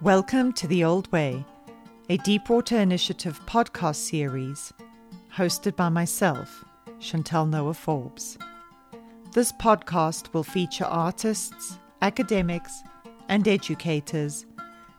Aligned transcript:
Welcome 0.00 0.54
to 0.54 0.66
The 0.66 0.84
Old 0.84 1.12
Way, 1.12 1.44
a 2.08 2.16
Deep 2.16 2.48
Water 2.48 2.78
Initiative 2.78 3.38
podcast 3.44 3.96
series 3.96 4.72
hosted 5.36 5.76
by 5.76 5.90
myself, 5.90 6.64
Chantel 7.00 7.50
Noah 7.50 7.74
Forbes. 7.74 8.38
This 9.34 9.50
podcast 9.50 10.32
will 10.32 10.44
feature 10.44 10.84
artists, 10.84 11.80
academics, 12.02 12.84
and 13.28 13.48
educators 13.48 14.46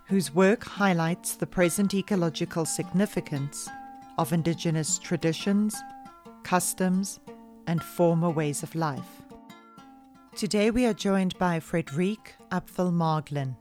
whose 0.08 0.36
work 0.36 0.66
highlights 0.66 1.36
the 1.36 1.48
present 1.48 1.94
ecological 1.94 2.66
significance 2.66 3.70
of 4.18 4.34
Indigenous 4.34 5.00
traditions, 5.00 5.74
customs, 6.44 7.22
and 7.66 7.82
former 7.82 8.30
ways 8.30 8.62
of 8.62 8.76
life. 8.76 9.22
Today 10.36 10.70
we 10.70 10.86
are 10.86 10.94
joined 10.94 11.40
by 11.40 11.62
Frederique 11.62 12.36
Apffel 12.52 12.92
Marglin. 12.92 13.56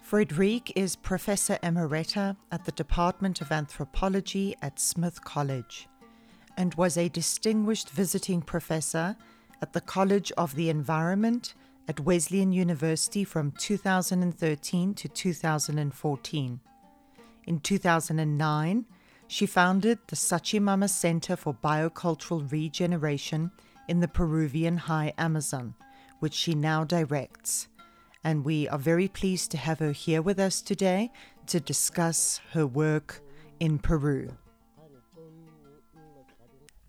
Frederique 0.00 0.72
is 0.74 0.96
Professor 0.96 1.58
Emerita 1.62 2.34
at 2.50 2.64
the 2.64 2.72
Department 2.72 3.42
of 3.42 3.52
Anthropology 3.52 4.56
at 4.62 4.80
Smith 4.80 5.22
College 5.22 5.86
and 6.56 6.74
was 6.76 6.96
a 6.96 7.10
distinguished 7.10 7.90
visiting 7.90 8.40
professor 8.40 9.14
at 9.62 9.72
the 9.72 9.80
College 9.80 10.32
of 10.36 10.54
the 10.54 10.68
Environment 10.68 11.54
at 11.88 12.00
Wesleyan 12.00 12.52
University 12.52 13.24
from 13.24 13.52
2013 13.52 14.94
to 14.94 15.08
2014. 15.08 16.60
In 17.46 17.60
2009, 17.60 18.86
she 19.28 19.46
founded 19.46 19.98
the 20.06 20.16
Sachamama 20.16 20.88
Center 20.88 21.36
for 21.36 21.54
Biocultural 21.54 22.50
Regeneration 22.50 23.50
in 23.88 24.00
the 24.00 24.08
Peruvian 24.08 24.76
High 24.76 25.12
Amazon, 25.18 25.74
which 26.20 26.34
she 26.34 26.54
now 26.54 26.84
directs. 26.84 27.68
And 28.24 28.44
we 28.44 28.68
are 28.68 28.78
very 28.78 29.08
pleased 29.08 29.50
to 29.52 29.56
have 29.58 29.78
her 29.78 29.92
here 29.92 30.22
with 30.22 30.38
us 30.38 30.60
today 30.60 31.12
to 31.46 31.60
discuss 31.60 32.40
her 32.52 32.66
work 32.66 33.20
in 33.60 33.78
Peru. 33.78 34.36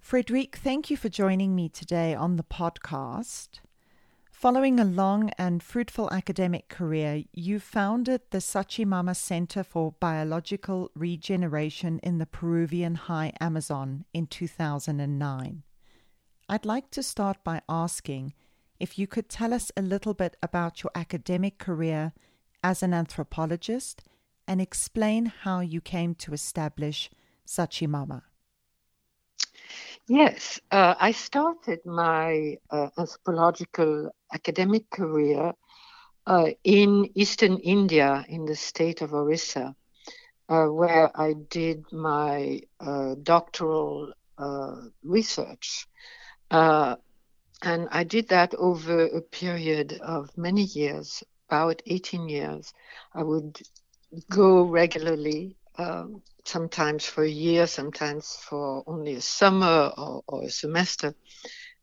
Frederique, 0.08 0.56
thank 0.56 0.90
you 0.90 0.96
for 0.96 1.10
joining 1.10 1.54
me 1.54 1.68
today 1.68 2.16
on 2.16 2.38
the 2.38 2.44
podcast. 2.44 3.60
Following 4.32 4.80
a 4.80 4.86
long 4.86 5.32
and 5.38 5.62
fruitful 5.62 6.10
academic 6.14 6.70
career, 6.70 7.26
you 7.34 7.60
founded 7.60 8.22
the 8.30 8.38
Sachamama 8.38 9.18
Center 9.18 9.66
for 9.66 9.96
Biological 10.00 10.92
Regeneration 10.96 12.00
in 12.04 12.20
the 12.20 12.26
Peruvian 12.26 12.96
High 12.96 13.34
Amazon 13.42 14.06
in 14.14 14.28
2009. 14.28 15.64
I'd 16.48 16.66
like 16.66 16.90
to 16.92 17.04
start 17.04 17.44
by 17.44 17.62
asking 17.68 18.34
if 18.80 18.98
you 18.98 19.08
could 19.08 19.28
tell 19.28 19.54
us 19.54 19.74
a 19.76 19.82
little 19.82 20.14
bit 20.14 20.38
about 20.42 20.84
your 20.84 20.92
academic 20.96 21.58
career 21.58 22.14
as 22.64 22.82
an 22.82 22.94
anthropologist 22.94 24.04
and 24.48 24.62
explain 24.62 25.26
how 25.26 25.60
you 25.60 25.82
came 25.82 26.16
to 26.16 26.32
establish 26.32 27.10
Sachamama. 27.46 28.22
Yes, 30.08 30.60
uh, 30.72 30.96
I 31.00 31.12
started 31.12 31.86
my 31.86 32.58
uh, 32.70 32.90
anthropological 32.98 34.12
academic 34.34 34.90
career 34.90 35.54
uh, 36.26 36.48
in 36.64 37.10
eastern 37.16 37.58
India, 37.60 38.26
in 38.28 38.46
the 38.46 38.56
state 38.56 39.02
of 39.02 39.14
Orissa, 39.14 39.76
uh, 40.50 40.66
where 40.66 41.12
I 41.16 41.34
did 41.34 41.86
my 41.92 42.62
uh, 42.80 43.16
doctoral 43.24 44.14
uh, 44.38 44.76
research. 45.04 45.88
and 47.64 47.88
I 47.92 48.04
did 48.04 48.30
that 48.30 48.54
over 48.56 49.06
a 49.06 49.22
period 49.22 50.00
of 50.02 50.30
many 50.38 50.64
years, 50.64 51.24
about 51.50 51.82
18 51.86 52.30
years. 52.30 52.74
I 53.14 53.24
would 53.24 53.62
go 54.30 54.64
regularly 54.64 55.58
um, 55.78 56.22
sometimes 56.46 57.06
for 57.06 57.24
a 57.24 57.30
year, 57.30 57.68
sometimes 57.68 58.38
for 58.50 58.84
only 58.88 59.16
a 59.16 59.22
summer 59.22 59.92
or, 59.98 60.24
or 60.28 60.44
a 60.46 60.50
semester. 60.50 61.14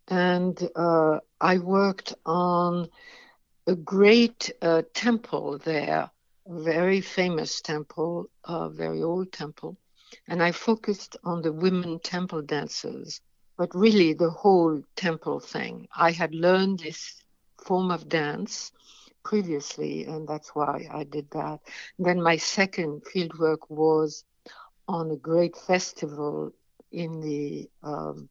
And 0.08 0.58
uh, 0.76 1.20
I 1.40 1.58
worked 1.58 2.14
on 2.26 2.88
a 3.66 3.74
great 3.74 4.50
uh, 4.62 4.82
temple 4.94 5.58
there, 5.58 6.10
a 6.46 6.60
very 6.62 7.00
famous 7.00 7.60
temple, 7.60 8.26
a 8.44 8.68
very 8.70 9.02
old 9.02 9.32
temple. 9.32 9.76
And 10.28 10.42
I 10.42 10.52
focused 10.52 11.16
on 11.24 11.42
the 11.42 11.52
women 11.52 11.98
temple 12.00 12.42
dancers, 12.42 13.20
but 13.56 13.74
really 13.74 14.14
the 14.14 14.30
whole 14.30 14.82
temple 14.96 15.40
thing. 15.40 15.88
I 15.96 16.12
had 16.12 16.34
learned 16.34 16.80
this 16.80 17.22
form 17.64 17.90
of 17.90 18.08
dance 18.08 18.72
previously, 19.24 20.04
and 20.04 20.28
that's 20.28 20.50
why 20.54 20.86
I 20.92 21.04
did 21.04 21.30
that. 21.30 21.60
Then 21.98 22.22
my 22.22 22.36
second 22.36 23.02
fieldwork 23.04 23.68
was 23.68 24.24
on 24.86 25.10
a 25.10 25.16
great 25.16 25.56
festival 25.56 26.52
in 26.92 27.20
the 27.20 27.68
um, 27.82 28.28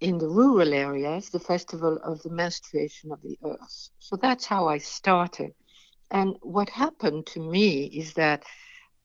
in 0.00 0.18
the 0.18 0.28
rural 0.28 0.72
areas, 0.74 1.30
the 1.30 1.40
festival 1.40 1.98
of 2.04 2.22
the 2.22 2.30
menstruation 2.30 3.10
of 3.10 3.22
the 3.22 3.38
earth. 3.44 3.90
So 3.98 4.16
that's 4.16 4.44
how 4.44 4.68
I 4.68 4.78
started. 4.78 5.54
And 6.10 6.36
what 6.42 6.68
happened 6.68 7.26
to 7.28 7.40
me 7.40 7.84
is 7.84 8.12
that 8.14 8.44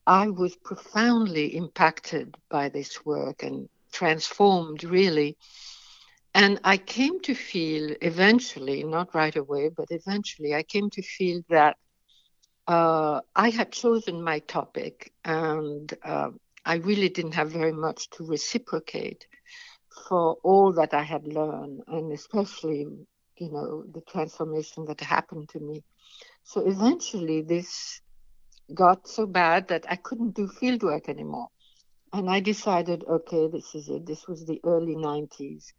I 0.05 0.29
was 0.29 0.55
profoundly 0.57 1.55
impacted 1.55 2.35
by 2.49 2.69
this 2.69 3.05
work 3.05 3.43
and 3.43 3.69
transformed 3.91 4.83
really 4.83 5.37
and 6.33 6.59
I 6.63 6.77
came 6.77 7.19
to 7.21 7.33
feel 7.33 7.95
eventually, 8.01 8.83
not 8.83 9.13
right 9.15 9.35
away, 9.35 9.69
but 9.69 9.87
eventually, 9.89 10.53
I 10.53 10.63
came 10.63 10.89
to 10.91 11.01
feel 11.01 11.41
that 11.49 11.77
uh, 12.67 13.21
I 13.35 13.49
had 13.49 13.71
chosen 13.71 14.21
my 14.23 14.39
topic 14.39 15.11
and 15.25 15.93
uh, 16.03 16.29
I 16.65 16.75
really 16.75 17.09
didn't 17.09 17.33
have 17.33 17.51
very 17.51 17.73
much 17.73 18.09
to 18.11 18.25
reciprocate 18.25 19.25
for 20.07 20.37
all 20.43 20.71
that 20.73 20.93
I 20.93 21.03
had 21.03 21.27
learned, 21.27 21.81
and 21.87 22.11
especially, 22.13 22.85
you 23.37 23.51
know, 23.51 23.83
the 23.93 24.01
transformation 24.01 24.85
that 24.85 25.01
happened 25.01 25.49
to 25.49 25.59
me. 25.59 25.83
So 26.43 26.61
eventually, 26.65 27.41
this 27.41 28.01
got 28.73 29.07
so 29.07 29.25
bad 29.25 29.67
that 29.69 29.85
I 29.89 29.95
couldn't 29.95 30.35
do 30.35 30.47
fieldwork 30.47 31.07
anymore. 31.09 31.47
And 32.13 32.29
I 32.29 32.39
decided, 32.39 33.03
okay, 33.07 33.47
this 33.47 33.75
is 33.75 33.89
it. 33.89 34.05
This 34.05 34.27
was 34.27 34.45
the 34.45 34.59
early 34.63 34.95
90s 34.95 35.73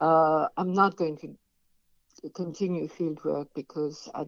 uh, 0.00 0.48
I'm 0.56 0.72
not 0.72 0.96
going 0.96 1.16
to 1.18 2.30
continue 2.34 2.88
field 2.88 3.24
work 3.24 3.48
because 3.54 4.08
I 4.14 4.26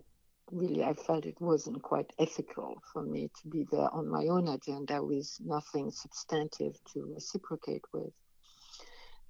really 0.52 0.82
I 0.82 0.94
felt 0.94 1.26
it 1.26 1.40
wasn't 1.40 1.82
quite 1.82 2.12
ethical 2.18 2.82
for 2.92 3.02
me 3.02 3.30
to 3.40 3.48
be 3.48 3.66
there 3.70 3.92
on 3.92 4.08
my 4.08 4.26
own 4.26 4.48
agenda 4.48 5.02
with 5.02 5.28
nothing 5.40 5.90
substantive 5.90 6.74
to 6.92 7.12
reciprocate 7.14 7.84
with. 7.92 8.12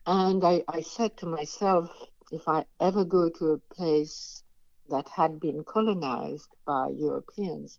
And 0.07 0.43
I, 0.45 0.63
I 0.67 0.81
said 0.81 1.17
to 1.19 1.27
myself, 1.27 1.91
if 2.33 2.49
I 2.49 2.65
ever 2.81 3.05
go 3.05 3.29
to 3.29 3.53
a 3.53 3.75
place 3.75 4.43
that 4.89 5.09
had 5.09 5.41
been 5.41 5.63
colonized 5.65 6.49
by 6.67 6.89
Europeans, 6.89 7.79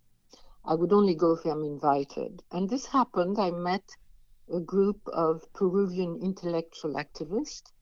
I 0.64 0.74
would 0.74 0.92
only 0.92 1.16
go 1.16 1.32
if 1.32 1.44
I'm 1.44 1.64
invited. 1.64 2.42
And 2.52 2.70
this 2.70 2.86
happened. 2.86 3.38
I 3.38 3.50
met 3.50 3.84
a 4.52 4.60
group 4.60 5.00
of 5.12 5.42
Peruvian 5.52 6.20
intellectual 6.22 6.94
activists 6.94 7.72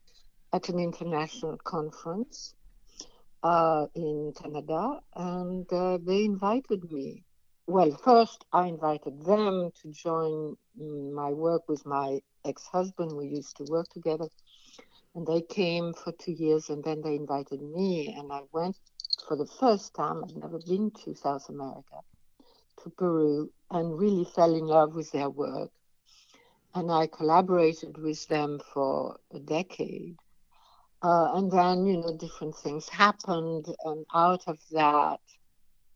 at 0.52 0.68
an 0.68 0.78
international 0.78 1.56
conference 1.58 2.54
uh, 3.42 3.86
in 3.94 4.32
Canada, 4.40 4.98
and 5.14 5.72
uh, 5.72 5.98
they 6.04 6.24
invited 6.24 6.90
me. 6.90 7.22
Well, 7.66 7.92
first 8.04 8.44
I 8.52 8.66
invited 8.66 9.24
them 9.24 9.70
to 9.82 9.92
join 9.92 10.56
my 10.76 11.30
work 11.30 11.68
with 11.68 11.86
my 11.86 12.20
ex-husband. 12.44 13.12
We 13.16 13.26
used 13.26 13.56
to 13.58 13.64
work 13.70 13.88
together, 13.90 14.26
and 15.14 15.26
they 15.26 15.42
came 15.42 15.94
for 15.94 16.12
two 16.12 16.32
years, 16.32 16.68
and 16.68 16.82
then 16.82 17.00
they 17.02 17.14
invited 17.14 17.62
me, 17.62 18.14
and 18.18 18.32
I 18.32 18.40
went 18.52 18.76
for 19.28 19.36
the 19.36 19.46
first 19.46 19.94
time. 19.94 20.24
I'd 20.24 20.36
never 20.36 20.58
been 20.58 20.90
to 21.04 21.14
South 21.14 21.48
America, 21.48 22.00
to 22.82 22.90
Peru, 22.90 23.50
and 23.70 23.98
really 23.98 24.24
fell 24.24 24.54
in 24.54 24.66
love 24.66 24.96
with 24.96 25.12
their 25.12 25.30
work. 25.30 25.70
And 26.74 26.90
I 26.90 27.06
collaborated 27.06 27.98
with 27.98 28.26
them 28.28 28.60
for 28.72 29.18
a 29.32 29.38
decade 29.38 30.16
uh, 31.02 31.32
and 31.34 31.50
then, 31.50 31.86
you 31.86 31.96
know, 31.96 32.16
different 32.16 32.56
things 32.56 32.88
happened. 32.88 33.66
And 33.84 34.04
out 34.14 34.42
of 34.46 34.58
that, 34.72 35.20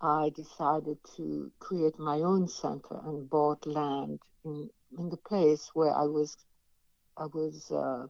I 0.00 0.30
decided 0.34 0.98
to 1.16 1.50
create 1.58 1.98
my 1.98 2.18
own 2.20 2.48
center 2.48 3.00
and 3.04 3.28
bought 3.28 3.66
land 3.66 4.20
in, 4.44 4.70
in 4.98 5.10
the 5.10 5.18
place 5.18 5.70
where 5.74 5.94
I 5.94 6.04
was, 6.04 6.36
I 7.16 7.26
was 7.26 7.70
uh, 7.70 8.06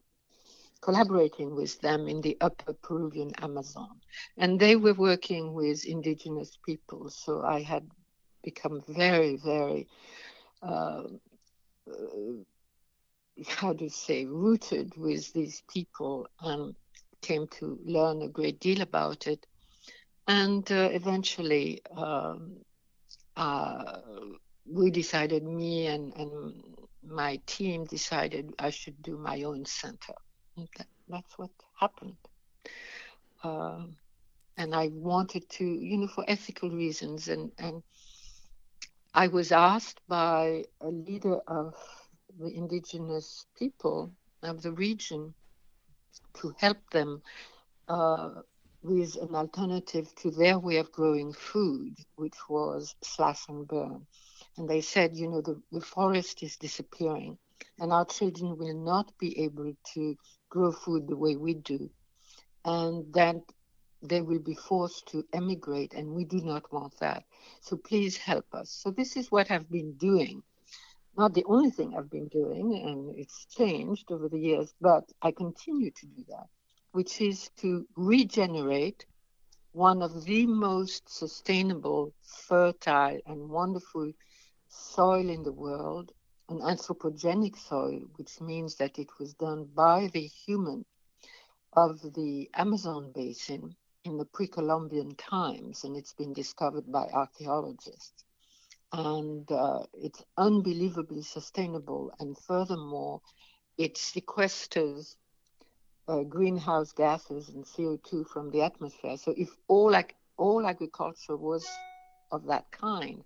collaborating 0.81 1.57
with 1.57 1.81
them 1.81 2.07
in 2.07 2.21
the 2.21 2.37
upper 2.41 2.75
Peruvian 2.75 3.33
Amazon. 3.43 4.01
And 4.37 4.61
they 4.61 4.77
were 4.77 4.95
working 4.95 5.53
with 5.53 5.85
indigenous 5.85 6.59
people. 6.65 7.11
So 7.11 7.43
I 7.43 7.63
had 7.63 7.89
become 8.45 8.83
very, 8.87 9.37
very, 9.37 9.89
uh, 10.63 11.05
how 13.49 13.73
do 13.73 13.85
you 13.85 13.91
say, 13.91 14.27
rooted 14.27 14.93
with 14.97 15.33
these 15.33 15.63
people 15.69 16.29
and 16.41 16.75
came 17.29 17.47
to 17.59 17.79
learn 17.97 18.23
a 18.23 18.29
great 18.39 18.59
deal 18.61 18.81
about 18.81 19.27
it. 19.27 19.47
And 20.27 20.65
uh, 20.71 20.89
eventually, 21.01 21.81
um, 21.97 22.39
uh, 23.37 24.01
we 24.79 24.91
decided, 24.91 25.43
me 25.45 25.87
and, 25.95 26.13
and 26.17 26.33
my 27.23 27.41
team 27.47 27.85
decided 27.85 28.45
I 28.59 28.71
should 28.71 28.99
do 29.03 29.15
my 29.19 29.43
own 29.43 29.65
center. 29.65 30.17
That, 30.57 30.89
that's 31.09 31.39
what 31.39 31.51
happened. 31.81 32.17
Uh, 33.43 33.85
and 34.57 34.75
I 34.75 34.89
wanted 35.13 35.45
to, 35.59 35.65
you 35.65 35.97
know, 35.99 36.09
for 36.15 36.25
ethical 36.29 36.71
reasons. 36.71 37.29
And, 37.29 37.53
and 37.59 37.83
I 39.15 39.29
was 39.29 39.53
asked 39.53 40.01
by 40.09 40.65
a 40.81 40.89
leader 40.89 41.39
of 41.47 41.75
the 42.41 42.49
indigenous 42.49 43.47
people 43.59 44.11
of 44.43 44.63
the 44.63 44.73
region 44.73 45.35
to 46.41 46.55
help 46.59 46.79
them 46.91 47.23
uh, 47.89 48.31
with 48.83 49.17
an 49.17 49.35
alternative 49.35 50.15
to 50.17 50.31
their 50.31 50.59
way 50.59 50.77
of 50.77 50.93
growing 50.93 51.33
food, 51.33 51.97
which 52.17 52.37
was 52.49 52.95
slash 53.03 53.49
and 53.49 53.67
burn. 53.67 54.07
And 54.57 54.69
they 54.69 54.81
said, 54.81 55.17
you 55.17 55.29
know, 55.29 55.41
the, 55.41 55.61
the 55.73 55.81
forest 55.81 56.43
is 56.43 56.57
disappearing, 56.57 57.39
and 57.79 57.93
our 57.93 58.05
children 58.05 58.57
will 58.59 58.85
not 58.85 59.13
be 59.19 59.43
able 59.45 59.73
to 59.95 60.17
grow 60.51 60.73
food 60.73 61.09
the 61.09 61.17
way 61.17 61.37
we 61.37 61.55
do. 61.55 61.91
And 62.65 63.13
that 63.15 63.37
they 64.03 64.21
will 64.21 64.39
be 64.39 64.55
forced 64.55 65.09
to 65.09 65.25
emigrate, 65.33 65.95
and 65.95 66.11
we 66.11 66.25
do 66.25 66.41
not 66.43 66.71
want 66.73 66.99
that. 67.01 67.25
So 67.63 67.77
please 67.77 68.17
help 68.17 68.47
us. 68.55 68.71
So 68.71 68.91
this 68.91 69.17
is 69.17 69.31
what 69.31 69.51
I've 69.51 69.71
been 69.71 69.95
doing. 69.95 70.43
Not 71.17 71.35
the 71.35 71.45
only 71.45 71.71
thing 71.71 71.97
I've 71.97 72.11
been 72.11 72.29
doing, 72.29 72.75
and 72.77 73.17
it's 73.19 73.47
changed 73.47 74.11
over 74.13 74.29
the 74.29 74.39
years, 74.41 74.75
but 74.81 75.11
I 75.23 75.33
continue 75.33 75.91
to 75.91 76.07
do 76.07 76.25
that 76.29 76.49
which 76.95 77.21
is 77.21 77.51
to 77.57 77.85
regenerate 77.97 79.05
one 79.73 80.01
of 80.01 80.25
the 80.25 80.47
most 80.47 81.09
sustainable, 81.09 82.15
fertile, 82.23 83.19
and 83.27 83.51
wonderful 83.51 84.13
soil 84.69 85.29
in 85.29 85.43
the 85.43 85.53
world, 85.53 86.13
an 86.49 86.61
anthropogenic 86.61 87.57
soil, 87.57 88.03
which 88.15 88.41
means 88.41 88.77
that 88.77 88.97
it 89.01 89.09
was 89.19 89.35
done 89.35 89.65
by 89.75 90.07
the 90.13 90.25
human 90.27 90.85
of 91.73 92.01
the 92.15 92.49
Amazon 92.55 93.11
basin 93.13 93.75
in 94.05 94.17
the 94.19 94.27
pre 94.27 94.47
Columbian 94.47 95.17
times, 95.17 95.83
and 95.83 95.97
it's 95.97 96.15
been 96.15 96.33
discovered 96.33 96.93
by 96.93 97.09
archaeologists. 97.09 98.25
And 98.95 99.51
uh, 99.53 99.87
it's 99.95 100.25
unbelievably 100.39 101.23
sustainable, 101.23 102.13
and 102.21 102.39
furthermore, 102.39 103.21
it 103.79 103.97
sequesters 103.97 105.17
uh, 106.09 106.23
greenhouse 106.23 106.93
gases 106.93 107.49
and 107.49 107.67
CO2 107.67 108.25
from 108.25 108.51
the 108.51 108.63
atmosphere. 108.63 109.17
So 109.17 109.35
if 109.37 109.57
all 109.69 109.95
all 110.39 110.67
agriculture 110.67 111.37
was 111.37 111.81
of 112.31 112.47
that 112.47 112.71
kind, 112.73 113.25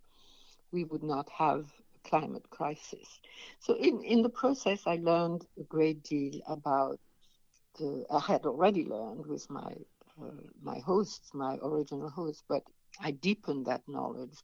we 0.72 0.84
would 0.84 1.02
not 1.04 1.28
have 1.30 1.66
a 1.96 2.08
climate 2.08 2.48
crisis. 2.50 3.20
So 3.60 3.74
in, 3.74 4.02
in 4.02 4.22
the 4.22 4.30
process, 4.30 4.86
I 4.86 4.96
learned 4.96 5.46
a 5.58 5.64
great 5.64 6.02
deal 6.04 6.40
about 6.46 6.98
the, 7.78 8.04
I 8.10 8.20
had 8.20 8.46
already 8.46 8.84
learned 8.84 9.26
with 9.26 9.50
my 9.50 9.72
uh, 10.20 10.42
my 10.62 10.78
hosts, 10.80 11.30
my 11.34 11.58
original 11.62 12.10
hosts, 12.10 12.42
but 12.48 12.62
I 13.00 13.12
deepened 13.12 13.66
that 13.66 13.82
knowledge 13.88 14.38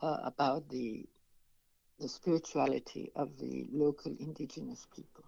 uh, 0.00 0.18
about 0.24 0.68
the 0.68 1.06
the 2.00 2.08
spirituality 2.08 3.10
of 3.16 3.38
the 3.38 3.66
local 3.72 4.14
indigenous 4.20 4.86
people. 4.94 5.24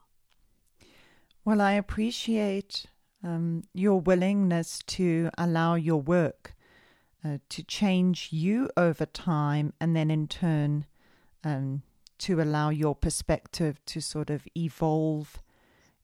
Well, 1.45 1.61
I 1.61 1.73
appreciate 1.73 2.87
um, 3.25 3.65
your 3.75 4.01
willingness 4.01 4.79
to 4.87 5.31
allow 5.37 5.75
your 5.75 6.01
work 6.01 6.55
uh, 7.25 7.39
to 7.49 7.63
change 7.63 8.29
you 8.31 8.71
over 8.77 9.05
time 9.05 9.73
and 9.81 9.97
then 9.97 10.11
in 10.11 10.29
turn 10.29 10.87
um, 11.43 11.83
to 12.19 12.41
allow 12.41 12.69
your 12.69 12.95
perspective 12.95 13.81
to 13.87 14.01
sort 14.01 14.31
of 14.31 14.47
evolve 14.57 15.43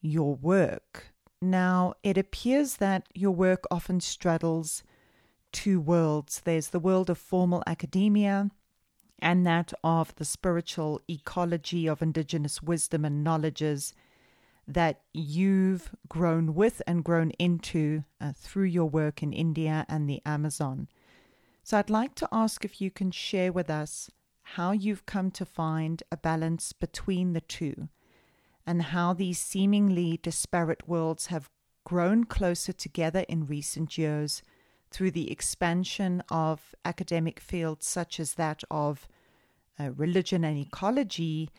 your 0.01 0.35
work. 0.35 1.13
Now, 1.41 1.95
it 2.03 2.17
appears 2.17 2.77
that 2.77 3.07
your 3.15 3.31
work 3.31 3.65
often 3.71 4.01
straddles 4.01 4.83
two 5.57 5.81
worlds 5.81 6.43
there's 6.45 6.69
the 6.69 6.79
world 6.79 7.09
of 7.09 7.17
formal 7.17 7.63
academia 7.67 8.51
and 9.21 9.47
that 9.47 9.73
of 9.83 10.15
the 10.17 10.25
spiritual 10.25 11.01
ecology 11.09 11.87
of 11.87 12.03
indigenous 12.03 12.63
wisdom 12.63 13.07
and 13.07 13.25
knowledges 13.25 13.95
that 14.69 15.01
you've 15.15 15.95
grown 16.09 16.55
with 16.55 16.83
and 16.87 17.03
grown 17.03 17.31
into 17.39 18.05
uh, 18.21 18.33
through 18.37 18.65
your 18.65 18.85
work 18.85 19.23
in 19.23 19.33
India 19.33 19.87
and 19.89 20.07
the 20.07 20.21
Amazon. 20.27 20.89
So 21.63 21.79
I'd 21.79 21.89
like 21.89 22.15
to 22.17 22.29
ask 22.31 22.63
if 22.63 22.79
you 22.83 22.91
can 22.91 23.11
share 23.11 23.51
with 23.51 23.71
us 23.71 24.11
how 24.43 24.73
you've 24.73 25.07
come 25.07 25.31
to 25.31 25.47
find 25.47 26.03
a 26.13 26.19
balance 26.19 26.75
between 26.75 27.33
the 27.33 27.41
two 27.41 27.89
and 28.67 28.83
how 28.83 29.15
these 29.15 29.39
seemingly 29.39 30.19
disparate 30.23 30.87
worlds 30.87 31.29
have 31.29 31.49
grown 31.85 32.25
closer 32.25 32.75
together 32.75 33.25
in 33.27 33.47
recent 33.47 33.97
years 33.97 34.43
through 34.91 35.11
the 35.11 35.31
expansion 35.31 36.23
of 36.31 36.75
academic 36.85 37.41
fields 37.41 37.87
such 37.87 38.21
as 38.21 38.35
that 38.35 38.63
of 38.71 39.09
uh, 39.79 39.91
religion 39.93 40.45
and 40.45 40.59
ecology, 40.59 41.51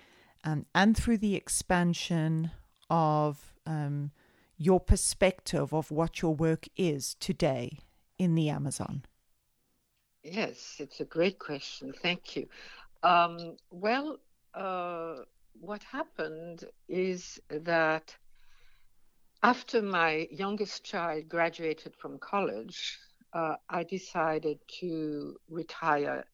um, 0.43 0.65
and 0.73 0.97
through 0.97 1.17
the 1.17 1.35
expansion 1.35 2.51
of 2.89 3.53
um, 3.65 4.11
your 4.57 4.79
perspective 4.79 5.73
of 5.73 5.91
what 5.91 6.21
your 6.21 6.33
work 6.33 6.67
is 6.75 7.15
today 7.19 7.79
in 8.17 8.35
the 8.35 8.49
Amazon? 8.49 9.03
Yes, 10.23 10.77
it's 10.79 10.99
a 10.99 11.05
great 11.05 11.39
question. 11.39 11.93
Thank 12.01 12.35
you. 12.35 12.47
Um, 13.03 13.57
well, 13.69 14.17
uh, 14.53 15.17
what 15.59 15.83
happened 15.83 16.65
is 16.89 17.39
that 17.49 18.15
after 19.43 19.81
my 19.81 20.27
youngest 20.31 20.83
child 20.83 21.29
graduated 21.29 21.95
from 21.95 22.17
college, 22.17 22.97
uh, 23.37 23.55
I 23.69 23.83
decided 23.83 24.57
to 24.79 25.35
retire 25.47 26.25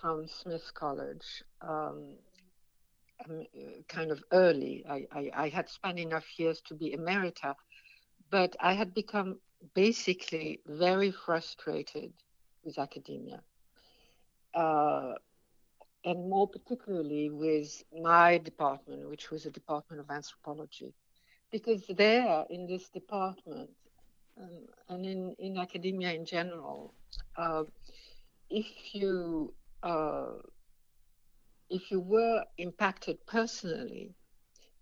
from 0.00 0.26
Smith 0.26 0.68
College. 0.74 1.44
Um, 1.60 2.16
um, 3.28 3.44
kind 3.86 4.10
of 4.10 4.20
early. 4.32 4.84
I, 4.88 5.06
I, 5.12 5.30
I, 5.34 5.48
had 5.50 5.68
spent 5.68 5.98
enough 5.98 6.24
years 6.38 6.62
to 6.68 6.74
be 6.74 6.96
emerita, 6.96 7.54
but 8.30 8.56
I 8.58 8.72
had 8.72 8.94
become 8.94 9.38
basically 9.74 10.60
very 10.66 11.10
frustrated 11.10 12.14
with 12.64 12.78
academia. 12.78 13.42
Uh, 14.54 15.12
and 16.06 16.30
more 16.30 16.48
particularly 16.48 17.28
with 17.28 17.84
my 18.02 18.38
department, 18.38 19.08
which 19.10 19.30
was 19.30 19.44
a 19.44 19.50
department 19.50 20.00
of 20.00 20.10
anthropology. 20.10 20.94
Because 21.52 21.84
there, 21.88 22.46
in 22.48 22.66
this 22.66 22.88
department, 22.88 23.68
um, 24.40 24.66
and 24.88 25.06
in, 25.06 25.34
in 25.38 25.58
academia 25.58 26.12
in 26.12 26.24
general, 26.24 26.94
uh, 27.36 27.64
if 28.48 28.94
you 28.94 29.52
uh, 29.82 30.32
if 31.70 31.90
you 31.90 32.00
were 32.00 32.44
impacted 32.58 33.18
personally 33.26 34.12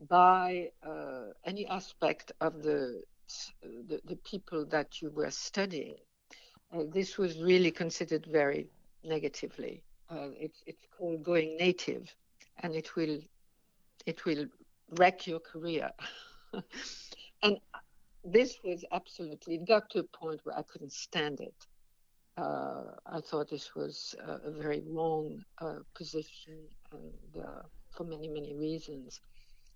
by 0.08 0.70
uh, 0.82 1.26
any 1.44 1.66
aspect 1.66 2.32
of 2.40 2.62
the, 2.62 3.02
the, 3.62 4.00
the 4.06 4.16
people 4.16 4.64
that 4.64 5.02
you 5.02 5.10
were 5.10 5.30
studying, 5.30 5.96
uh, 6.72 6.84
this 6.92 7.18
was 7.18 7.38
really 7.38 7.70
considered 7.70 8.26
very 8.26 8.66
negatively. 9.04 9.82
Uh, 10.10 10.28
it's 10.40 10.62
it's 10.66 10.86
called 10.96 11.22
going 11.22 11.56
native, 11.58 12.14
and 12.62 12.74
it 12.74 12.96
will 12.96 13.20
it 14.06 14.24
will 14.24 14.46
wreck 14.92 15.26
your 15.26 15.40
career. 15.40 15.90
and 17.42 17.58
this 18.24 18.58
was 18.64 18.84
absolutely 18.92 19.56
it 19.56 19.66
got 19.66 19.88
to 19.90 20.00
a 20.00 20.18
point 20.18 20.40
where 20.44 20.58
I 20.58 20.62
couldn't 20.62 20.92
stand 20.92 21.40
it 21.40 21.54
uh, 22.38 22.84
I 23.06 23.20
thought 23.20 23.50
this 23.50 23.74
was 23.74 24.14
a, 24.24 24.48
a 24.48 24.50
very 24.50 24.82
wrong 24.86 25.42
uh, 25.60 25.80
position 25.94 26.68
and 26.92 27.44
uh, 27.44 27.62
for 27.90 28.04
many, 28.04 28.28
many 28.28 28.54
reasons. 28.54 29.20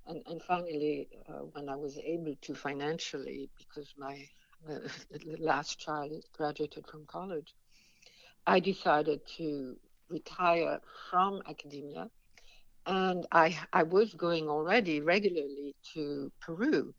And, 0.07 0.23
and 0.27 0.41
finally, 0.43 1.09
uh, 1.29 1.45
when 1.53 1.69
I 1.69 1.75
was 1.77 1.99
able 1.99 2.37
to 2.43 2.55
financially, 2.55 3.51
because 3.59 3.93
my 3.99 4.25
last 5.39 5.81
child 5.81 6.25
graduated 6.33 6.87
from 6.87 7.05
college, 7.07 7.53
I 8.47 8.61
decided 8.61 9.21
to 9.39 9.77
retire 10.09 10.81
from 11.11 11.43
academia. 11.49 12.09
And 12.87 13.27
I, 13.33 13.59
I 13.73 13.83
was 13.83 14.15
going 14.15 14.49
already 14.49 15.01
regularly 15.01 15.75
to 15.95 16.31
Peru 16.41 16.95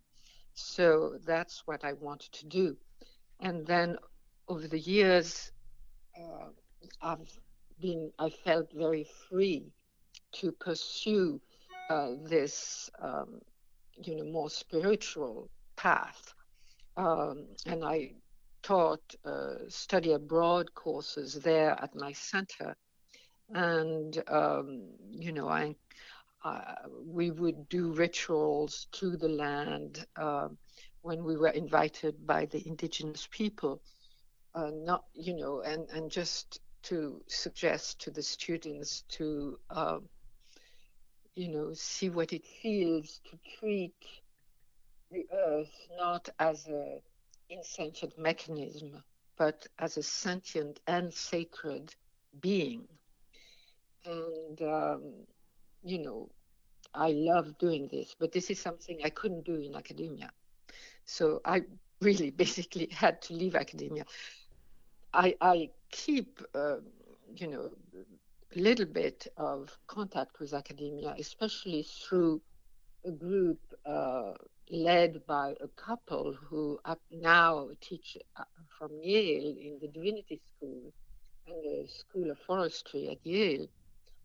So 0.53 1.17
that's 1.25 1.63
what 1.65 1.83
I 1.83 1.93
wanted 1.93 2.31
to 2.33 2.45
do. 2.45 2.77
And 3.39 3.65
then 3.65 3.98
over 4.48 4.67
the 4.67 4.79
years, 4.79 5.51
uh, 6.17 6.50
I've 7.01 7.39
been, 7.79 8.12
I 8.19 8.29
felt 8.29 8.72
very 8.74 9.05
free 9.29 9.63
to 10.33 10.51
pursue 10.51 11.41
uh, 11.89 12.12
this, 12.24 12.89
um, 13.01 13.39
you 14.03 14.15
know, 14.17 14.25
more 14.31 14.50
spiritual 14.50 15.50
path. 15.75 16.33
Um, 16.98 17.48
and 17.65 17.83
I 17.83 18.13
taught 18.62 19.15
uh, 19.25 19.55
study 19.67 20.13
abroad 20.13 20.74
courses 20.74 21.33
there 21.36 21.72
at 21.81 21.95
my 21.95 22.13
center. 22.13 22.75
And, 23.53 24.24
um, 24.27 24.83
you 25.12 25.31
know, 25.31 25.50
I, 25.50 25.75
uh, 26.43 26.75
we 27.05 27.31
would 27.31 27.69
do 27.69 27.93
rituals 27.93 28.88
to 28.91 29.17
the 29.17 29.29
land 29.29 30.05
uh, 30.15 30.50
when 31.01 31.23
we 31.23 31.38
were 31.38 31.50
invited 31.50 32.25
by 32.25 32.45
the 32.45 32.67
indigenous 32.67 33.27
people. 33.31 33.81
Uh, 34.55 34.71
not, 34.73 35.05
you 35.13 35.35
know, 35.35 35.62
and, 35.62 35.89
and 35.89 36.12
just 36.12 36.59
to 36.83 37.21
suggest 37.27 38.01
to 38.01 38.12
the 38.12 38.21
students 38.21 39.03
to, 39.09 39.57
um, 39.69 40.09
you 41.35 41.50
know, 41.50 41.73
see 41.73 42.09
what 42.09 42.33
it 42.33 42.45
feels 42.62 43.19
to 43.29 43.38
treat 43.59 43.95
the 45.12 45.25
earth 45.33 45.71
not 45.97 46.29
as 46.39 46.67
a 46.67 47.00
insentient 47.50 48.17
mechanism, 48.17 49.03
but 49.38 49.65
as 49.79 49.97
a 49.97 50.03
sentient 50.03 50.79
and 50.88 51.13
sacred 51.13 51.93
being. 52.41 52.88
And, 54.05 54.62
um, 54.62 55.13
you 55.83 55.99
know, 55.99 56.29
I 56.93 57.11
love 57.11 57.57
doing 57.57 57.87
this, 57.91 58.15
but 58.19 58.31
this 58.31 58.49
is 58.49 58.59
something 58.59 58.99
I 59.03 59.09
couldn't 59.09 59.45
do 59.45 59.55
in 59.55 59.75
academia. 59.75 60.31
So 61.05 61.41
I 61.45 61.63
really 62.01 62.29
basically 62.43 62.87
had 62.91 63.21
to 63.23 63.33
leave 63.33 63.55
academia. 63.55 64.05
I, 65.13 65.35
I 65.41 65.69
keep, 65.91 66.41
uh, 66.55 66.77
you 67.35 67.47
know, 67.47 67.69
a 68.55 68.59
little 68.59 68.85
bit 68.85 69.27
of 69.37 69.75
contact 69.87 70.39
with 70.39 70.53
academia, 70.53 71.15
especially 71.17 71.83
through 71.83 72.41
a 73.05 73.11
group 73.11 73.59
uh, 73.85 74.33
led 74.71 75.25
by 75.27 75.55
a 75.61 75.67
couple 75.69 76.33
who 76.33 76.79
now 77.11 77.69
teach 77.81 78.17
uh, 78.37 78.43
from 78.77 78.91
Yale 79.01 79.55
in 79.59 79.77
the 79.81 79.87
Divinity 79.87 80.41
School 80.55 80.93
and 81.47 81.55
the 81.63 81.87
School 81.87 82.31
of 82.31 82.39
Forestry 82.39 83.09
at 83.09 83.25
Yale 83.25 83.67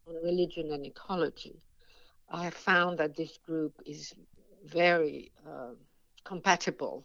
on 0.08 0.22
religion 0.22 0.72
and 0.72 0.86
ecology. 0.86 1.60
I 2.30 2.44
have 2.44 2.54
found 2.54 2.98
that 2.98 3.16
this 3.16 3.38
group 3.38 3.74
is 3.86 4.14
very 4.66 5.32
uh, 5.46 5.74
compatible 6.24 7.04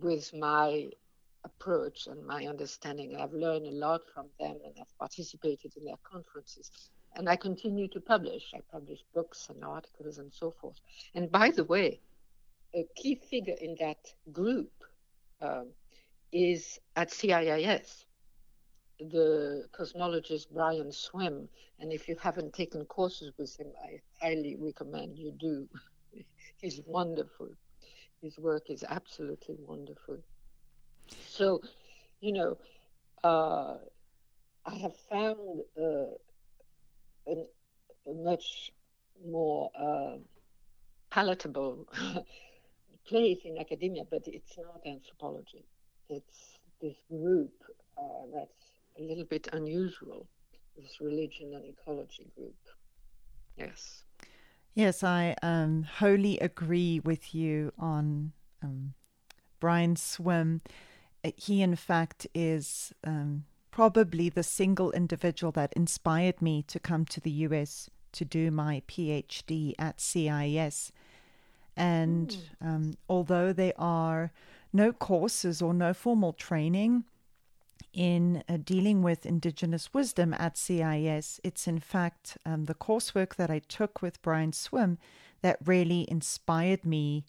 with 0.00 0.32
my 0.34 0.90
approach 1.44 2.06
and 2.06 2.24
my 2.26 2.46
understanding. 2.46 3.16
I've 3.16 3.32
learned 3.32 3.66
a 3.66 3.70
lot 3.70 4.02
from 4.12 4.26
them 4.38 4.56
and 4.64 4.74
I've 4.80 4.98
participated 4.98 5.72
in 5.76 5.84
their 5.84 5.96
conferences. 6.02 6.70
And 7.14 7.28
I 7.28 7.36
continue 7.36 7.88
to 7.88 8.00
publish. 8.00 8.52
I 8.54 8.60
publish 8.70 9.00
books 9.14 9.48
and 9.50 9.62
articles 9.64 10.18
and 10.18 10.32
so 10.32 10.50
forth. 10.50 10.80
And 11.14 11.30
by 11.30 11.50
the 11.50 11.64
way, 11.64 12.00
a 12.74 12.86
key 12.96 13.16
figure 13.30 13.56
in 13.60 13.76
that 13.80 13.98
group 14.32 14.72
um, 15.40 15.68
is 16.32 16.78
at 16.96 17.10
CIIS, 17.10 18.04
the 19.10 19.66
cosmologist 19.72 20.46
Brian 20.52 20.92
Swimme. 20.92 21.48
And 21.80 21.92
if 21.92 22.08
you 22.08 22.16
haven't 22.20 22.52
taken 22.52 22.84
courses 22.84 23.32
with 23.38 23.58
him, 23.58 23.68
I 23.84 24.00
highly 24.20 24.56
recommend 24.58 25.18
you 25.18 25.32
do. 25.32 25.68
He's 26.58 26.80
wonderful. 26.86 27.48
His 28.20 28.38
work 28.38 28.70
is 28.70 28.84
absolutely 28.88 29.56
wonderful. 29.66 30.18
So, 31.28 31.60
you 32.20 32.32
know, 32.32 32.58
uh, 33.24 33.78
I 34.64 34.74
have 34.76 34.96
found 35.10 35.62
uh, 35.76 36.14
a, 37.26 37.46
a, 38.06 38.14
much 38.14 38.70
more 39.26 39.70
uh, 39.78 40.18
palatable 41.10 41.88
place 43.06 43.40
in 43.44 43.58
academia, 43.58 44.04
but 44.08 44.22
it's 44.26 44.56
not 44.56 44.80
anthropology. 44.86 45.64
It's 46.08 46.58
this 46.80 46.96
group 47.08 47.52
uh, 47.98 48.26
that's 48.34 48.71
a 48.98 49.02
little 49.02 49.24
bit 49.24 49.48
unusual, 49.52 50.26
this 50.76 51.00
religion 51.00 51.54
and 51.54 51.64
ecology 51.64 52.30
group. 52.36 52.56
Yes. 53.56 54.04
Yes, 54.74 55.02
I 55.04 55.36
um, 55.42 55.86
wholly 55.98 56.38
agree 56.38 57.00
with 57.00 57.34
you 57.34 57.72
on 57.78 58.32
um, 58.62 58.94
Brian 59.60 59.96
Swimme. 59.96 60.62
He, 61.36 61.62
in 61.62 61.76
fact, 61.76 62.26
is 62.34 62.92
um, 63.04 63.44
probably 63.70 64.28
the 64.28 64.42
single 64.42 64.90
individual 64.92 65.52
that 65.52 65.72
inspired 65.74 66.40
me 66.40 66.62
to 66.68 66.80
come 66.80 67.04
to 67.06 67.20
the 67.20 67.30
US 67.30 67.90
to 68.12 68.24
do 68.24 68.50
my 68.50 68.82
PhD 68.88 69.74
at 69.78 69.98
CIIS. 69.98 70.90
And 71.76 72.28
mm. 72.28 72.66
um, 72.66 72.94
although 73.08 73.52
there 73.52 73.72
are 73.78 74.32
no 74.72 74.92
courses 74.92 75.60
or 75.62 75.74
no 75.74 75.92
formal 75.94 76.32
training 76.32 77.04
in 77.92 78.42
uh, 78.48 78.56
dealing 78.62 79.02
with 79.02 79.26
Indigenous 79.26 79.92
wisdom 79.92 80.34
at 80.34 80.54
CIIS. 80.54 81.40
it's 81.44 81.66
in 81.66 81.78
fact 81.78 82.38
um, 82.46 82.64
the 82.64 82.74
coursework 82.74 83.36
that 83.36 83.50
I 83.50 83.60
took 83.60 84.00
with 84.00 84.22
Brian 84.22 84.52
Swimme 84.52 84.98
that 85.42 85.58
really 85.64 86.06
inspired 86.10 86.84
me 86.84 87.24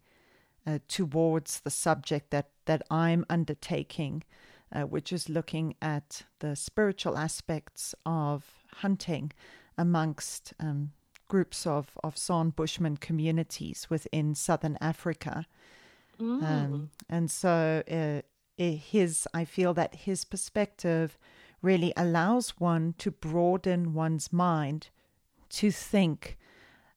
uh, 0.65 0.79
towards 0.87 1.59
the 1.59 1.69
subject 1.69 2.29
that, 2.31 2.49
that 2.65 2.81
I'm 2.89 3.25
undertaking, 3.29 4.23
uh, 4.71 4.83
which 4.83 5.11
is 5.11 5.27
looking 5.27 5.75
at 5.81 6.23
the 6.39 6.55
spiritual 6.55 7.17
aspects 7.17 7.93
of 8.05 8.63
hunting 8.75 9.31
amongst 9.77 10.53
um, 10.59 10.91
groups 11.27 11.67
of, 11.67 11.97
of 12.03 12.17
San 12.17 12.51
Bushman 12.51 12.97
communities 12.97 13.87
within 13.89 14.35
southern 14.35 14.77
Africa. 14.79 15.45
Mm. 16.19 16.43
Um, 16.43 16.89
and 17.09 17.29
so 17.29 17.83
uh, 17.89 18.21
his, 18.57 19.27
I 19.33 19.45
feel 19.45 19.73
that 19.73 19.95
his 19.95 20.25
perspective 20.25 21.17
really 21.61 21.93
allows 21.95 22.59
one 22.59 22.93
to 22.99 23.09
broaden 23.11 23.93
one's 23.93 24.31
mind 24.33 24.89
to 25.49 25.71
think 25.71 26.37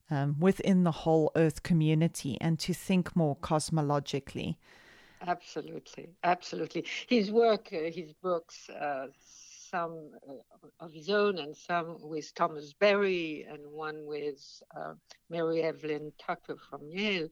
um, 0.09 0.35
within 0.39 0.83
the 0.83 0.91
whole 0.91 1.31
Earth 1.35 1.63
community 1.63 2.37
and 2.41 2.59
to 2.59 2.73
think 2.73 3.15
more 3.15 3.35
cosmologically. 3.35 4.57
Absolutely, 5.25 6.09
absolutely. 6.23 6.85
His 7.07 7.31
work, 7.31 7.69
uh, 7.73 7.91
his 7.91 8.13
books, 8.21 8.69
uh, 8.69 9.07
some 9.69 10.11
uh, 10.29 10.67
of 10.79 10.93
his 10.93 11.09
own 11.09 11.39
and 11.39 11.55
some 11.55 11.97
with 12.01 12.33
Thomas 12.35 12.73
Berry 12.73 13.45
and 13.49 13.65
one 13.67 14.05
with 14.05 14.61
uh, 14.75 14.93
Mary 15.29 15.63
Evelyn 15.63 16.13
Tucker 16.19 16.55
from 16.69 16.81
Yale 16.89 17.29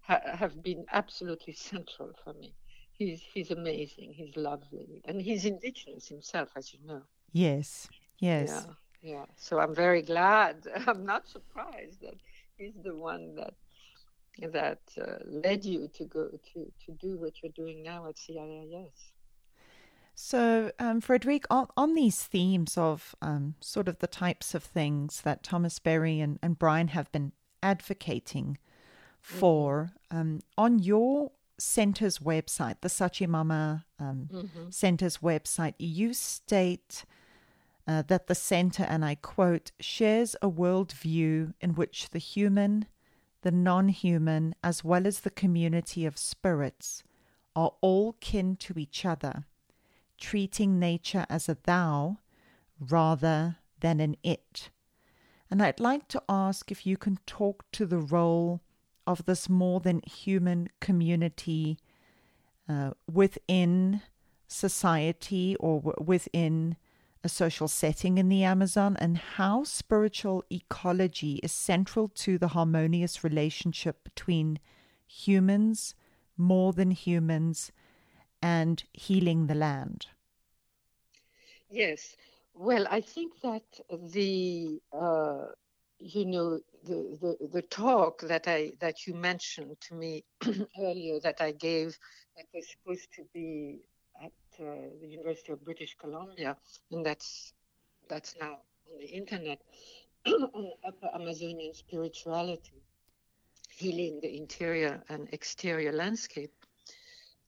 ha- 0.00 0.20
have 0.34 0.62
been 0.62 0.84
absolutely 0.92 1.52
central 1.70 2.12
for 2.24 2.34
me. 2.34 2.54
He's, 2.98 3.22
he's 3.32 3.50
amazing. 3.50 4.12
He's 4.12 4.36
lovely. 4.36 5.02
And 5.04 5.22
he's 5.22 5.44
indigenous 5.44 6.08
himself, 6.08 6.50
as 6.56 6.74
you 6.74 6.80
know. 6.84 7.02
Yes, 7.32 7.88
yes. 8.18 8.66
Yeah, 9.02 9.10
yeah. 9.12 9.24
So 9.36 9.60
I'm 9.60 9.74
very 9.74 10.02
glad. 10.02 10.66
I'm 10.86 11.06
not 11.06 11.28
surprised 11.28 12.00
that 12.02 12.16
he's 12.56 12.74
the 12.82 12.96
one 12.96 13.34
that 13.36 13.54
that 14.52 14.80
uh, 15.00 15.16
led 15.26 15.64
you 15.64 15.88
to 15.94 16.04
go 16.04 16.28
to, 16.54 16.72
to 16.86 16.92
do 16.92 17.16
what 17.16 17.42
you're 17.42 17.52
doing 17.52 17.82
now 17.82 18.06
at 18.06 18.16
CIIS. 18.16 19.12
So, 20.14 20.72
um, 20.78 21.00
Frederique, 21.00 21.46
on, 21.50 21.68
on 21.76 21.94
these 21.94 22.22
themes 22.24 22.76
of 22.76 23.14
um, 23.22 23.54
sort 23.60 23.88
of 23.88 23.98
the 24.00 24.06
types 24.06 24.54
of 24.54 24.64
things 24.64 25.20
that 25.22 25.42
Thomas 25.42 25.78
Berry 25.78 26.20
and, 26.20 26.38
and 26.42 26.58
Brian 26.58 26.88
have 26.88 27.10
been 27.12 27.32
advocating 27.62 28.58
for, 29.20 29.92
mm-hmm. 30.10 30.18
um, 30.18 30.40
on 30.56 30.78
your 30.80 31.30
center's 31.58 32.18
website, 32.18 32.76
the 32.80 32.88
Sachamama 32.88 33.84
um, 33.98 34.28
mm-hmm. 34.32 34.70
Center's 34.70 35.18
website, 35.18 35.74
you 35.78 36.14
state 36.14 37.04
uh, 37.86 38.02
that 38.02 38.26
the 38.26 38.34
center, 38.34 38.84
and 38.84 39.04
I 39.04 39.14
quote, 39.16 39.72
shares 39.80 40.36
a 40.42 40.50
worldview 40.50 41.54
in 41.60 41.74
which 41.74 42.10
the 42.10 42.18
human, 42.18 42.86
the 43.42 43.50
non 43.50 43.88
human, 43.88 44.54
as 44.62 44.84
well 44.84 45.06
as 45.06 45.20
the 45.20 45.30
community 45.30 46.06
of 46.06 46.18
spirits 46.18 47.02
are 47.56 47.72
all 47.80 48.14
kin 48.20 48.56
to 48.56 48.78
each 48.78 49.04
other 49.04 49.44
treating 50.18 50.78
nature 50.78 51.24
as 51.30 51.48
a 51.48 51.56
thou 51.64 52.18
rather 52.78 53.56
than 53.80 54.00
an 54.00 54.16
it. 54.22 54.70
And 55.50 55.62
I'd 55.62 55.80
like 55.80 56.08
to 56.08 56.22
ask 56.28 56.70
if 56.70 56.86
you 56.86 56.96
can 56.96 57.18
talk 57.26 57.64
to 57.72 57.86
the 57.86 57.98
role 57.98 58.60
of 59.08 59.24
this 59.24 59.48
more 59.48 59.80
than 59.80 60.02
human 60.06 60.68
community 60.80 61.78
uh, 62.68 62.90
within 63.10 64.02
society 64.46 65.56
or 65.58 65.80
w- 65.80 65.96
within 66.04 66.76
a 67.24 67.28
social 67.28 67.68
setting 67.68 68.18
in 68.18 68.28
the 68.28 68.44
Amazon 68.44 68.96
and 69.00 69.16
how 69.16 69.64
spiritual 69.64 70.44
ecology 70.52 71.40
is 71.42 71.52
central 71.52 72.08
to 72.08 72.36
the 72.36 72.48
harmonious 72.48 73.24
relationship 73.24 74.04
between 74.04 74.58
humans, 75.06 75.94
more 76.36 76.74
than 76.74 76.90
humans 76.90 77.72
and 78.42 78.84
healing 78.92 79.46
the 79.46 79.54
land? 79.54 80.06
Yes. 81.70 82.14
Well, 82.54 82.86
I 82.90 83.00
think 83.00 83.40
that 83.40 83.64
the 83.90 84.80
uh, 84.92 85.46
you 85.98 86.24
know 86.26 86.60
the, 86.84 87.18
the 87.20 87.48
the 87.52 87.62
talk 87.62 88.20
that 88.22 88.46
I 88.46 88.72
that 88.80 89.06
you 89.06 89.14
mentioned 89.14 89.76
to 89.88 89.94
me 89.94 90.24
earlier 90.80 91.20
that 91.20 91.40
I 91.40 91.52
gave 91.52 91.98
that 92.36 92.46
was 92.54 92.66
supposed 92.70 93.08
to 93.16 93.24
be 93.34 93.80
at 94.22 94.32
uh, 94.60 94.64
the 95.00 95.08
University 95.08 95.52
of 95.52 95.64
British 95.64 95.96
Columbia, 95.98 96.56
and 96.92 97.04
that's 97.04 97.52
that's 98.08 98.36
now 98.40 98.52
on 98.86 98.98
the 99.00 99.06
internet 99.06 99.60
on 100.26 100.70
Upper 100.86 101.10
Amazonian 101.14 101.74
spirituality, 101.74 102.82
healing 103.70 104.20
the 104.22 104.36
interior 104.36 105.02
and 105.08 105.28
exterior 105.32 105.92
landscape. 105.92 106.52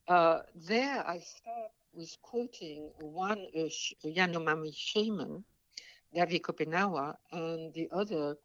Uh, 0.07 0.39
there, 0.55 1.07
I 1.07 1.19
start 1.19 1.71
with 1.93 2.15
quoting 2.21 2.91
one 2.99 3.39
uh, 3.55 3.69
Yanomami 4.05 4.73
shaman 4.75 5.43
Davi 6.15 6.41
Kopenawa, 6.41 7.15
and 7.31 7.73
the 7.73 7.89
other, 7.91 8.35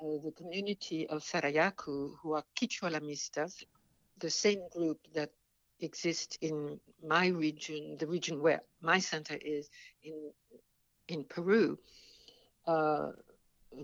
uh, 0.00 0.18
the 0.24 0.32
community 0.36 1.06
of 1.08 1.22
Sarayaku, 1.22 2.16
who 2.20 2.32
are 2.34 2.44
Kichwa-Lamistas, 2.58 3.64
the 4.18 4.30
same 4.30 4.68
group 4.70 4.98
that 5.14 5.30
exists 5.80 6.38
in 6.40 6.80
my 7.06 7.28
region, 7.28 7.96
the 7.98 8.06
region 8.06 8.40
where 8.40 8.60
my 8.80 8.98
center 8.98 9.38
is 9.40 9.68
in 10.02 10.32
in 11.08 11.22
Peru, 11.24 11.78
uh, 12.66 13.12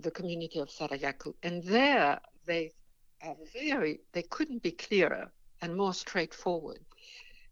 the 0.01 0.11
community 0.11 0.59
of 0.59 0.69
Sarayaku, 0.69 1.35
and 1.43 1.63
there 1.63 2.19
they 2.47 2.73
are 3.23 3.37
very, 3.53 4.01
they 4.13 4.23
couldn't 4.23 4.63
be 4.63 4.73
clearer 4.73 5.31
and 5.61 5.77
more 5.77 5.95
straightforward 5.95 6.81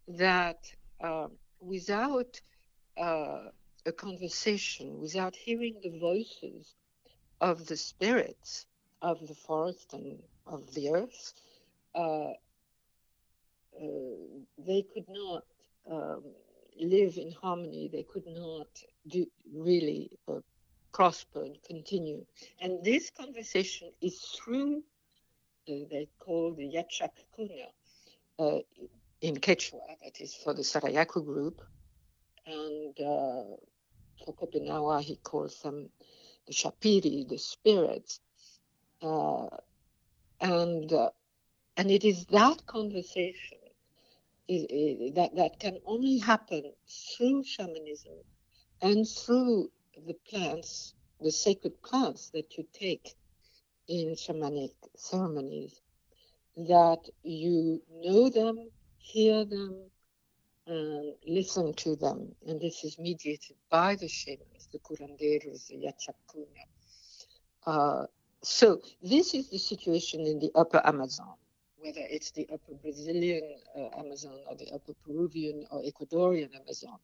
that 0.08 0.58
uh, 1.00 1.28
without 1.60 2.40
uh, 2.96 3.44
a 3.86 3.92
conversation 3.92 5.00
without 5.00 5.34
hearing 5.34 5.80
the 5.82 5.98
voices 5.98 6.74
of 7.40 7.66
the 7.66 7.76
spirits 7.76 8.66
of 9.02 9.26
the 9.26 9.34
forest 9.34 9.92
and 9.94 10.18
of 10.46 10.72
the 10.74 10.90
earth, 10.90 11.32
uh, 11.94 12.32
uh, 13.80 14.16
they 14.58 14.84
could 14.92 15.06
not 15.08 15.44
um, 15.90 16.22
live 16.78 17.16
in 17.16 17.32
harmony. 17.32 17.88
They 17.92 18.02
could 18.02 18.26
not 18.26 18.68
do, 19.08 19.26
really 19.54 20.10
uh, 20.28 20.40
prosper 20.92 21.44
and 21.44 21.56
continue. 21.66 22.24
And 22.60 22.84
this 22.84 23.10
conversation 23.10 23.92
is 24.00 24.18
through, 24.20 24.82
uh, 25.68 25.84
they 25.90 26.08
call 26.18 26.54
the 26.54 26.64
Yachak 26.64 27.12
Kuna 27.34 27.68
uh, 28.38 28.58
in 29.22 29.36
Quechua, 29.36 29.80
that 30.02 30.20
is 30.20 30.34
for 30.34 30.52
the 30.54 30.62
Sarayaku 30.62 31.24
group. 31.24 31.62
And 32.46 32.94
for 34.24 34.34
Kopenawa, 34.34 35.02
he 35.02 35.16
calls 35.16 35.60
them 35.62 35.90
the 36.46 36.52
Xapiri, 36.52 37.28
the 37.28 37.38
spirits. 37.38 38.20
Uh, 39.02 39.48
and 40.40 40.92
uh, 40.92 41.10
and 41.76 41.90
it 41.90 42.04
is 42.04 42.26
that 42.26 42.66
conversation 42.66 43.58
that, 44.48 45.30
that 45.36 45.60
can 45.60 45.78
only 45.86 46.18
happen 46.18 46.72
through 47.16 47.44
shamanism 47.44 48.14
and 48.82 49.06
through 49.08 49.70
the 50.06 50.14
plants, 50.28 50.94
the 51.20 51.30
sacred 51.30 51.80
plants 51.82 52.30
that 52.30 52.58
you 52.58 52.66
take 52.72 53.14
in 53.88 54.14
shamanic 54.14 54.72
ceremonies, 54.96 55.80
that 56.56 56.98
you 57.22 57.80
know 57.92 58.28
them, 58.28 58.56
hear 58.98 59.44
them, 59.44 59.90
and 60.66 61.14
listen 61.26 61.72
to 61.74 61.96
them. 61.96 62.34
And 62.46 62.60
this 62.60 62.84
is 62.84 62.98
mediated 62.98 63.56
by 63.70 63.96
the 63.96 64.08
shamans, 64.08 64.68
the 64.72 64.78
curanderos, 64.78 65.68
the 65.68 65.76
yachacuna. 65.76 66.64
Uh, 67.66 68.06
so 68.42 68.80
this 69.02 69.34
is 69.34 69.50
the 69.50 69.58
situation 69.58 70.26
in 70.26 70.38
the 70.38 70.50
upper 70.54 70.80
Amazon, 70.84 71.34
whether 71.78 72.00
it's 72.08 72.30
the 72.30 72.48
upper 72.52 72.74
Brazilian 72.82 73.56
uh, 73.76 73.98
Amazon 73.98 74.38
or 74.48 74.56
the 74.56 74.70
upper 74.72 74.94
Peruvian 75.04 75.66
or 75.70 75.82
Ecuadorian 75.82 76.54
Amazon. 76.54 76.98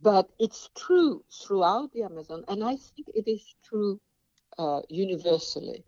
But 0.00 0.28
it's 0.38 0.70
true 0.76 1.24
throughout 1.32 1.92
the 1.92 2.02
Amazon, 2.04 2.44
and 2.46 2.62
I 2.62 2.76
think 2.76 3.08
it 3.08 3.28
is 3.28 3.54
true 3.64 4.00
uh, 4.56 4.82
universally. 4.88 5.84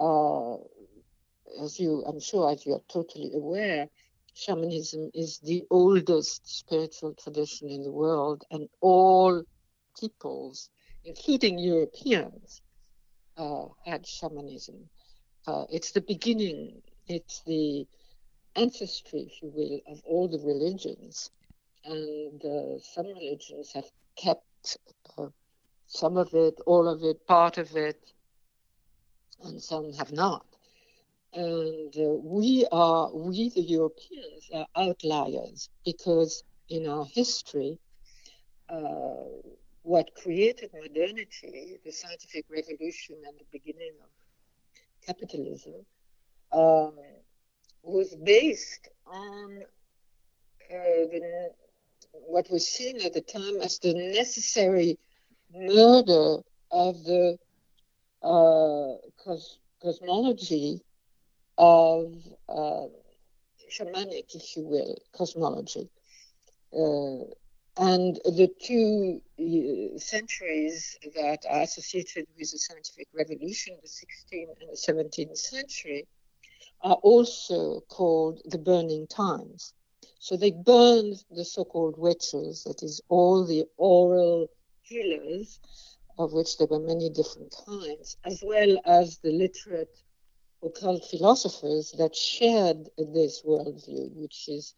Uh, 0.00 0.56
as 1.62 1.78
you, 1.78 2.02
I'm 2.06 2.20
sure, 2.20 2.50
as 2.50 2.66
you 2.66 2.74
are 2.74 2.82
totally 2.88 3.30
aware, 3.32 3.88
shamanism 4.36 5.10
is 5.14 5.38
the 5.38 5.64
oldest 5.70 6.46
spiritual 6.46 7.14
tradition 7.14 7.70
in 7.70 7.82
the 7.82 7.90
world, 7.90 8.44
and 8.50 8.68
all 8.82 9.42
peoples, 9.98 10.68
including 11.04 11.58
Europeans, 11.58 12.60
uh, 13.38 13.64
had 13.84 14.06
shamanism. 14.06 14.88
Uh, 15.46 15.64
it's 15.70 15.92
the 15.92 16.02
beginning, 16.02 16.82
it's 17.06 17.42
the 17.46 17.86
ancestry, 18.56 19.20
if 19.20 19.42
you 19.42 19.50
will, 19.54 19.80
of 19.92 20.02
all 20.04 20.28
the 20.28 20.38
religions. 20.40 21.30
And 21.84 22.44
uh, 22.44 22.78
some 22.80 23.06
religions 23.06 23.72
have 23.72 23.90
kept 24.16 24.76
uh, 25.16 25.28
some 25.86 26.18
of 26.18 26.34
it, 26.34 26.60
all 26.66 26.88
of 26.88 27.02
it, 27.04 27.26
part 27.26 27.56
of 27.56 27.74
it, 27.74 28.12
and 29.44 29.62
some 29.62 29.92
have 29.94 30.12
not. 30.12 30.44
And 31.36 31.94
uh, 31.94 32.14
we 32.22 32.66
are, 32.72 33.14
we 33.14 33.50
the 33.50 33.60
Europeans 33.60 34.48
are 34.54 34.66
outliers 34.74 35.68
because 35.84 36.42
in 36.70 36.88
our 36.88 37.04
history, 37.04 37.78
uh, 38.70 39.26
what 39.82 40.08
created 40.14 40.70
modernity, 40.72 41.78
the 41.84 41.92
scientific 41.92 42.46
revolution 42.50 43.16
and 43.26 43.36
the 43.38 43.44
beginning 43.52 43.92
of 44.02 44.08
capitalism, 45.06 45.84
um, 46.52 46.94
was 47.82 48.16
based 48.24 48.88
on 49.06 49.60
uh, 50.70 51.04
the, 51.12 51.50
what 52.12 52.50
was 52.50 52.66
seen 52.66 52.98
at 53.04 53.12
the 53.12 53.20
time 53.20 53.60
as 53.60 53.78
the 53.80 53.92
necessary 53.92 54.98
murder 55.52 56.38
of 56.70 57.04
the 57.04 57.36
uh, 58.22 58.96
cos- 59.22 59.58
cosmology 59.82 60.80
of 61.58 62.14
uh, 62.48 62.86
shamanic, 63.70 64.34
if 64.34 64.56
you 64.56 64.64
will, 64.64 64.96
cosmology. 65.12 65.88
Uh, 66.72 67.24
and 67.78 68.16
the 68.24 68.48
two 68.60 69.20
uh, 69.38 69.98
centuries 69.98 70.96
that 71.14 71.44
are 71.48 71.62
associated 71.62 72.26
with 72.38 72.50
the 72.50 72.58
scientific 72.58 73.06
revolution, 73.14 73.76
the 73.82 73.88
16th 73.88 74.60
and 74.60 74.70
the 74.70 74.76
17th 74.76 75.36
century, 75.36 76.06
are 76.82 76.96
also 77.02 77.80
called 77.88 78.40
the 78.46 78.58
burning 78.58 79.06
times. 79.06 79.74
So 80.18 80.36
they 80.36 80.50
burned 80.50 81.22
the 81.30 81.44
so-called 81.44 81.98
witches, 81.98 82.64
that 82.64 82.82
is, 82.82 83.00
all 83.08 83.44
the 83.44 83.64
oral 83.76 84.48
healers, 84.82 85.60
of 86.18 86.32
which 86.32 86.56
there 86.56 86.66
were 86.66 86.80
many 86.80 87.10
different 87.10 87.54
kinds, 87.66 88.16
as 88.24 88.42
well 88.44 88.80
as 88.86 89.18
the 89.18 89.32
literate 89.32 89.94
occult 90.66 91.04
philosophers 91.04 91.92
that 91.98 92.14
shared 92.14 92.88
this 92.98 93.42
worldview, 93.42 94.12
which 94.14 94.48
is 94.48 94.74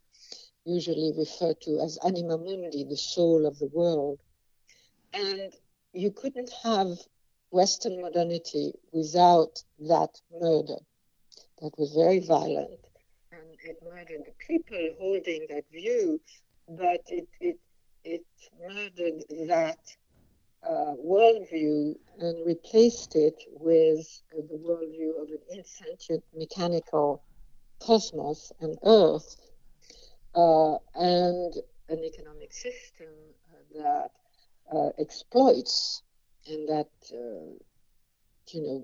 usually 0.65 1.13
referred 1.17 1.61
to 1.63 1.81
as 1.81 1.99
anima 2.05 2.37
mundi, 2.37 2.85
the 2.85 2.97
soul 2.97 3.47
of 3.47 3.59
the 3.59 3.71
world. 3.73 4.19
And 5.13 5.53
you 5.93 6.11
couldn't 6.11 6.53
have 6.63 6.99
Western 7.51 8.01
modernity 8.03 8.73
without 8.93 9.63
that 9.81 10.21
murder. 10.41 10.77
That 11.63 11.73
was 11.79 11.93
very 11.95 12.21
violent. 12.21 12.81
And 13.33 13.57
it 13.65 13.79
murdered 13.83 14.25
the 14.27 14.35
people 14.47 14.95
holding 15.01 15.47
that 15.49 15.65
view, 15.73 16.21
but 16.69 17.01
it, 17.09 17.27
it, 17.41 17.59
it 18.05 18.25
murdered 18.61 19.25
that 19.49 19.79
uh, 20.63 20.95
worldview 21.05 21.95
and 22.19 22.47
replaced 22.47 23.15
it 23.17 23.43
with 23.61 24.23
the 24.33 24.57
worldview 24.57 25.21
of 25.23 25.29
an 25.29 25.41
insentient 25.51 26.25
mechanical 26.35 27.23
cosmos 27.81 28.53
and 28.61 28.79
Earth, 28.85 29.37
uh, 30.35 30.77
and 30.95 31.55
an 31.89 32.05
economic 32.05 32.53
system 32.53 33.09
uh, 33.51 33.79
that 33.83 34.11
uh, 34.75 34.91
exploits 34.99 36.03
and 36.47 36.69
that 36.69 36.91
uh, 37.13 37.55
you 38.53 38.63
know 38.63 38.83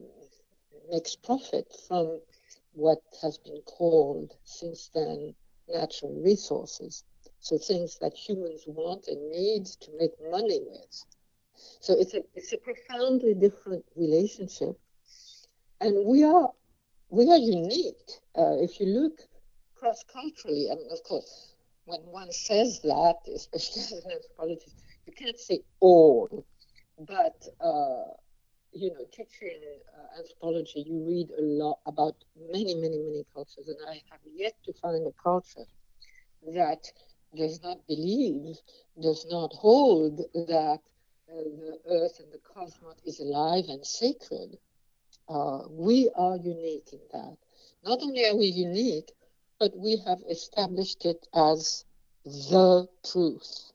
makes 0.90 1.16
profit 1.16 1.66
from 1.88 2.20
what 2.72 3.02
has 3.22 3.38
been 3.38 3.60
called 3.62 4.32
since 4.44 4.90
then 4.94 5.34
natural 5.68 6.12
resources. 6.22 7.04
So 7.40 7.58
things 7.58 7.98
that 8.00 8.14
humans 8.14 8.64
want 8.66 9.08
and 9.08 9.30
need 9.30 9.66
to 9.66 9.90
make 9.98 10.12
money 10.30 10.60
with. 10.60 11.04
So 11.80 11.94
it's 11.98 12.14
a 12.14 12.22
it's 12.34 12.52
a 12.52 12.58
profoundly 12.58 13.34
different 13.34 13.84
relationship, 13.96 14.78
and 15.80 16.06
we 16.06 16.22
are 16.24 16.50
we 17.10 17.30
are 17.30 17.38
unique. 17.38 18.08
Uh, 18.36 18.56
if 18.66 18.80
you 18.80 18.86
look 18.86 19.18
cross 19.74 20.02
culturally. 20.04 20.68
and 20.70 20.80
of 20.92 21.02
course, 21.04 21.54
when 21.84 22.00
one 22.20 22.30
says 22.32 22.80
that, 22.82 23.16
especially 23.34 23.82
as 23.86 23.92
an 23.92 24.12
anthropologist, 24.12 24.76
you 25.06 25.12
can't 25.12 25.38
say 25.38 25.60
all, 25.80 26.44
but 26.98 27.38
uh, 27.60 28.06
you 28.72 28.90
know, 28.90 29.04
teaching 29.12 29.60
uh, 29.96 30.18
anthropology, 30.18 30.80
you 30.86 31.04
read 31.06 31.30
a 31.38 31.42
lot 31.42 31.78
about 31.86 32.16
many, 32.52 32.74
many, 32.74 32.98
many 32.98 33.24
cultures, 33.34 33.68
and 33.68 33.78
I 33.88 34.00
have 34.10 34.20
yet 34.34 34.54
to 34.64 34.72
find 34.74 35.06
a 35.06 35.12
culture 35.22 35.66
that 36.54 36.82
does 37.36 37.60
not 37.62 37.86
believe, 37.86 38.56
does 39.00 39.26
not 39.30 39.52
hold 39.52 40.18
that 40.34 40.80
the 41.28 41.78
earth 41.90 42.20
and 42.20 42.32
the 42.32 42.38
cosmos 42.38 42.96
is 43.04 43.20
alive 43.20 43.64
and 43.68 43.84
sacred. 43.86 44.58
Uh, 45.28 45.60
we 45.70 46.10
are 46.14 46.36
unique 46.36 46.92
in 46.92 47.00
that. 47.12 47.36
Not 47.84 48.00
only 48.02 48.24
are 48.26 48.36
we 48.36 48.46
unique, 48.46 49.12
but 49.58 49.76
we 49.76 49.96
have 50.06 50.22
established 50.28 51.04
it 51.04 51.26
as 51.34 51.84
the 52.24 52.86
truth 53.04 53.72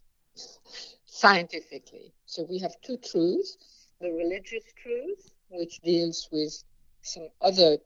scientifically. 1.05 2.13
So 2.25 2.43
we 2.49 2.59
have 2.59 2.75
two 2.81 2.97
truths 2.97 3.57
the 3.99 4.11
religious 4.11 4.63
truth, 4.81 5.33
which 5.49 5.79
deals 5.81 6.29
with 6.31 6.63
some 7.01 7.27
other 7.41 7.77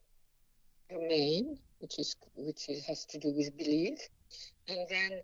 domain, 0.89 1.58
which 1.80 1.99
is 1.99 2.15
which 2.36 2.69
is, 2.69 2.86
has 2.86 3.06
to 3.06 3.17
do 3.19 3.34
with 3.34 3.58
belief, 3.58 3.99
and 4.67 4.88
then 4.89 5.21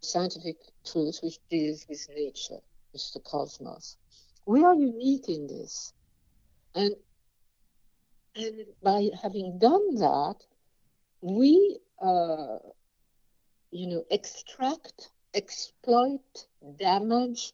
scientific 0.00 0.56
truth, 0.84 1.18
which 1.22 1.38
deals 1.50 1.86
with 1.88 2.06
nature, 2.14 2.60
with 2.92 3.12
the 3.12 3.20
cosmos. 3.20 3.96
We 4.46 4.64
are 4.64 4.74
unique 4.74 5.28
in 5.28 5.46
this, 5.46 5.92
and 6.74 6.94
and 8.34 8.66
by 8.82 9.10
having 9.20 9.58
done 9.58 9.96
that, 9.96 10.36
we 11.20 11.78
uh, 12.00 12.58
you 13.70 13.86
know 13.88 14.04
extract, 14.10 15.10
exploit, 15.34 16.46
damage 16.76 17.52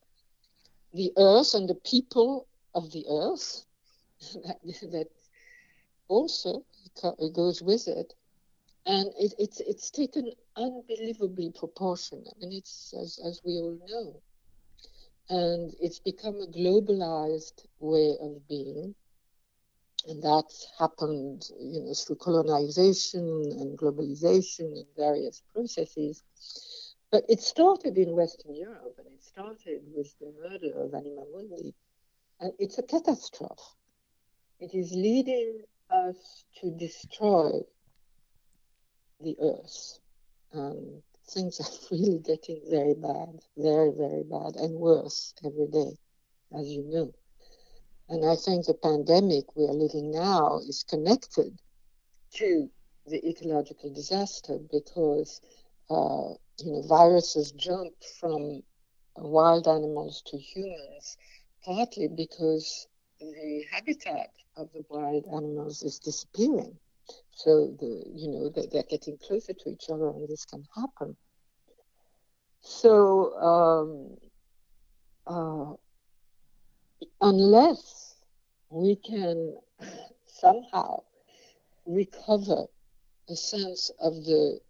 the 0.94 1.12
earth 1.16 1.54
and 1.54 1.68
the 1.68 1.74
people 1.74 2.46
of 2.74 2.90
the 2.92 3.04
earth 3.10 3.64
that, 4.44 4.58
that 4.92 5.08
also 6.08 6.64
goes 7.32 7.60
with 7.62 7.88
it. 7.88 8.14
And 8.86 9.08
it, 9.18 9.34
it's 9.38 9.60
it's 9.60 9.90
taken 9.90 10.30
unbelievably 10.56 11.52
proportion. 11.58 12.24
I 12.28 12.38
mean, 12.38 12.52
it's 12.52 12.94
as, 13.00 13.18
as 13.24 13.40
we 13.44 13.52
all 13.52 13.78
know, 13.88 14.20
and 15.30 15.72
it's 15.80 16.00
become 16.00 16.36
a 16.40 16.46
globalized 16.46 17.66
way 17.80 18.16
of 18.20 18.46
being, 18.48 18.94
and 20.08 20.22
that's 20.22 20.66
happened, 20.78 21.44
you 21.60 21.80
know, 21.82 21.94
through 21.94 22.16
colonization 22.16 23.22
and 23.60 23.78
globalization 23.78 24.72
and 24.72 24.86
various 24.96 25.42
processes. 25.54 26.22
But 27.10 27.24
it 27.28 27.40
started 27.40 27.98
in 27.98 28.16
Western 28.16 28.54
Europe, 28.56 28.96
and 28.98 29.06
it 29.08 29.22
started 29.22 29.82
with 29.94 30.14
the 30.20 30.32
murder 30.42 30.82
of 30.82 30.94
Anima 30.94 31.24
Mundi 31.32 31.74
and 32.40 32.52
it's 32.58 32.78
a 32.78 32.82
catastrophe. 32.82 33.62
It 34.60 34.74
is 34.74 34.92
leading 34.92 35.62
us 35.90 36.44
to 36.60 36.70
destroy 36.70 37.60
the 39.20 39.36
earth. 39.40 39.98
And 40.52 41.02
things 41.26 41.60
are 41.60 41.72
really 41.96 42.18
getting 42.18 42.60
very 42.70 42.94
bad, 42.94 43.40
very, 43.56 43.90
very 43.92 44.22
bad, 44.24 44.56
and 44.56 44.74
worse 44.78 45.34
every 45.44 45.66
day, 45.68 45.96
as 46.52 46.68
you 46.68 46.82
know. 46.84 47.12
And 48.08 48.24
I 48.24 48.36
think 48.36 48.66
the 48.66 48.74
pandemic 48.74 49.54
we 49.56 49.64
are 49.64 49.72
living 49.74 50.10
now 50.10 50.58
is 50.58 50.84
connected 50.84 51.58
to 52.34 52.70
the 53.06 53.26
ecological 53.28 53.90
disaster 53.92 54.58
because 54.70 55.40
uh, 55.90 56.34
you 56.58 56.72
know 56.72 56.82
viruses 56.82 57.52
jump 57.52 57.94
from 58.20 58.62
wild 59.16 59.66
animals 59.68 60.22
to 60.26 60.38
humans 60.38 61.16
partly 61.64 62.08
because 62.08 62.86
the 63.20 63.64
habitat 63.70 64.30
of 64.56 64.70
the 64.72 64.84
wild 64.88 65.26
animals 65.26 65.82
is 65.82 65.98
disappearing. 65.98 66.78
So 67.36 67.74
the 67.80 68.04
you 68.14 68.28
know 68.28 68.48
they, 68.48 68.66
they're 68.70 68.84
getting 68.88 69.18
closer 69.18 69.52
to 69.52 69.70
each 69.70 69.90
other, 69.90 70.08
and 70.08 70.28
this 70.28 70.44
can 70.44 70.64
happen. 70.74 71.16
So 72.60 73.34
um, 73.50 74.16
uh, 75.26 75.74
unless 77.20 78.14
we 78.70 78.96
can 78.96 79.56
somehow 80.26 81.02
recover 81.86 82.66
a 83.28 83.36
sense 83.36 83.90
of 84.00 84.14
the 84.24 84.60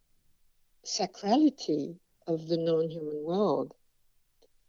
sacrality 0.87 1.97
of 2.27 2.49
the 2.49 2.57
non-human 2.57 3.23
world 3.25 3.75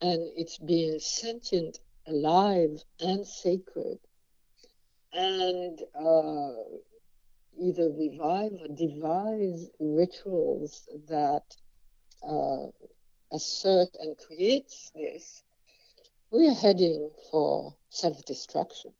and 0.01 0.29
its 0.35 0.57
being 0.57 0.99
sentient 0.99 1.79
alive 2.07 2.83
and 2.99 3.25
sacred, 3.25 3.99
and 5.13 5.79
uh, 5.97 6.53
either 7.59 7.89
revive 7.89 8.53
or 8.61 8.67
devise 8.67 9.69
rituals 9.79 10.87
that 11.07 11.55
uh, 12.27 12.67
assert 13.31 13.89
and 13.99 14.17
create 14.17 14.73
this, 14.95 15.43
we 16.31 16.47
are 16.47 16.53
heading 16.53 17.09
for 17.31 17.75
self-destruction. 17.89 18.91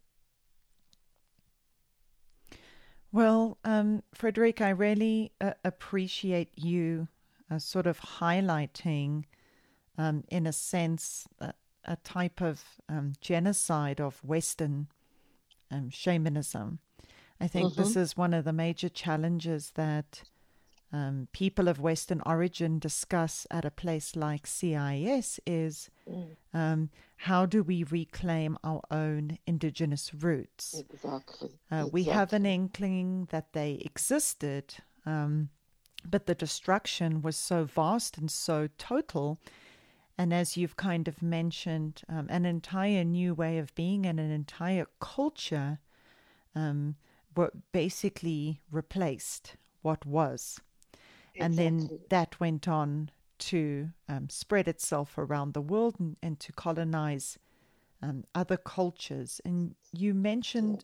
Well, 3.11 3.57
um, 3.63 4.03
Frederique, 4.13 4.61
I 4.61 4.69
really 4.69 5.31
uh, 5.39 5.53
appreciate 5.63 6.49
you 6.55 7.07
uh, 7.49 7.59
sort 7.59 7.87
of 7.87 7.99
highlighting, 7.99 9.23
um, 9.97 10.23
in 10.27 10.45
a 10.45 10.51
sense, 10.51 11.27
a 11.85 11.95
type 12.03 12.41
of 12.41 12.61
um, 12.89 13.13
genocide 13.21 14.01
of 14.01 14.23
Western 14.23 14.87
um, 15.71 15.89
shamanism. 15.89 16.79
I 17.39 17.47
think 17.47 17.73
mm-hmm. 17.73 17.81
this 17.81 17.95
is 17.95 18.17
one 18.17 18.33
of 18.33 18.45
the 18.45 18.53
major 18.53 18.89
challenges 18.89 19.71
that 19.75 20.23
um, 20.93 21.27
people 21.33 21.67
of 21.67 21.79
Western 21.79 22.21
origin 22.25 22.79
discuss 22.79 23.45
at 23.51 23.65
a 23.65 23.71
place 23.71 24.15
like 24.15 24.45
CIIS 24.45 25.39
is 25.45 25.89
mm. 26.09 26.35
Um, 26.53 26.89
how 27.17 27.45
do 27.45 27.63
we 27.63 27.83
reclaim 27.83 28.57
our 28.63 28.81
own 28.89 29.39
indigenous 29.45 30.13
roots? 30.13 30.81
Exactly. 30.89 31.49
Uh, 31.69 31.75
exactly. 31.75 31.91
We 31.91 32.03
have 32.05 32.31
an 32.31 32.45
inkling 32.45 33.27
that 33.31 33.51
they 33.51 33.81
existed, 33.83 34.75
um, 35.05 35.49
but 36.09 36.27
the 36.27 36.35
destruction 36.35 37.21
was 37.21 37.35
so 37.35 37.65
vast 37.65 38.17
and 38.17 38.31
so 38.31 38.69
total 38.77 39.39
and 40.17 40.33
as 40.33 40.55
you've 40.55 40.77
kind 40.77 41.07
of 41.07 41.21
mentioned, 41.21 42.01
um, 42.07 42.27
an 42.29 42.45
entire 42.45 43.03
new 43.03 43.33
way 43.33 43.57
of 43.57 43.75
being 43.75 44.05
and 44.05 44.19
an 44.19 44.31
entire 44.31 44.87
culture 44.99 45.79
um, 46.55 46.95
were 47.35 47.51
basically 47.71 48.61
replaced 48.71 49.55
what 49.81 50.05
was. 50.05 50.59
Exactly. 51.33 51.41
And 51.45 51.57
then 51.57 51.99
that 52.09 52.39
went 52.39 52.67
on 52.67 53.11
to 53.37 53.89
um, 54.07 54.29
spread 54.29 54.67
itself 54.67 55.17
around 55.17 55.53
the 55.53 55.61
world 55.61 55.95
and, 55.99 56.15
and 56.23 56.39
to 56.39 56.53
colonize 56.53 57.37
um, 58.01 58.23
other 58.33 58.57
cultures. 58.57 59.41
And 59.43 59.75
you 59.91 60.13
mentioned 60.13 60.83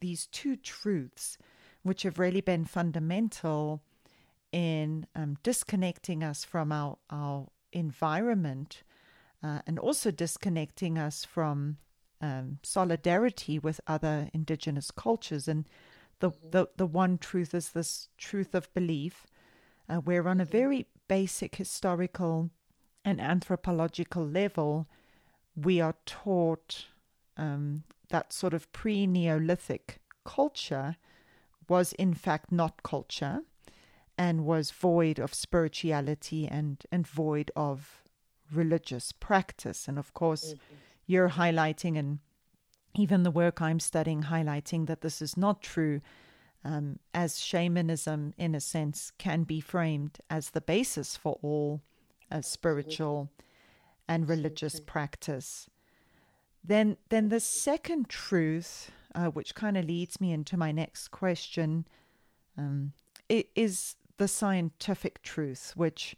these 0.00 0.26
two 0.26 0.56
truths, 0.56 1.36
which 1.82 2.02
have 2.02 2.18
really 2.18 2.40
been 2.40 2.64
fundamental 2.64 3.82
in 4.52 5.06
um, 5.14 5.36
disconnecting 5.42 6.24
us 6.24 6.44
from 6.44 6.72
our, 6.72 6.98
our 7.10 7.46
environment 7.72 8.82
uh, 9.42 9.60
and 9.66 9.78
also 9.78 10.10
disconnecting 10.10 10.98
us 10.98 11.24
from 11.24 11.76
um, 12.20 12.58
solidarity 12.62 13.58
with 13.58 13.80
other 13.86 14.28
indigenous 14.34 14.90
cultures. 14.90 15.48
And 15.48 15.66
the, 16.20 16.30
the, 16.50 16.68
the 16.76 16.86
one 16.86 17.18
truth 17.18 17.54
is 17.54 17.70
this 17.70 18.08
truth 18.16 18.54
of 18.54 18.72
belief, 18.74 19.26
uh, 19.88 19.96
where 19.96 20.26
on 20.28 20.40
a 20.40 20.44
mm-hmm. 20.44 20.52
very 20.52 20.86
basic 21.08 21.56
historical 21.56 22.50
and 23.04 23.20
anthropological 23.20 24.24
level, 24.26 24.86
we 25.56 25.80
are 25.80 25.96
taught 26.06 26.86
um, 27.36 27.82
that 28.10 28.32
sort 28.32 28.54
of 28.54 28.70
pre 28.72 29.06
Neolithic 29.06 29.98
culture 30.24 30.96
was 31.68 31.92
in 31.94 32.14
fact 32.14 32.52
not 32.52 32.82
culture 32.82 33.40
and 34.18 34.44
was 34.44 34.70
void 34.70 35.18
of 35.18 35.32
spirituality 35.32 36.46
and, 36.46 36.84
and 36.92 37.06
void 37.06 37.50
of 37.56 38.02
religious 38.52 39.12
practice. 39.12 39.88
And 39.88 39.98
of 39.98 40.12
course, 40.12 40.52
mm-hmm. 40.52 40.74
you're 41.06 41.30
highlighting, 41.30 41.98
and 41.98 42.18
even 42.94 43.22
the 43.22 43.30
work 43.30 43.60
I'm 43.60 43.80
studying, 43.80 44.24
highlighting 44.24 44.86
that 44.86 45.00
this 45.00 45.22
is 45.22 45.36
not 45.36 45.62
true, 45.62 46.00
um, 46.64 46.98
as 47.14 47.40
shamanism, 47.40 48.34
in 48.36 48.54
a 48.54 48.60
sense, 48.60 49.12
can 49.18 49.44
be 49.44 49.60
framed 49.60 50.18
as 50.28 50.50
the 50.50 50.60
basis 50.60 51.16
for 51.16 51.38
all 51.42 51.80
uh, 52.30 52.40
spiritual 52.40 53.30
and 54.08 54.28
religious 54.28 54.80
practice. 54.80 55.70
Then, 56.62 56.96
then 57.08 57.28
the 57.28 57.40
second 57.40 58.08
truth, 58.08 58.90
uh, 59.14 59.26
which 59.26 59.54
kind 59.54 59.76
of 59.76 59.86
leads 59.86 60.20
me 60.20 60.32
into 60.32 60.56
my 60.56 60.72
next 60.72 61.08
question, 61.08 61.86
um, 62.58 62.92
is 63.28 63.96
the 64.18 64.28
scientific 64.28 65.22
truth, 65.22 65.72
which 65.76 66.16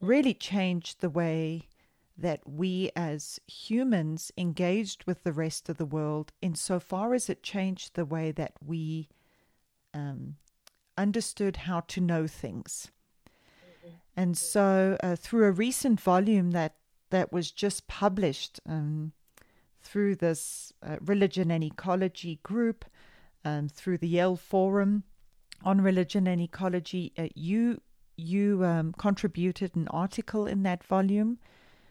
really 0.00 0.34
changed 0.34 1.00
the 1.00 1.10
way 1.10 1.68
that 2.22 2.48
we 2.48 2.90
as 2.94 3.40
humans 3.48 4.30
engaged 4.38 5.04
with 5.04 5.24
the 5.24 5.32
rest 5.32 5.68
of 5.68 5.76
the 5.76 5.84
world, 5.84 6.32
insofar 6.40 7.14
as 7.14 7.28
it 7.28 7.42
changed 7.42 7.94
the 7.94 8.04
way 8.04 8.30
that 8.30 8.52
we 8.64 9.08
um, 9.92 10.36
understood 10.96 11.56
how 11.56 11.80
to 11.80 12.00
know 12.00 12.28
things. 12.28 12.92
Mm-hmm. 13.26 13.94
And 14.16 14.38
so, 14.38 14.96
uh, 15.02 15.16
through 15.16 15.46
a 15.46 15.52
recent 15.52 16.00
volume 16.00 16.52
that 16.52 16.76
that 17.10 17.32
was 17.32 17.50
just 17.50 17.88
published 17.88 18.60
um, 18.66 19.12
through 19.82 20.14
this 20.14 20.72
uh, 20.82 20.96
religion 21.04 21.50
and 21.50 21.64
ecology 21.64 22.38
group, 22.44 22.84
um, 23.44 23.68
through 23.68 23.98
the 23.98 24.08
Yale 24.08 24.36
Forum 24.36 25.02
on 25.64 25.80
Religion 25.80 26.26
and 26.28 26.40
Ecology, 26.40 27.12
uh, 27.18 27.26
you 27.34 27.80
you 28.16 28.64
um, 28.64 28.92
contributed 28.96 29.74
an 29.74 29.88
article 29.88 30.46
in 30.46 30.62
that 30.62 30.84
volume 30.84 31.38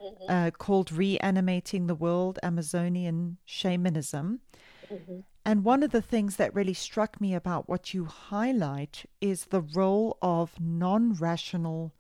mm-hmm. 0.02 0.32
uh, 0.32 0.52
called 0.52 0.92
"Reanimating 0.92 1.88
the 1.88 1.96
World: 1.96 2.40
Amazonian 2.44 3.38
Shamanism." 3.46 4.40
Mm-hmm. 4.92 5.20
And 5.44 5.64
one 5.64 5.82
of 5.82 5.92
the 5.92 6.02
things 6.02 6.36
that 6.36 6.54
really 6.54 6.74
struck 6.74 7.20
me 7.20 7.34
about 7.34 7.68
what 7.68 7.94
you 7.94 8.06
highlight 8.06 9.06
is 9.22 9.46
the 9.46 9.62
role 9.62 10.18
of 10.22 10.60
non 10.60 11.14
rational 11.14 11.94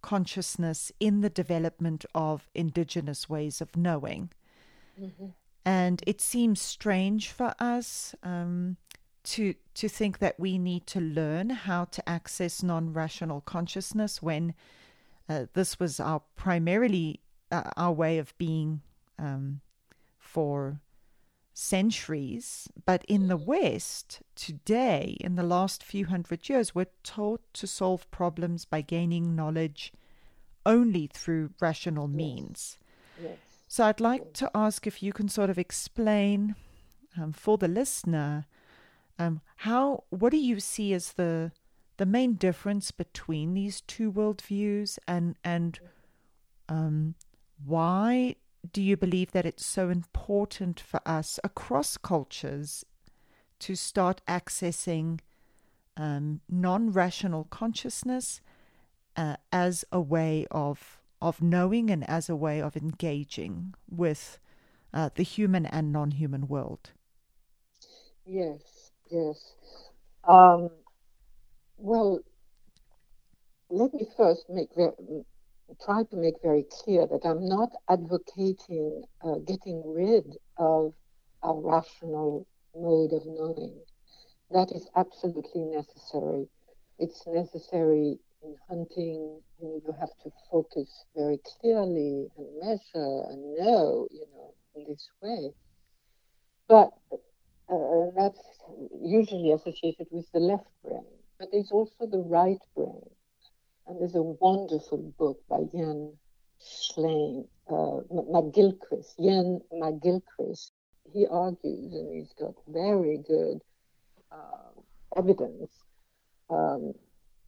consciousness 0.00 0.90
in 0.98 1.20
the 1.20 1.30
development 1.30 2.04
of 2.14 2.48
indigenous 2.54 3.28
ways 3.28 3.60
of 3.60 3.76
knowing. 3.76 4.30
Mm-hmm. 5.00 5.26
And 5.64 6.02
it 6.06 6.20
seems 6.20 6.60
strange 6.60 7.30
for 7.30 7.54
us 7.60 8.14
um, 8.22 8.76
to 9.24 9.54
to 9.74 9.88
think 9.88 10.18
that 10.18 10.38
we 10.38 10.58
need 10.58 10.86
to 10.88 11.00
learn 11.00 11.50
how 11.50 11.84
to 11.84 12.06
access 12.08 12.62
non-rational 12.62 13.42
consciousness 13.42 14.20
when 14.20 14.54
uh, 15.28 15.46
this 15.54 15.78
was 15.78 16.00
our 16.00 16.22
primarily 16.36 17.20
uh, 17.50 17.70
our 17.76 17.92
way 17.92 18.18
of 18.18 18.36
being 18.38 18.80
um, 19.18 19.60
for 20.18 20.80
centuries. 21.52 22.68
But 22.86 23.04
in 23.06 23.28
the 23.28 23.36
West 23.36 24.22
today, 24.34 25.16
in 25.20 25.34
the 25.34 25.42
last 25.42 25.84
few 25.84 26.06
hundred 26.06 26.48
years, 26.48 26.74
we're 26.74 26.86
taught 27.02 27.42
to 27.54 27.66
solve 27.66 28.10
problems 28.10 28.64
by 28.64 28.80
gaining 28.80 29.36
knowledge 29.36 29.92
only 30.64 31.08
through 31.12 31.50
rational 31.60 32.08
means. 32.08 32.78
Yes. 33.22 33.36
So 33.68 33.84
I'd 33.84 34.00
like 34.00 34.32
to 34.34 34.50
ask 34.54 34.86
if 34.86 35.02
you 35.02 35.12
can 35.12 35.28
sort 35.28 35.50
of 35.50 35.58
explain 35.58 36.54
um, 37.18 37.32
for 37.32 37.58
the 37.58 37.68
listener 37.68 38.46
um, 39.18 39.40
how 39.56 40.04
what 40.10 40.30
do 40.30 40.38
you 40.38 40.60
see 40.60 40.92
as 40.92 41.12
the 41.12 41.52
the 41.96 42.06
main 42.06 42.34
difference 42.34 42.90
between 42.90 43.54
these 43.54 43.80
two 43.82 44.10
worldviews 44.10 44.98
and 45.06 45.36
and 45.44 45.78
um, 46.68 47.14
why 47.64 48.36
do 48.72 48.80
you 48.80 48.96
believe 48.96 49.32
that 49.32 49.46
it's 49.46 49.66
so 49.66 49.88
important 49.88 50.78
for 50.78 51.00
us 51.04 51.38
across 51.42 51.96
cultures 51.96 52.84
to 53.58 53.74
start 53.74 54.20
accessing 54.26 55.20
um, 55.96 56.40
non-rational 56.48 57.44
consciousness 57.44 58.40
uh, 59.16 59.36
as 59.52 59.84
a 59.92 60.00
way 60.00 60.46
of 60.50 60.98
of 61.20 61.40
knowing 61.40 61.90
and 61.90 62.08
as 62.08 62.28
a 62.28 62.34
way 62.36 62.60
of 62.60 62.76
engaging 62.76 63.74
with 63.88 64.38
uh, 64.92 65.10
the 65.14 65.22
human 65.22 65.66
and 65.66 65.92
non 65.92 66.12
human 66.12 66.48
world. 66.48 66.90
Yes, 68.26 68.90
yes. 69.10 69.54
Um, 70.24 70.70
well, 71.82 72.20
let 73.70 73.92
me 73.92 74.06
first 74.16 74.44
make 74.48 74.68
try 75.84 76.04
to 76.04 76.16
make 76.16 76.34
very 76.42 76.64
clear 76.70 77.06
that 77.08 77.26
I'm 77.26 77.48
not 77.48 77.70
advocating 77.90 79.02
uh, 79.24 79.36
getting 79.46 79.82
rid 79.84 80.36
of 80.58 80.92
a 81.42 81.52
rational 81.52 82.46
mode 82.76 83.12
of 83.12 83.22
knowing. 83.26 83.80
That 84.50 84.70
is 84.70 84.88
absolutely 84.94 85.62
necessary. 85.62 86.46
It's 86.98 87.26
necessary 87.26 88.18
in 88.44 88.56
hunting, 88.68 89.40
you 89.60 89.94
have 89.98 90.14
to 90.22 90.30
focus 90.50 91.04
very 91.16 91.40
clearly 91.60 92.28
and 92.36 92.46
measure 92.60 93.22
and 93.28 93.54
know, 93.56 94.06
you 94.10 94.26
know, 94.32 94.54
in 94.76 94.84
this 94.88 95.08
way. 95.20 95.50
But 96.68 96.90
uh, 97.68 98.10
that's 98.16 98.40
usually 99.02 99.52
associated 99.52 100.06
with 100.10 100.26
the 100.32 100.40
left 100.40 100.66
brain. 100.84 101.21
But 101.42 101.50
there's 101.50 101.72
also 101.72 102.06
the 102.06 102.20
right 102.20 102.62
brain. 102.76 103.10
And 103.88 103.98
there's 103.98 104.14
a 104.14 104.22
wonderful 104.22 105.12
book 105.18 105.42
by 105.50 105.62
Ian 105.74 106.16
Schlein, 106.60 107.48
uh, 107.68 107.98
McGilchrist, 108.30 109.18
Iain 109.18 109.60
McGilchrist. 109.72 110.70
He 111.12 111.26
argues, 111.26 111.94
and 111.94 112.14
he's 112.14 112.32
got 112.34 112.54
very 112.68 113.18
good 113.26 113.60
uh, 114.30 114.70
evidence 115.16 115.72
um, 116.48 116.94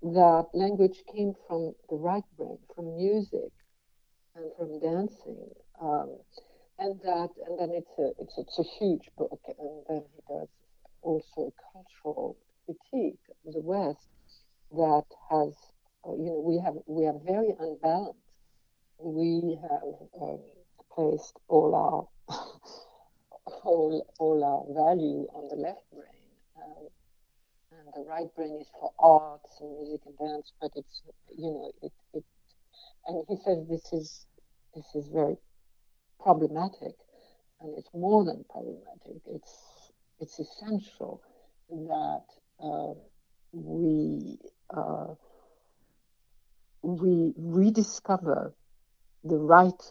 that 0.03 0.47
language 0.55 1.05
came 1.15 1.35
from 1.47 1.73
the 1.89 1.95
right 1.95 2.25
brain, 2.37 2.59
from 2.75 2.97
music 2.97 3.53
and 4.35 4.51
from 4.59 4.81
dancing. 4.81 5.55
Um, 5.81 6.19
and 6.81 6.99
that, 7.03 7.29
and 7.47 7.61
then 7.61 7.71
it's 7.71 7.97
a, 8.01 8.11
it's, 8.21 8.39
it's 8.39 8.59
a 8.59 8.65
huge 8.77 9.09
book, 9.17 9.39
and 9.57 9.85
then 9.89 10.03
he 10.17 10.21
does 10.35 10.49
also 11.01 11.53
a 11.53 11.53
cultural 11.73 12.37
critique 12.65 13.21
of 13.47 13.53
the 13.53 13.61
West 13.61 14.09
that 14.73 15.05
has, 15.31 15.55
uh, 16.07 16.15
you 16.15 16.27
know, 16.27 16.41
we 16.45 16.59
have 16.65 16.75
we 16.87 17.07
are 17.07 17.19
very 17.25 17.55
unbalanced. 17.59 18.19
We 18.99 19.59
have 19.63 19.95
um, 20.23 20.41
placed 20.95 21.39
all 21.49 21.75
our 21.75 22.37
all, 23.65 24.07
all 24.19 24.45
our 24.45 24.65
value 24.75 25.27
on 25.35 25.49
the 25.49 25.57
left 25.57 25.85
brain. 25.93 26.09
Um, 26.57 26.89
the 27.95 28.05
right 28.09 28.35
brain 28.37 28.59
is 28.61 28.69
for 28.81 28.93
arts 28.99 29.59
and 29.61 29.71
music 29.79 30.01
and 30.07 30.17
dance, 30.19 30.53
but 30.61 30.71
it's 30.77 31.03
you 31.37 31.51
know 31.51 31.73
it, 31.83 31.93
it 32.13 32.25
and 33.07 33.25
he 33.29 33.37
says 33.45 33.67
this 33.69 33.93
is 33.93 34.27
this 34.75 34.87
is 34.95 35.09
very 35.09 35.37
problematic, 36.23 36.95
and 37.61 37.77
it's 37.77 37.91
more 37.95 38.25
than 38.25 38.45
problematic. 38.51 39.23
It's 39.27 39.93
it's 40.21 40.39
essential 40.39 41.21
that 41.71 42.25
we 43.53 44.39
uh, 44.75 45.15
we 46.83 47.33
rediscover 47.37 48.55
the 49.25 49.37
right 49.37 49.83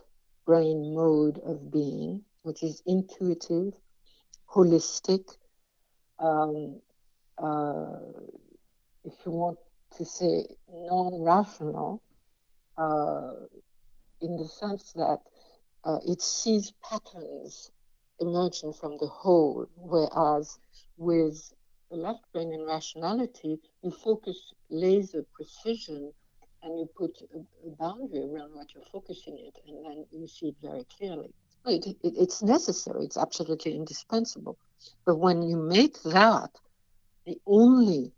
brain 0.45 0.93
mode 0.95 1.39
of 1.45 1.71
being, 1.71 2.21
which 2.43 2.63
is 2.63 2.81
intuitive, 2.85 3.73
holistic, 4.53 5.23
um, 6.19 6.79
uh, 7.37 7.99
if 9.05 9.13
you 9.25 9.31
want 9.31 9.57
to 9.97 10.05
say 10.05 10.45
non-rational, 10.69 12.01
uh, 12.77 13.31
in 14.21 14.37
the 14.37 14.47
sense 14.47 14.93
that 14.93 15.19
uh, 15.85 15.99
it 16.07 16.21
sees 16.21 16.73
patterns 16.83 17.71
emerging 18.19 18.73
from 18.73 18.97
the 18.99 19.07
whole, 19.07 19.67
whereas 19.75 20.57
with 20.97 21.53
the 21.93 21.99
left 21.99 22.23
brain 22.33 22.51
and 22.53 22.65
rationality, 22.65 23.59
you 23.83 23.91
focus 23.91 24.51
laser 24.71 25.23
precision 25.35 26.11
and 26.63 26.79
you 26.79 26.89
put 26.97 27.11
a, 27.35 27.69
boundary 27.77 28.23
around 28.23 28.55
what 28.55 28.73
you're 28.73 28.91
focusing 28.91 29.37
it, 29.37 29.55
and 29.67 29.85
then 29.85 30.05
you 30.11 30.27
see 30.27 30.47
it 30.47 30.55
very 30.61 30.85
clearly. 30.97 31.31
It, 31.67 31.85
it, 31.85 31.97
it's 32.03 32.41
necessary, 32.41 33.05
it's 33.05 33.17
absolutely 33.17 33.75
indispensable. 33.75 34.57
But 35.05 35.17
when 35.17 35.43
you 35.43 35.55
make 35.55 36.01
that 36.03 36.49
the 37.27 37.37
only 37.45 38.11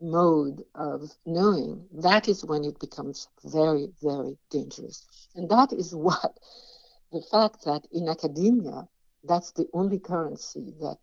mode 0.00 0.62
of 0.76 1.10
knowing, 1.26 1.86
that 1.94 2.28
is 2.28 2.44
when 2.44 2.64
it 2.64 2.78
becomes 2.78 3.26
very, 3.44 3.88
very 4.00 4.38
dangerous. 4.50 5.04
And 5.34 5.48
that 5.48 5.72
is 5.72 5.92
what 5.92 6.38
the 7.10 7.22
fact 7.32 7.64
that 7.64 7.84
in 7.90 8.08
academia, 8.08 8.86
that's 9.24 9.50
the 9.52 9.66
only 9.74 9.98
currency 9.98 10.72
that 10.80 10.98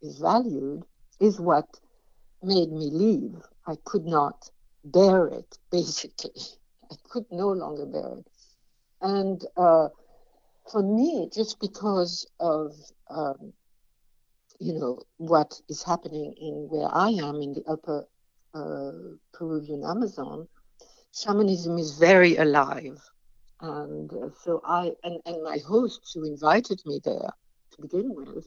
is 0.00 0.18
valued, 0.18 0.84
is 1.20 1.40
what 1.40 1.66
made 2.42 2.70
me 2.70 2.90
leave. 2.92 3.36
I 3.66 3.76
could 3.84 4.04
not 4.04 4.50
bear 4.84 5.26
it, 5.28 5.58
basically. 5.70 6.42
I 6.90 6.96
could 7.10 7.26
no 7.30 7.48
longer 7.48 7.86
bear 7.86 8.18
it. 8.18 8.26
And 9.00 9.44
uh, 9.56 9.88
for 10.70 10.82
me, 10.82 11.28
just 11.32 11.60
because 11.60 12.26
of 12.40 12.72
um, 13.10 13.52
you 14.58 14.74
know, 14.74 15.00
what 15.18 15.60
is 15.68 15.82
happening 15.82 16.34
in 16.40 16.66
where 16.68 16.88
I 16.92 17.10
am 17.10 17.36
in 17.42 17.52
the 17.52 17.64
upper 17.68 18.06
uh, 18.54 19.16
Peruvian 19.32 19.84
Amazon, 19.84 20.48
shamanism 21.14 21.78
is 21.78 21.98
very 21.98 22.36
alive. 22.36 22.98
And 23.60 24.12
uh, 24.12 24.30
so 24.42 24.60
I, 24.64 24.92
and, 25.04 25.20
and 25.26 25.42
my 25.42 25.58
hosts 25.66 26.12
who 26.14 26.24
invited 26.24 26.80
me 26.86 27.00
there 27.04 27.30
to 27.72 27.82
begin 27.82 28.14
with, 28.14 28.46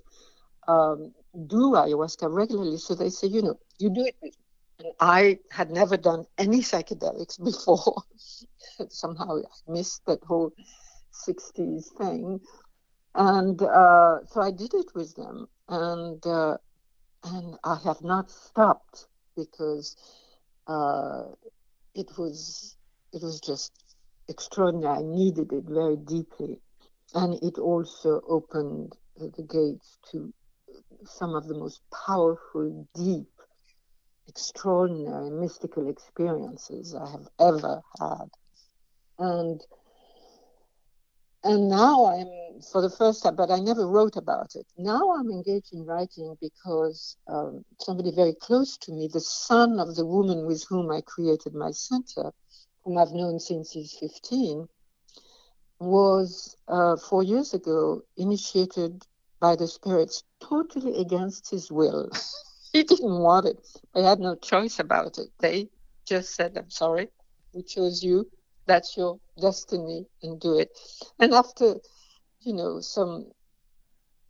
um, 0.67 1.13
do 1.47 1.73
ayahuasca 1.73 2.27
regularly. 2.33 2.77
So 2.77 2.95
they 2.95 3.09
say, 3.09 3.27
you 3.27 3.41
know, 3.41 3.57
you 3.79 3.89
do 3.89 4.05
it 4.05 4.15
And 4.79 4.93
I 4.99 5.39
had 5.51 5.71
never 5.71 5.97
done 5.97 6.25
any 6.37 6.59
psychedelics 6.61 7.43
before. 7.43 8.03
Somehow 8.89 9.37
I 9.39 9.71
missed 9.71 10.05
that 10.07 10.23
whole 10.23 10.51
60s 11.11 11.91
thing. 11.97 12.39
And 13.15 13.61
uh, 13.61 14.19
so 14.25 14.41
I 14.41 14.51
did 14.51 14.73
it 14.73 14.93
with 14.95 15.15
them. 15.15 15.47
And, 15.67 16.25
uh, 16.25 16.57
and 17.23 17.57
I 17.63 17.77
have 17.83 18.01
not 18.01 18.29
stopped 18.29 19.07
because 19.35 19.95
uh, 20.67 21.23
it 21.93 22.17
was 22.17 22.75
it 23.13 23.21
was 23.23 23.39
just 23.41 23.71
extraordinary. 24.27 24.97
I 24.99 25.01
needed 25.03 25.51
it 25.53 25.65
very 25.67 25.97
deeply, 25.97 26.61
and 27.13 27.33
it 27.43 27.57
also 27.57 28.21
opened 28.27 28.97
the 29.17 29.43
gates 29.43 29.99
to 30.11 30.33
some 31.05 31.35
of 31.35 31.47
the 31.47 31.57
most 31.57 31.81
powerful, 32.05 32.87
deep, 32.95 33.29
extraordinary 34.27 35.29
mystical 35.29 35.89
experiences 35.89 36.95
I 36.95 37.09
have 37.09 37.27
ever 37.39 37.81
had. 37.99 38.29
And 39.19 39.61
and 41.43 41.69
now 41.69 42.05
I'm 42.05 42.61
for 42.71 42.81
the 42.83 42.89
first 42.89 43.23
time, 43.23 43.35
but 43.35 43.49
I 43.49 43.59
never 43.59 43.87
wrote 43.87 44.15
about 44.15 44.55
it. 44.55 44.67
Now 44.77 45.13
I'm 45.13 45.31
engaged 45.31 45.73
in 45.73 45.85
writing 45.85 46.35
because 46.39 47.17
um, 47.27 47.65
somebody 47.79 48.11
very 48.11 48.35
close 48.39 48.77
to 48.77 48.91
me, 48.91 49.09
the 49.11 49.21
son 49.21 49.79
of 49.79 49.95
the 49.95 50.05
woman 50.05 50.45
with 50.45 50.63
whom 50.69 50.91
I 50.91 51.01
created 51.01 51.55
my 51.55 51.71
center, 51.71 52.31
whom 52.83 52.99
I've 52.99 53.11
known 53.11 53.39
since 53.39 53.71
he's 53.71 53.97
15, 53.99 54.67
was 55.79 56.55
uh, 56.67 56.95
four 56.97 57.23
years 57.23 57.55
ago 57.55 58.03
initiated 58.17 59.01
by 59.41 59.55
the 59.55 59.67
spirits 59.67 60.23
totally 60.39 61.01
against 61.01 61.49
his 61.49 61.71
will. 61.71 62.09
he 62.73 62.83
didn't 62.83 63.19
want 63.19 63.47
it. 63.47 63.57
They 63.93 64.03
had 64.03 64.19
no 64.19 64.35
choice 64.35 64.79
about 64.79 65.17
it. 65.17 65.29
They 65.39 65.67
just 66.07 66.35
said, 66.35 66.57
I'm 66.57 66.69
sorry, 66.69 67.09
we 67.53 67.63
chose 67.63 68.03
you. 68.03 68.29
That's 68.67 68.95
your 68.95 69.19
destiny 69.41 70.05
and 70.21 70.39
do 70.39 70.59
it. 70.59 70.69
And 71.19 71.33
after, 71.33 71.75
you 72.41 72.53
know, 72.53 72.79
some 72.79 73.31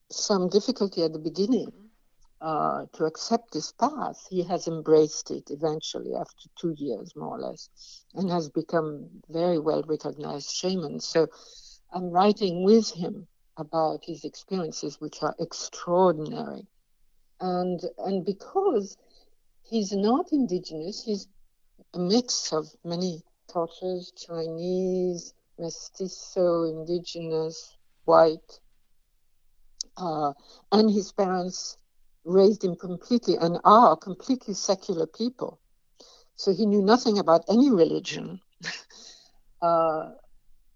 some 0.09 0.49
difficulty 0.49 1.03
at 1.03 1.13
the 1.13 1.19
beginning 1.19 1.71
uh, 2.41 2.85
to 2.93 3.05
accept 3.05 3.53
this 3.53 3.71
path, 3.73 4.25
he 4.29 4.43
has 4.43 4.67
embraced 4.67 5.31
it 5.31 5.49
eventually 5.51 6.13
after 6.15 6.49
two 6.59 6.73
years, 6.77 7.13
more 7.15 7.37
or 7.37 7.39
less, 7.39 7.69
and 8.15 8.29
has 8.29 8.49
become 8.49 9.07
very 9.29 9.59
well 9.59 9.83
recognized 9.87 10.51
shaman. 10.51 10.99
So 10.99 11.27
I'm 11.93 12.09
writing 12.09 12.63
with 12.63 12.91
him 12.91 13.27
about 13.57 14.03
his 14.05 14.23
experiences, 14.23 14.99
which 14.99 15.21
are 15.21 15.35
extraordinary. 15.39 16.67
And, 17.39 17.79
and 17.97 18.25
because 18.25 18.97
he's 19.63 19.91
not 19.91 20.31
indigenous, 20.31 21.03
he's 21.03 21.27
a 21.93 21.99
mix 21.99 22.53
of 22.53 22.67
many 22.83 23.23
cultures 23.51 24.13
Chinese, 24.15 25.33
mestizo, 25.57 26.63
indigenous, 26.63 27.77
white. 28.05 28.59
Uh, 29.97 30.33
and 30.71 30.89
his 30.89 31.11
parents 31.11 31.77
raised 32.23 32.63
him 32.63 32.75
completely 32.75 33.35
and 33.35 33.59
are 33.63 33.97
completely 33.97 34.53
secular 34.53 35.07
people. 35.07 35.59
So 36.35 36.53
he 36.53 36.65
knew 36.65 36.81
nothing 36.81 37.19
about 37.19 37.43
any 37.49 37.69
religion. 37.69 38.39
uh, 39.61 40.11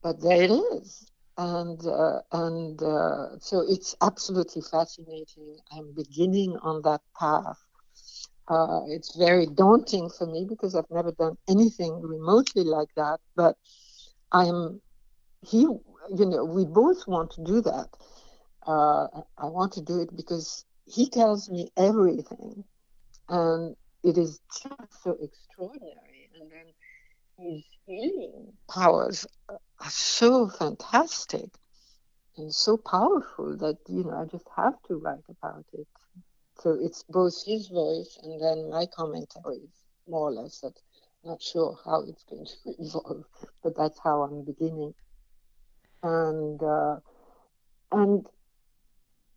but 0.02 0.22
there 0.22 0.44
it 0.44 0.52
is 0.52 1.12
and 1.38 1.80
uh, 1.86 2.20
and 2.32 2.82
uh, 2.82 3.38
so 3.40 3.62
it's 3.68 3.96
absolutely 4.02 4.62
fascinating. 4.62 5.58
I'm 5.72 5.94
beginning 5.96 6.58
on 6.62 6.82
that 6.84 7.02
path. 7.20 7.58
Uh, 8.48 8.82
it's 8.88 9.16
very 9.18 9.48
daunting 9.48 10.10
for 10.10 10.26
me 10.28 10.46
because 10.48 10.76
I've 10.76 10.90
never 10.92 11.12
done 11.12 11.38
anything 11.50 12.02
remotely 12.02 12.64
like 12.64 12.90
that. 12.96 13.20
But 13.36 13.56
I'm 14.32 14.82
he, 15.42 15.62
you 15.62 16.26
know, 16.26 16.46
we 16.46 16.66
both 16.66 17.08
want 17.08 17.32
to 17.32 17.44
do 17.44 17.62
that. 17.62 17.90
Uh, 18.66 19.08
I 19.38 19.46
want 19.48 19.74
to 19.74 19.82
do 19.82 20.00
it 20.02 20.16
because 20.16 20.66
he 20.86 21.10
tells 21.10 21.50
me 21.50 21.70
everything, 21.78 22.64
and 23.30 23.76
it 24.04 24.18
is 24.18 24.40
just 24.62 25.04
so 25.04 25.18
extraordinary. 25.22 26.30
And 26.40 26.52
then 26.52 26.74
his 27.38 27.64
healing 27.86 28.54
powers 28.70 29.26
are 29.80 29.90
so 29.90 30.48
fantastic 30.50 31.50
and 32.38 32.54
so 32.54 32.78
powerful 32.78 33.56
that 33.58 33.78
you 33.88 34.04
know 34.04 34.18
I 34.22 34.26
just 34.26 34.48
have 34.56 34.82
to 34.88 34.96
write 34.98 35.26
about 35.30 35.66
it. 35.74 35.88
So 36.62 36.72
it's 36.80 37.04
both 37.04 37.44
his 37.46 37.68
voice 37.68 38.18
and 38.24 38.42
then 38.42 38.70
my 38.70 38.86
commentaries, 38.88 39.74
more 40.08 40.30
or 40.30 40.32
less. 40.32 40.60
That 40.62 40.74
I'm 41.24 41.32
not 41.32 41.42
sure 41.42 41.78
how 41.86 42.04
it's 42.04 42.24
going 42.30 42.46
to 42.46 42.84
evolve, 42.84 43.26
but 43.64 43.76
that's 43.76 44.00
how 44.04 44.24
I'm 44.24 44.44
beginning. 44.44 44.94
And 46.04 46.62
uh, 46.64 47.00
and 47.92 48.26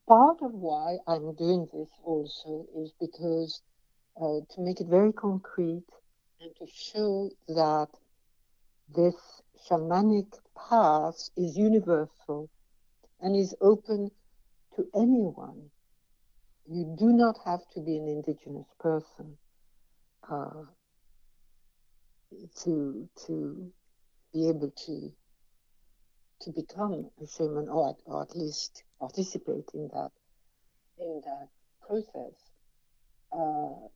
part 0.08 0.42
of 0.42 0.52
why 0.52 0.98
I'm 1.06 1.34
doing 1.34 1.66
this 1.72 1.90
also 2.04 2.66
is 2.76 2.92
because 3.00 3.62
uh, 4.20 4.40
to 4.50 4.60
make 4.60 4.80
it 4.80 4.88
very 4.88 5.12
concrete 5.12 5.86
and 6.40 6.54
to 6.56 6.66
show 6.66 7.30
that 7.48 7.88
this 8.88 9.42
shamanic 9.66 10.32
path 10.56 11.30
is 11.36 11.56
universal 11.56 12.50
and 13.20 13.36
is 13.36 13.54
open 13.60 14.10
to 14.76 14.86
anyone. 14.94 15.70
You 16.66 16.96
do 16.98 17.12
not 17.12 17.36
have 17.44 17.60
to 17.74 17.80
be 17.80 17.96
an 17.96 18.08
indigenous 18.08 18.68
person 18.78 19.38
uh, 20.30 20.64
to 22.62 23.08
to 23.26 23.72
be 24.32 24.48
able 24.48 24.70
to 24.86 25.12
to 26.42 26.52
become 26.52 27.10
a 27.22 27.26
shaman 27.26 27.68
or, 27.68 27.96
or 28.06 28.22
at 28.22 28.36
least 28.36 28.84
participate 29.00 29.70
in 29.74 29.88
that 29.92 30.10
in 30.98 31.22
that 31.24 31.48
process. 31.86 32.34
Uh, 33.32 33.88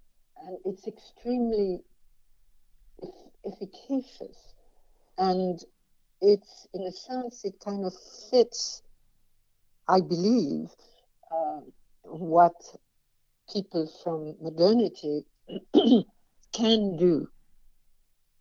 and 0.45 0.59
it's 0.65 0.87
extremely 0.87 1.83
efficacious 3.47 4.52
and 5.19 5.61
it's 6.21 6.67
in 6.75 6.83
a 6.83 6.93
sense 6.93 7.45
it 7.45 7.55
kind 7.65 7.85
of 7.85 7.93
fits 8.31 8.83
i 9.89 10.01
believe 10.01 10.69
uh, 11.31 11.61
what 12.05 12.55
people 13.53 13.91
from 14.03 14.35
modernity 14.41 15.25
can 16.53 16.97
do. 16.97 17.29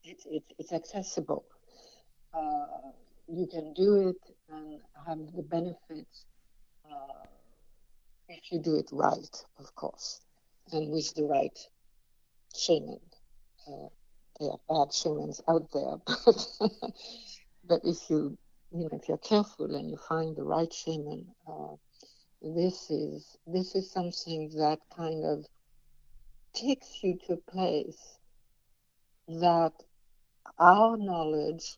It's, 0.03 0.25
it's, 0.29 0.47
it's 0.57 0.73
accessible. 0.73 1.45
Uh, 2.33 2.91
you 3.27 3.47
can 3.47 3.73
do 3.73 4.09
it 4.09 4.35
and 4.49 4.79
have 5.05 5.19
the 5.35 5.43
benefits 5.43 6.25
uh, 6.85 7.25
if 8.27 8.51
you 8.51 8.59
do 8.61 8.75
it 8.75 8.89
right 8.91 9.45
of 9.59 9.73
course 9.75 10.21
and 10.71 10.91
with 10.91 11.13
the 11.15 11.23
right 11.23 11.57
shaman 12.55 12.99
uh, 13.67 13.87
there 14.41 14.51
are 14.51 14.85
bad 14.85 14.93
shamans 14.93 15.41
out 15.47 15.69
there, 15.71 15.97
but 16.07 16.91
but 17.65 17.81
if 17.85 18.09
you 18.09 18.37
you 18.71 18.83
know 18.83 18.89
if 18.93 19.07
you're 19.07 19.19
careful 19.19 19.75
and 19.75 19.89
you 19.91 19.97
find 19.97 20.35
the 20.35 20.43
right 20.43 20.73
shaman, 20.73 21.27
uh, 21.47 21.75
this 22.41 22.89
is 22.89 23.37
this 23.47 23.75
is 23.75 23.91
something 23.91 24.49
that 24.57 24.79
kind 24.95 25.25
of 25.25 25.45
takes 26.55 27.03
you 27.03 27.17
to 27.27 27.33
a 27.33 27.51
place 27.51 28.19
that 29.27 29.73
our 30.59 30.97
knowledge, 30.97 31.77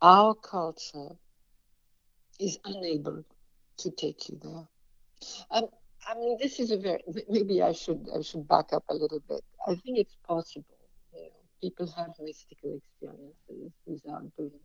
our 0.00 0.34
culture 0.34 1.16
is 2.40 2.58
unable 2.64 3.24
to 3.78 3.90
take 3.90 4.28
you 4.28 4.38
there. 4.42 4.68
I 6.08 6.14
mean, 6.14 6.38
this 6.40 6.60
is 6.60 6.70
a 6.72 6.78
very 6.78 7.02
maybe 7.28 7.62
I 7.62 7.72
should 7.72 8.08
I 8.16 8.22
should 8.22 8.48
back 8.48 8.72
up 8.72 8.84
a 8.88 8.94
little 8.94 9.20
bit. 9.28 9.42
I 9.66 9.74
think 9.74 9.98
it's 9.98 10.16
possible 10.26 10.81
people 11.62 11.86
have 11.96 12.10
mystical 12.20 12.76
experiences 12.76 13.72
without 13.86 14.24
doing, 14.36 14.60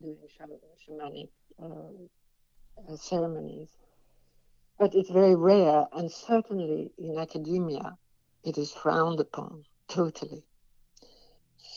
doing 0.00 0.16
shamanic 0.34 1.28
ceremonies. 2.98 3.68
But 4.78 4.94
it's 4.94 5.10
very 5.10 5.36
rare, 5.36 5.86
and 5.92 6.10
certainly 6.10 6.90
in 6.98 7.18
academia, 7.18 7.96
it 8.42 8.58
is 8.58 8.72
frowned 8.72 9.20
upon 9.20 9.64
totally. 9.88 10.42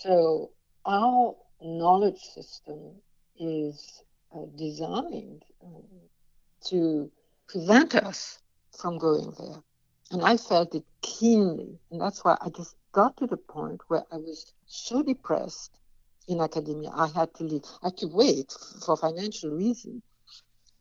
So 0.01 0.51
our 0.85 1.35
knowledge 1.61 2.19
system 2.19 2.95
is 3.37 4.01
uh, 4.33 4.45
designed 4.57 5.43
um, 5.63 5.83
to 6.69 7.11
prevent 7.47 7.95
us 7.95 8.39
from 8.77 8.97
going 8.97 9.33
there. 9.37 9.61
And 10.11 10.21
I 10.23 10.37
felt 10.37 10.73
it 10.73 10.85
keenly. 11.01 11.79
And 11.91 11.99
that's 11.99 12.23
why 12.23 12.37
I 12.41 12.49
just 12.49 12.76
got 12.97 13.17
to 13.19 13.27
the 13.27 13.37
point 13.57 13.81
where 13.89 14.05
I 14.15 14.17
was 14.17 14.53
so 14.67 15.03
depressed 15.03 15.79
in 16.27 16.41
academia, 16.41 16.91
I 16.93 17.07
had 17.19 17.33
to 17.35 17.43
leave. 17.43 17.63
I 17.83 17.87
had 17.87 17.97
to 17.97 18.07
wait 18.07 18.51
for 18.85 18.97
financial 18.97 19.51
reasons. 19.51 20.03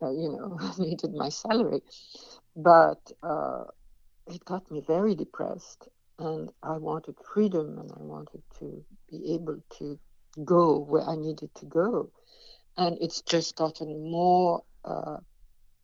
Uh, 0.03 0.11
you 0.11 0.31
know, 0.33 0.59
I 0.69 0.73
needed 0.79 1.13
my 1.15 1.31
salary. 1.31 1.83
But 2.57 3.03
uh, 3.23 3.65
it 4.29 4.45
got 4.45 4.71
me 4.71 4.81
very 4.87 5.15
depressed. 5.15 5.89
and 6.19 6.51
I 6.63 6.79
wanted 6.79 7.17
freedom 7.35 7.79
and 7.81 7.91
I 8.01 8.03
wanted 8.15 8.43
to 8.61 8.85
be 9.11 9.35
able 9.35 9.59
to 9.79 9.99
go 10.45 10.79
where 10.91 11.05
I 11.13 11.17
needed 11.17 11.51
to 11.57 11.67
go. 11.67 12.11
And 12.77 12.99
it's 13.01 13.23
just 13.23 13.57
gotten 13.57 13.91
more 14.11 14.63
uh, 14.85 15.19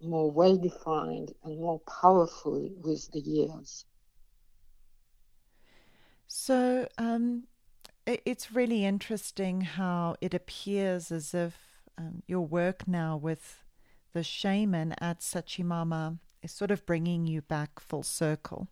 more 0.02 0.30
well 0.30 0.56
defined 0.56 1.32
and 1.44 1.58
more 1.60 1.80
powerful 2.02 2.68
with 2.86 3.10
the 3.12 3.20
years. 3.20 3.84
So 6.34 6.88
um, 6.96 7.44
it's 8.06 8.52
really 8.52 8.86
interesting 8.86 9.60
how 9.60 10.16
it 10.22 10.32
appears 10.32 11.12
as 11.12 11.34
if 11.34 11.54
um, 11.98 12.22
your 12.26 12.40
work 12.40 12.88
now 12.88 13.18
with 13.18 13.62
the 14.14 14.22
shaman 14.22 14.94
at 14.98 15.20
Sachamama 15.20 16.18
is 16.42 16.50
sort 16.50 16.70
of 16.70 16.86
bringing 16.86 17.26
you 17.26 17.42
back 17.42 17.78
full 17.78 18.02
circle 18.02 18.68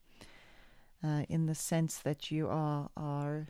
uh, 1.05 1.25
in 1.29 1.45
the 1.45 1.55
sense 1.55 1.99
that 1.99 2.31
you 2.31 2.49
are, 2.49 2.89
are 2.97 3.49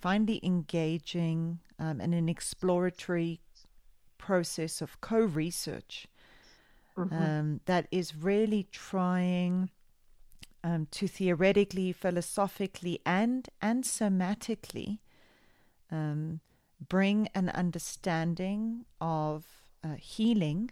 finally 0.00 0.40
engaging 0.42 1.60
um, 1.78 2.00
in 2.00 2.12
an 2.12 2.28
exploratory 2.28 3.40
process 4.18 4.82
of 4.82 5.00
co 5.00 5.20
research 5.20 6.08
mm-hmm. 6.98 7.16
um, 7.16 7.60
that 7.66 7.86
is 7.92 8.16
really 8.16 8.66
trying 8.72 9.70
um, 10.64 10.88
to 10.90 11.06
theoretically, 11.06 11.92
philosophically, 11.92 12.98
and, 13.04 13.50
and 13.60 13.84
somatically 13.84 14.98
um, 15.90 16.40
bring 16.88 17.28
an 17.34 17.50
understanding 17.50 18.86
of 18.98 19.44
uh, 19.84 19.96
healing 20.00 20.70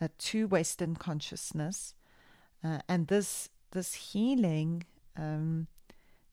uh, 0.00 0.08
to 0.18 0.46
Western 0.46 0.94
consciousness. 0.94 1.94
Uh, 2.62 2.80
and 2.86 3.08
this, 3.08 3.48
this 3.70 3.94
healing 3.94 4.84
um, 5.16 5.68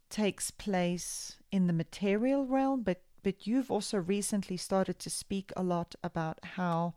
takes 0.10 0.52
place 0.52 1.38
in 1.50 1.68
the 1.68 1.74
material 1.74 2.46
realm, 2.46 2.84
but, 2.84 3.02
but 3.24 3.48
you've 3.48 3.72
also 3.72 3.98
recently 4.00 4.58
started 4.58 5.00
to 5.00 5.10
speak 5.10 5.54
a 5.56 5.64
lot 5.64 5.96
about 6.04 6.39
how 6.44 6.94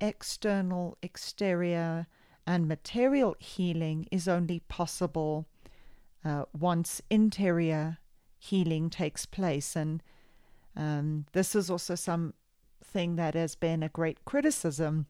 external, 0.00 0.96
exterior, 1.02 2.06
and 2.48 2.66
material 2.66 3.36
healing 3.38 4.08
is 4.10 4.26
only 4.26 4.60
possible 4.68 5.46
uh, 6.24 6.44
once 6.58 7.02
interior 7.10 7.98
healing 8.38 8.88
takes 8.88 9.26
place. 9.26 9.76
And 9.76 10.02
um, 10.74 11.26
this 11.32 11.54
is 11.54 11.68
also 11.68 11.94
something 11.94 13.16
that 13.16 13.34
has 13.34 13.54
been 13.54 13.82
a 13.82 13.90
great 13.90 14.24
criticism, 14.24 15.04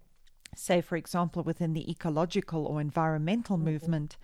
say, 0.57 0.81
for 0.81 0.97
example, 0.97 1.45
within 1.45 1.75
the 1.75 1.89
ecological 1.89 2.67
or 2.67 2.81
environmental 2.81 3.57
mm-hmm. 3.57 3.67
movement, 3.67 4.17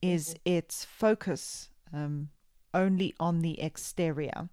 is 0.00 0.28
mm-hmm. 0.28 0.58
its 0.58 0.84
focus 0.84 1.70
um, 1.92 2.28
only 2.72 3.16
on 3.18 3.40
the 3.40 3.60
exterior. 3.60 4.48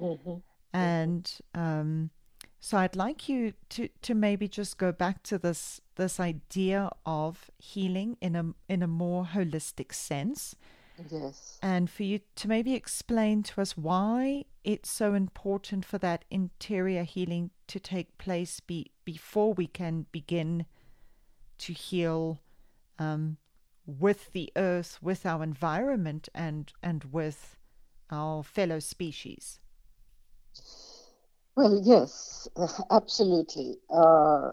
Mm-hmm. 0.00 0.36
And 0.72 1.32
um, 1.56 2.10
so 2.64 2.78
I'd 2.78 2.94
like 2.94 3.28
you 3.28 3.54
to, 3.70 3.88
to 4.02 4.14
maybe 4.14 4.46
just 4.46 4.78
go 4.78 4.92
back 4.92 5.24
to 5.24 5.36
this 5.36 5.80
this 5.96 6.20
idea 6.20 6.90
of 7.04 7.50
healing 7.58 8.16
in 8.20 8.36
a 8.36 8.54
in 8.68 8.84
a 8.84 8.86
more 8.86 9.24
holistic 9.24 9.92
sense. 9.92 10.54
Yes. 11.10 11.58
And 11.60 11.90
for 11.90 12.04
you 12.04 12.20
to 12.36 12.46
maybe 12.46 12.74
explain 12.74 13.42
to 13.42 13.60
us 13.60 13.76
why 13.76 14.44
it's 14.62 14.88
so 14.88 15.14
important 15.14 15.84
for 15.84 15.98
that 15.98 16.24
interior 16.30 17.02
healing 17.02 17.50
to 17.66 17.80
take 17.80 18.16
place 18.16 18.60
be, 18.60 18.92
before 19.04 19.54
we 19.54 19.66
can 19.66 20.06
begin 20.12 20.66
to 21.58 21.72
heal 21.72 22.42
um, 22.96 23.38
with 23.84 24.30
the 24.30 24.52
earth, 24.54 25.00
with 25.02 25.26
our 25.26 25.42
environment, 25.42 26.28
and 26.32 26.72
and 26.80 27.06
with 27.10 27.56
our 28.08 28.44
fellow 28.44 28.78
species. 28.78 29.58
Well, 31.56 31.80
yes, 31.84 32.48
absolutely. 32.90 33.76
Uh, 33.90 34.52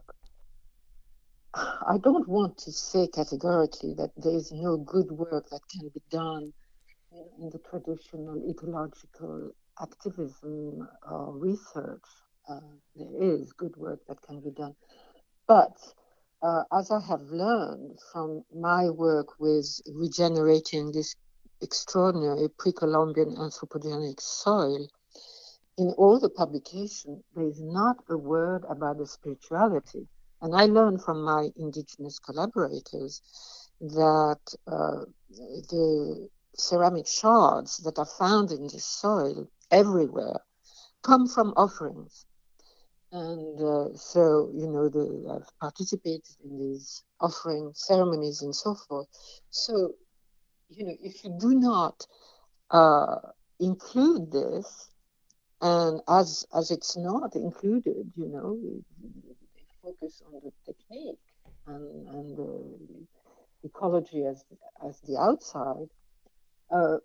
I 1.55 1.97
don't 2.03 2.27
want 2.27 2.57
to 2.59 2.71
say 2.71 3.07
categorically 3.07 3.93
that 3.95 4.11
there 4.17 4.35
is 4.35 4.51
no 4.51 4.77
good 4.77 5.11
work 5.11 5.49
that 5.49 5.61
can 5.71 5.89
be 5.89 6.01
done 6.11 6.53
in 7.39 7.49
the 7.49 7.59
traditional 7.59 8.41
ecological 8.49 9.51
activism 9.81 10.87
or 11.09 11.37
research. 11.37 12.03
Uh, 12.49 12.59
there 12.95 13.23
is 13.23 13.53
good 13.53 13.75
work 13.77 13.99
that 14.07 14.21
can 14.23 14.41
be 14.41 14.51
done. 14.51 14.75
But 15.47 15.77
uh, 16.41 16.63
as 16.73 16.91
I 16.91 17.01
have 17.01 17.21
learned 17.21 17.99
from 18.11 18.43
my 18.55 18.89
work 18.89 19.39
with 19.39 19.67
regenerating 19.93 20.91
this 20.91 21.15
extraordinary 21.61 22.49
pre 22.57 22.71
Columbian 22.73 23.35
anthropogenic 23.35 24.21
soil, 24.21 24.87
in 25.79 25.93
all 25.97 26.19
the 26.19 26.29
publication, 26.29 27.23
there 27.33 27.47
is 27.47 27.61
not 27.61 27.97
a 28.09 28.17
word 28.17 28.65
about 28.69 28.97
the 28.97 29.07
spirituality. 29.07 30.07
And 30.41 30.53
I 30.53 30.65
learned 30.65 31.01
from 31.01 31.23
my 31.23 31.49
indigenous 31.55 32.19
collaborators 32.19 33.21
that 33.79 34.39
uh, 34.67 35.05
the 35.29 36.29
ceramic 36.55 37.07
shards 37.07 37.77
that 37.77 37.97
are 37.97 38.05
found 38.05 38.51
in 38.51 38.63
the 38.63 38.79
soil 38.79 39.49
everywhere 39.71 40.41
come 41.01 41.27
from 41.27 41.53
offerings. 41.55 42.25
And 43.11 43.59
uh, 43.59 43.95
so, 43.95 44.51
you 44.53 44.67
know, 44.67 44.89
the, 44.89 45.33
I've 45.33 45.59
participated 45.59 46.35
in 46.43 46.59
these 46.59 47.03
offering 47.21 47.71
ceremonies 47.73 48.41
and 48.41 48.53
so 48.53 48.75
forth. 48.75 49.07
So, 49.49 49.93
you 50.69 50.85
know, 50.85 50.95
if 51.01 51.23
you 51.23 51.35
do 51.39 51.55
not 51.55 52.05
uh, 52.69 53.15
include 53.59 54.31
this, 54.31 54.88
and 55.61 56.01
as 56.07 56.45
as 56.53 56.71
it's 56.71 56.95
not 56.97 57.35
included, 57.35 58.11
you 58.15 58.27
know, 58.29 58.57
they 59.01 59.65
focus 59.83 60.21
on 60.27 60.41
the 60.43 60.51
technique 60.65 61.19
and, 61.67 62.07
and 62.07 62.37
the 62.37 63.07
ecology 63.63 64.25
as 64.25 64.43
as 64.87 64.99
the 65.01 65.17
outside. 65.17 65.87
Uh, 66.71 66.97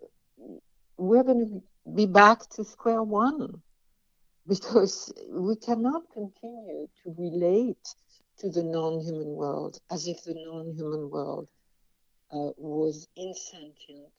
we're 0.97 1.23
going 1.23 1.45
to 1.45 1.91
be 1.91 2.05
back 2.05 2.47
to 2.49 2.63
square 2.63 3.03
one 3.03 3.61
because 4.47 5.11
we 5.29 5.55
cannot 5.57 6.03
continue 6.13 6.87
to 7.03 7.15
relate 7.17 7.87
to 8.37 8.49
the 8.49 8.63
non-human 8.63 9.27
world 9.35 9.79
as 9.91 10.07
if 10.07 10.23
the 10.23 10.35
non-human 10.35 11.09
world 11.09 11.47
uh, 12.31 12.51
was 12.57 13.07
insentient 13.15 14.13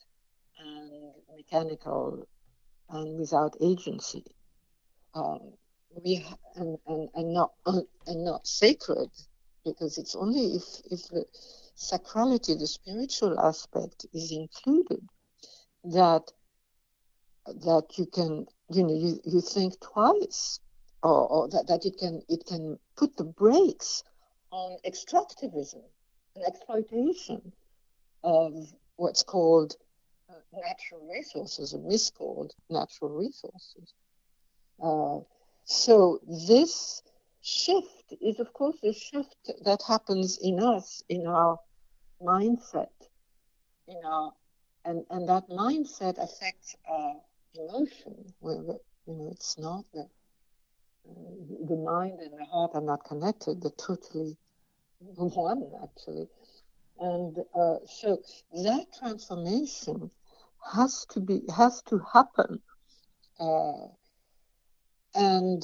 and 0.58 1.12
mechanical 1.36 2.26
and 2.90 3.18
without 3.18 3.56
agency. 3.60 4.24
Um, 5.14 5.52
we 6.04 6.24
and, 6.56 6.78
and, 6.86 7.08
and 7.14 7.32
not 7.32 7.52
and 7.66 8.24
not 8.24 8.46
sacred 8.46 9.08
because 9.64 9.98
it's 9.98 10.14
only 10.14 10.56
if 10.56 10.64
if 10.90 11.08
the 11.08 11.24
sacrality, 11.76 12.58
the 12.58 12.66
spiritual 12.66 13.38
aspect, 13.40 14.06
is 14.12 14.32
included 14.32 15.02
that 15.84 16.30
that 17.46 17.86
you 17.96 18.06
can 18.06 18.46
you 18.70 18.82
know 18.82 18.94
you, 18.94 19.20
you 19.24 19.40
think 19.40 19.74
twice 19.80 20.60
or, 21.02 21.28
or 21.28 21.48
that, 21.48 21.66
that 21.68 21.84
it 21.86 21.96
can 21.98 22.22
it 22.28 22.44
can 22.46 22.78
put 22.96 23.16
the 23.16 23.24
brakes 23.24 24.02
on 24.50 24.76
extractivism 24.86 25.82
and 26.34 26.44
exploitation 26.46 27.52
of 28.24 28.52
what's 28.96 29.22
called 29.22 29.76
natural 30.52 31.08
resources 31.12 31.74
or 31.74 31.80
miscalled 31.80 32.52
natural 32.70 33.10
resources. 33.10 33.94
Uh, 34.82 35.20
so 35.64 36.20
this 36.48 37.02
shift 37.42 38.14
is, 38.20 38.38
of 38.40 38.52
course, 38.52 38.76
a 38.84 38.92
shift 38.92 39.50
that 39.64 39.80
happens 39.86 40.38
in 40.42 40.60
us, 40.60 41.02
in 41.08 41.26
our 41.26 41.58
mindset, 42.22 42.88
in 43.88 43.96
our, 44.04 44.32
and, 44.84 45.04
and 45.10 45.28
that 45.28 45.48
mindset 45.48 46.18
affects 46.22 46.76
our 46.88 47.14
emotion. 47.54 48.34
Where, 48.40 48.56
you 49.06 49.14
know, 49.14 49.28
it's 49.32 49.58
not 49.58 49.84
that 49.94 50.08
the 51.04 51.76
mind 51.76 52.20
and 52.20 52.38
the 52.38 52.44
heart 52.44 52.72
are 52.74 52.80
not 52.80 53.04
connected; 53.04 53.62
they're 53.62 53.70
totally 53.78 54.36
one, 54.98 55.70
actually. 55.82 56.28
And 56.98 57.36
uh, 57.54 57.76
so 57.86 58.18
that 58.64 58.86
transformation 58.98 60.10
has 60.72 61.06
to 61.10 61.20
be 61.20 61.42
has 61.54 61.82
to 61.82 61.98
happen. 62.12 62.60
Uh, 63.38 63.88
and 65.14 65.62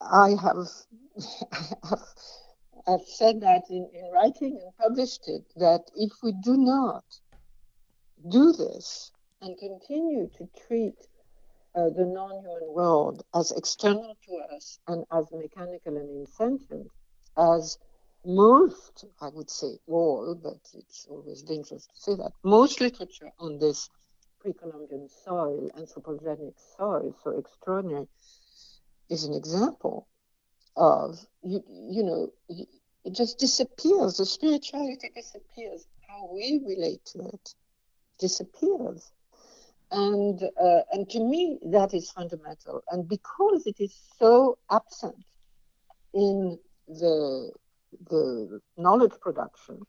I 0.00 0.30
have, 0.30 0.66
have 1.88 2.04
I've 2.86 3.06
said 3.06 3.40
that 3.40 3.62
in, 3.70 3.88
in 3.94 4.10
writing 4.12 4.58
and 4.62 4.76
published 4.76 5.28
it 5.28 5.44
that 5.56 5.82
if 5.94 6.12
we 6.22 6.32
do 6.42 6.56
not 6.56 7.04
do 8.28 8.52
this 8.52 9.12
and 9.40 9.56
continue 9.58 10.28
to 10.36 10.48
treat 10.66 10.96
uh, 11.74 11.90
the 11.90 12.04
non-human 12.04 12.72
world 12.72 13.22
as 13.34 13.52
external 13.52 14.16
to 14.26 14.54
us 14.54 14.78
and 14.88 15.04
as 15.12 15.26
mechanical 15.32 15.96
and 15.96 16.10
insentient, 16.20 16.88
as 17.36 17.78
most, 18.24 19.04
I 19.20 19.28
would 19.28 19.50
say 19.50 19.78
all, 19.86 20.34
but 20.34 20.60
it's 20.74 21.06
always 21.08 21.42
dangerous 21.42 21.86
to 21.86 21.96
say 21.96 22.14
that, 22.16 22.32
most 22.44 22.80
literature 22.80 23.30
on 23.38 23.58
this 23.58 23.88
pre-Columbian 24.40 25.08
soil, 25.24 25.70
anthropogenic 25.78 26.54
soil, 26.76 27.14
so 27.22 27.30
extraordinary, 27.38 28.08
is 29.10 29.24
an 29.24 29.34
example 29.34 30.08
of 30.76 31.18
you. 31.42 31.62
You 31.68 32.02
know, 32.02 32.32
it 33.04 33.14
just 33.14 33.38
disappears. 33.38 34.16
The 34.16 34.26
spirituality 34.26 35.10
disappears. 35.14 35.86
How 36.08 36.28
we 36.32 36.60
relate 36.66 37.04
to 37.06 37.20
it 37.26 37.54
disappears. 38.18 39.12
And 39.90 40.42
uh, 40.42 40.80
and 40.92 41.08
to 41.10 41.20
me 41.20 41.58
that 41.72 41.92
is 41.94 42.10
fundamental. 42.10 42.82
And 42.90 43.08
because 43.08 43.66
it 43.66 43.80
is 43.80 43.94
so 44.18 44.58
absent 44.70 45.24
in 46.14 46.58
the 46.88 47.52
the 48.08 48.60
knowledge 48.76 49.12
production, 49.20 49.80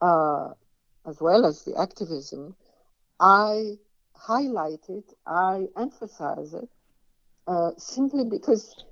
uh, 0.00 0.48
as 1.06 1.20
well 1.20 1.44
as 1.46 1.64
the 1.64 1.76
activism, 1.78 2.54
I 3.18 3.78
highlight 4.14 4.88
it, 4.88 5.12
I 5.26 5.66
emphasize 5.76 6.54
it, 6.54 6.68
uh, 7.46 7.70
simply 7.76 8.24
because 8.24 8.84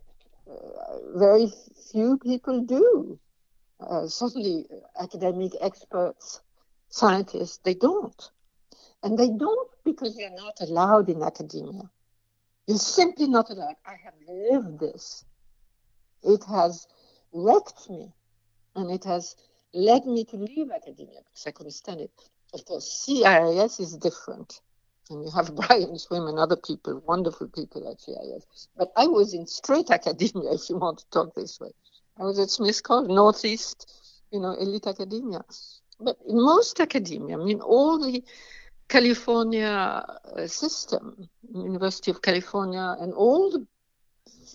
uh, 0.51 1.19
very 1.19 1.53
few 1.93 2.19
people 2.19 2.63
do. 2.63 3.19
Uh, 3.81 4.09
certainly, 4.09 4.67
academic 5.01 5.53
experts, 5.61 6.41
scientists, 6.89 7.61
they 7.65 7.75
don't. 7.75 8.31
And 9.03 9.17
they 9.17 9.29
don't 9.29 9.71
because 9.85 10.17
you're 10.19 10.31
not 10.35 10.61
allowed 10.61 11.09
in 11.09 11.23
academia. 11.23 11.89
You're 12.67 12.79
simply 12.79 13.29
not 13.29 13.51
allowed. 13.51 13.77
I 13.87 13.95
have 14.05 14.15
lived 14.29 14.81
this. 14.81 15.25
It 16.23 16.43
has 16.45 16.87
wrecked 17.33 17.89
me 17.89 18.13
and 18.79 18.91
it 18.91 19.05
has 19.05 19.37
led 19.75 20.07
me 20.07 20.25
to 20.25 20.37
leave 20.37 20.71
academia 20.71 21.21
because 21.25 21.47
I 21.47 21.51
couldn't 21.51 21.73
stand 21.73 22.01
it. 22.01 22.11
Of 22.55 22.65
course, 22.65 23.07
CIIS 23.07 23.81
is 23.81 23.97
different. 23.97 24.61
And 25.11 25.25
you 25.25 25.31
have 25.31 25.55
Brian 25.61 25.99
Swimme 25.99 26.29
and 26.29 26.39
other 26.39 26.57
people, 26.57 27.03
wonderful 27.07 27.49
people 27.49 27.91
at 27.91 27.99
CIIS. 28.01 28.69
But 28.77 28.93
I 28.97 29.07
was 29.07 29.35
in 29.35 29.47
straight 29.47 29.91
academia, 29.99 30.53
if 30.53 30.69
you 30.71 30.79
want 30.79 30.99
to 30.99 31.11
talk 31.11 31.35
this 31.35 31.61
way. 31.61 31.71
I 32.19 32.25
was 32.25 32.39
at 32.39 32.51
Smith 32.51 32.83
College, 32.83 33.11
Northeast, 33.11 34.23
you 34.33 34.41
know, 34.41 34.53
elite 34.53 34.87
academia. 34.87 35.45
But 36.01 36.17
in 36.27 36.37
most 36.37 36.81
academia, 36.81 37.39
I 37.39 37.45
mean, 37.45 37.61
all 37.61 37.99
the 37.99 38.23
California 38.89 39.69
uh, 39.69 40.47
system, 40.47 41.29
University 41.53 42.11
of 42.11 42.23
California, 42.23 42.97
and 43.01 43.13
all 43.13 43.51
the 43.51 43.67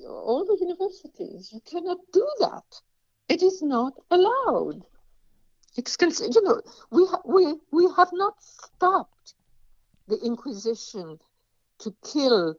all 0.08 0.44
the 0.44 0.58
universities, 0.60 1.52
you 1.54 1.62
cannot 1.70 1.98
do 2.12 2.28
that. 2.40 2.64
It 3.30 3.42
is 3.42 3.62
not 3.62 3.94
allowed. 4.12 4.84
It's, 5.76 5.98
you 6.22 6.42
know, 6.44 6.62
we, 6.92 7.06
ha- 7.06 7.22
we, 7.26 7.56
we 7.72 7.90
have 7.98 8.10
not 8.14 8.36
stopped 8.42 9.34
the 10.08 10.20
Inquisition 10.24 11.18
to 11.80 11.96
kill 12.04 12.52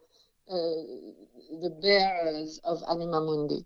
uh, 0.51 0.55
the 1.63 1.71
bearers 1.81 2.61
of 2.65 2.83
Anima 2.89 3.21
Mundi. 3.21 3.65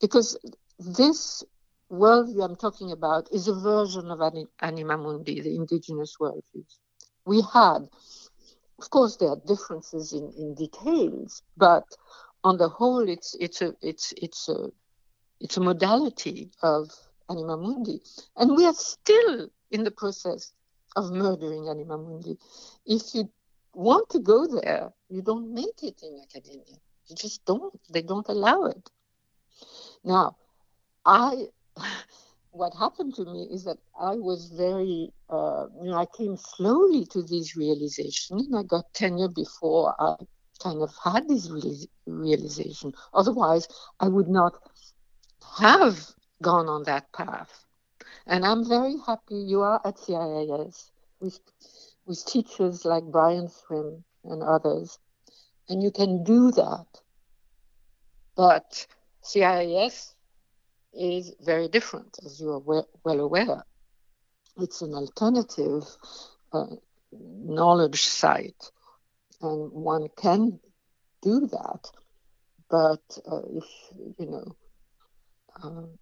Because 0.00 0.38
this 0.78 1.42
worldview 1.90 2.44
I'm 2.44 2.56
talking 2.56 2.92
about 2.92 3.28
is 3.32 3.48
a 3.48 3.54
version 3.54 4.10
of 4.10 4.20
Anima 4.60 4.96
Mundi, 4.98 5.40
the 5.40 5.54
indigenous 5.54 6.16
worldviews. 6.20 6.78
We 7.24 7.42
had, 7.52 7.88
of 8.78 8.90
course, 8.90 9.16
there 9.16 9.30
are 9.30 9.40
differences 9.46 10.12
in, 10.12 10.32
in 10.38 10.54
details, 10.54 11.42
but 11.56 11.84
on 12.44 12.56
the 12.56 12.68
whole, 12.68 13.08
it's 13.08 13.36
it's 13.40 13.62
a 13.62 13.74
it's 13.82 14.14
it's 14.16 14.48
a 14.48 14.70
it's 15.40 15.56
a 15.56 15.60
modality 15.60 16.50
of 16.62 16.90
Anima 17.28 17.56
Mundi. 17.56 18.00
And 18.36 18.56
we 18.56 18.64
are 18.66 18.74
still 18.74 19.48
in 19.70 19.84
the 19.84 19.90
process 19.90 20.52
of 20.94 21.10
murdering 21.10 21.68
Anima 21.68 21.98
Mundi. 21.98 22.38
If 22.86 23.14
you 23.14 23.30
want 23.74 24.08
to 24.10 24.18
go 24.20 24.46
there, 24.46 24.92
you 25.08 25.22
don't 25.22 25.52
make 25.52 25.82
it 25.82 26.00
in 26.02 26.20
academia. 26.22 26.78
You 27.08 27.16
just 27.16 27.44
don't. 27.44 27.78
They 27.90 28.02
don't 28.02 28.28
allow 28.28 28.64
it. 28.64 28.90
Now, 30.04 30.36
I, 31.04 31.46
what 32.50 32.72
happened 32.74 33.14
to 33.16 33.24
me 33.24 33.48
is 33.50 33.64
that 33.64 33.78
I 34.00 34.14
was 34.14 34.50
very, 34.56 35.12
uh, 35.28 35.66
you 35.82 35.90
know, 35.90 35.98
I 35.98 36.06
came 36.16 36.36
slowly 36.36 37.06
to 37.06 37.22
this 37.22 37.56
realization, 37.56 38.38
and 38.38 38.56
I 38.56 38.62
got 38.62 38.92
tenure 38.94 39.28
before 39.28 39.94
I 40.00 40.16
kind 40.62 40.82
of 40.82 40.90
had 41.02 41.28
this 41.28 41.50
realization. 42.06 42.92
Otherwise, 43.12 43.68
I 44.00 44.08
would 44.08 44.28
not 44.28 44.54
have 45.58 45.98
gone 46.42 46.68
on 46.68 46.84
that 46.84 47.12
path. 47.12 47.64
And 48.26 48.44
I'm 48.44 48.68
very 48.68 48.96
happy 49.06 49.36
you 49.36 49.62
are 49.62 49.80
at 49.84 49.96
CIIS 49.96 50.90
with, 51.20 51.38
with 52.06 52.24
teachers 52.26 52.84
like 52.84 53.04
Brian 53.04 53.48
Swimme 53.48 54.04
and 54.24 54.42
others. 54.42 54.98
And 55.68 55.82
you 55.82 55.90
can 55.90 56.24
do 56.24 56.50
that. 56.52 56.86
But 58.36 58.86
CIIS 59.22 60.14
is 60.92 61.32
very 61.40 61.68
different, 61.68 62.18
as 62.24 62.40
you 62.40 62.50
are 62.50 62.58
well, 62.58 62.88
well 63.04 63.20
aware. 63.20 63.64
It's 64.58 64.82
an 64.82 64.94
alternative 64.94 65.84
uh, 66.52 66.66
knowledge 67.12 68.04
site, 68.04 68.70
and 69.42 69.70
one 69.72 70.08
can 70.16 70.58
do 71.22 71.46
that. 71.46 71.90
But 72.68 73.18
uh, 73.30 73.42
if, 73.50 73.64
you 74.18 74.26
know, 74.26 74.56
um, 75.62 75.98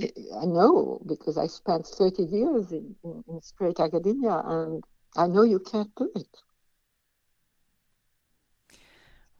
I 0.00 0.44
know 0.44 1.00
because 1.06 1.38
I 1.38 1.46
spent 1.46 1.86
30 1.86 2.24
years 2.24 2.72
in, 2.72 2.94
in, 3.04 3.40
straight 3.40 3.80
academia 3.80 4.42
and 4.44 4.84
I 5.16 5.26
know 5.26 5.42
you 5.42 5.58
can't 5.58 5.90
do 5.96 6.10
it. 6.14 6.28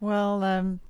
Well, 0.01 0.43
um, 0.43 0.80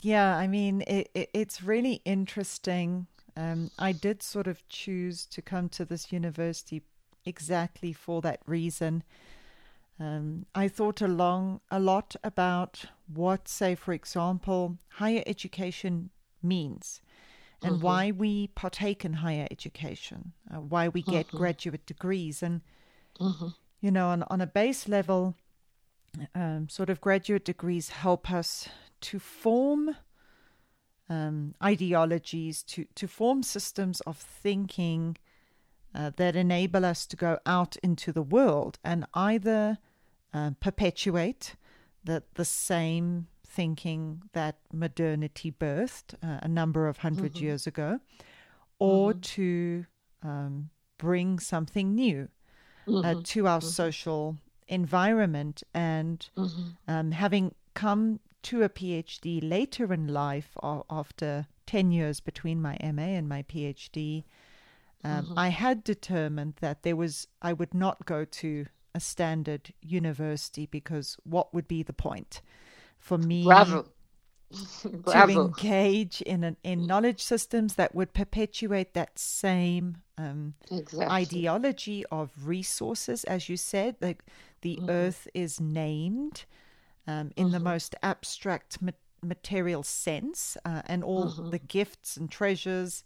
yeah, 0.00 0.36
I 0.36 0.46
mean, 0.46 0.82
it, 0.86 1.10
it, 1.14 1.30
it's 1.34 1.62
really 1.62 2.00
interesting. 2.04 3.06
Um, 3.36 3.70
I 3.78 3.92
did 3.92 4.22
sort 4.22 4.46
of 4.46 4.66
choose 4.68 5.26
to 5.26 5.42
come 5.42 5.68
to 5.70 5.84
this 5.84 6.12
university 6.12 6.82
exactly 7.24 7.92
for 7.92 8.20
that 8.22 8.40
reason. 8.46 9.02
Um, 10.00 10.46
I 10.54 10.68
thought 10.68 11.00
along 11.00 11.60
a 11.70 11.80
lot 11.80 12.14
about 12.22 12.84
what, 13.12 13.48
say, 13.48 13.74
for 13.74 13.92
example, 13.92 14.78
higher 14.90 15.24
education 15.26 16.10
means 16.42 17.00
and 17.62 17.74
mm-hmm. 17.74 17.84
why 17.84 18.10
we 18.10 18.48
partake 18.48 19.04
in 19.04 19.14
higher 19.14 19.46
education, 19.50 20.32
uh, 20.52 20.60
why 20.60 20.88
we 20.88 21.02
get 21.02 21.26
mm-hmm. 21.28 21.38
graduate 21.38 21.86
degrees. 21.86 22.42
And, 22.42 22.60
mm-hmm. 23.20 23.48
you 23.80 23.90
know, 23.90 24.08
on, 24.08 24.24
on 24.30 24.40
a 24.40 24.46
base 24.46 24.88
level, 24.88 25.34
um, 26.34 26.68
sort 26.68 26.90
of 26.90 27.00
graduate 27.00 27.44
degrees 27.44 27.88
help 27.90 28.30
us 28.30 28.68
to 29.00 29.18
form 29.18 29.96
um, 31.08 31.54
ideologies, 31.62 32.62
to, 32.64 32.86
to 32.94 33.08
form 33.08 33.42
systems 33.42 34.00
of 34.02 34.16
thinking 34.16 35.16
uh, 35.94 36.10
that 36.16 36.36
enable 36.36 36.84
us 36.84 37.06
to 37.06 37.16
go 37.16 37.38
out 37.46 37.76
into 37.82 38.12
the 38.12 38.22
world 38.22 38.78
and 38.84 39.06
either 39.14 39.78
uh, 40.34 40.50
perpetuate 40.60 41.56
the, 42.04 42.22
the 42.34 42.44
same 42.44 43.26
thinking 43.58 44.22
that 44.34 44.54
modernity 44.72 45.50
birthed 45.50 46.14
uh, 46.22 46.38
a 46.42 46.46
number 46.46 46.86
of 46.86 46.98
100 46.98 47.34
mm-hmm. 47.34 47.44
years 47.44 47.66
ago, 47.66 47.98
or 48.78 49.10
mm-hmm. 49.10 49.20
to 49.20 49.86
um, 50.22 50.70
bring 50.96 51.40
something 51.40 51.92
new 51.92 52.28
uh, 52.86 52.90
mm-hmm. 52.90 53.22
to 53.22 53.48
our 53.48 53.58
mm-hmm. 53.58 53.68
social 53.68 54.36
environment. 54.68 55.64
And 55.74 56.24
mm-hmm. 56.36 56.68
um, 56.86 57.10
having 57.10 57.52
come 57.74 58.20
to 58.44 58.62
a 58.62 58.68
PhD 58.68 59.40
later 59.42 59.92
in 59.92 60.06
life, 60.06 60.56
after 60.88 61.48
10 61.66 61.90
years 61.90 62.20
between 62.20 62.62
my 62.62 62.78
MA 62.80 63.10
and 63.18 63.28
my 63.28 63.42
PhD, 63.42 64.22
um, 65.02 65.24
mm-hmm. 65.24 65.36
I 65.36 65.48
had 65.48 65.82
determined 65.82 66.54
that 66.60 66.84
there 66.84 66.94
was, 66.94 67.26
I 67.42 67.54
would 67.54 67.74
not 67.74 68.06
go 68.06 68.24
to 68.24 68.66
a 68.94 69.00
standard 69.00 69.74
university 69.82 70.66
because 70.66 71.16
what 71.24 71.52
would 71.52 71.66
be 71.66 71.82
the 71.82 71.92
point? 71.92 72.40
For 72.98 73.18
me 73.18 73.44
Bravo. 73.44 73.86
to 74.82 75.28
engage 75.28 76.22
in 76.22 76.42
an, 76.42 76.56
in 76.62 76.86
knowledge 76.86 77.22
systems 77.22 77.74
that 77.74 77.94
would 77.94 78.14
perpetuate 78.14 78.94
that 78.94 79.18
same 79.18 79.98
um, 80.16 80.54
exactly. 80.70 81.06
ideology 81.06 82.04
of 82.10 82.30
resources, 82.44 83.24
as 83.24 83.48
you 83.48 83.56
said. 83.56 83.96
Like 84.00 84.24
the 84.62 84.76
mm-hmm. 84.76 84.90
earth 84.90 85.28
is 85.34 85.60
named 85.60 86.44
um, 87.06 87.30
in 87.36 87.46
mm-hmm. 87.46 87.52
the 87.52 87.60
most 87.60 87.94
abstract 88.02 88.80
ma- 88.80 88.92
material 89.22 89.82
sense, 89.82 90.56
uh, 90.64 90.82
and 90.86 91.04
all 91.04 91.26
mm-hmm. 91.26 91.50
the 91.50 91.58
gifts 91.58 92.16
and 92.16 92.30
treasures 92.30 93.04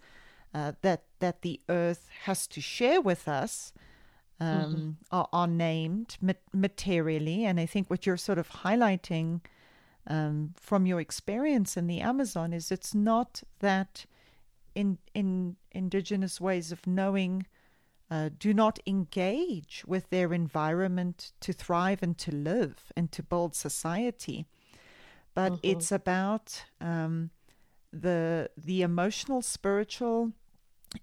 uh, 0.54 0.72
that 0.82 1.04
that 1.18 1.42
the 1.42 1.60
earth 1.68 2.08
has 2.24 2.46
to 2.48 2.60
share 2.60 3.00
with 3.00 3.28
us. 3.28 3.72
Um, 4.40 4.48
mm-hmm. 4.48 4.90
are, 5.12 5.28
are, 5.32 5.46
named 5.46 6.16
ma- 6.20 6.32
materially, 6.52 7.44
and 7.44 7.60
I 7.60 7.66
think 7.66 7.88
what 7.88 8.06
you're 8.06 8.16
sort 8.16 8.38
of 8.38 8.48
highlighting 8.48 9.40
um, 10.06 10.54
from 10.56 10.86
your 10.86 11.00
experience 11.00 11.76
in 11.76 11.86
the 11.86 12.00
Amazon 12.00 12.52
is 12.52 12.72
it's 12.72 12.94
not 12.94 13.42
that 13.60 14.06
in 14.74 14.98
in 15.14 15.56
indigenous 15.70 16.40
ways 16.40 16.72
of 16.72 16.86
knowing 16.86 17.46
uh, 18.10 18.28
do 18.38 18.52
not 18.52 18.78
engage 18.86 19.84
with 19.86 20.10
their 20.10 20.34
environment 20.34 21.32
to 21.40 21.52
thrive 21.52 22.02
and 22.02 22.18
to 22.18 22.30
live 22.30 22.92
and 22.94 23.10
to 23.12 23.22
build 23.22 23.54
society. 23.54 24.44
But 25.34 25.52
mm-hmm. 25.52 25.70
it's 25.70 25.92
about 25.92 26.64
um, 26.80 27.30
the 27.92 28.50
the 28.56 28.82
emotional, 28.82 29.40
spiritual, 29.40 30.32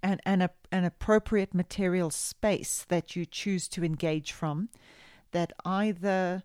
and 0.04 0.22
and 0.26 0.44
a, 0.44 0.52
an 0.72 0.84
appropriate 0.84 1.54
material 1.54 2.10
space 2.10 2.86
that 2.90 3.16
you 3.16 3.26
choose 3.26 3.68
to 3.70 3.84
engage 3.84 4.32
from, 4.32 4.70
that 5.32 5.54
either 5.66 6.44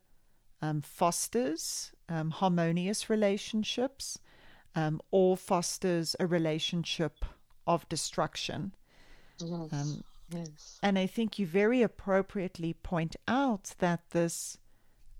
um, 0.62 0.80
fosters 0.80 1.92
um, 2.08 2.30
harmonious 2.30 3.08
relationships 3.08 4.18
um, 4.74 5.00
or 5.10 5.36
fosters 5.36 6.16
a 6.18 6.26
relationship 6.26 7.24
of 7.66 7.88
destruction. 7.88 8.74
Yes. 9.38 9.72
Um, 9.72 10.04
yes. 10.30 10.78
And 10.82 10.98
I 10.98 11.06
think 11.06 11.38
you 11.38 11.46
very 11.46 11.82
appropriately 11.82 12.74
point 12.74 13.16
out 13.28 13.74
that 13.78 14.10
this 14.10 14.58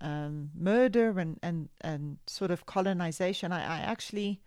um, 0.01 0.51
murder 0.55 1.19
and, 1.19 1.39
and, 1.41 1.69
and 1.81 2.17
sort 2.27 2.51
of 2.51 2.65
colonization, 2.65 3.51
I, 3.51 3.61
I 3.61 3.79
actually 3.79 4.41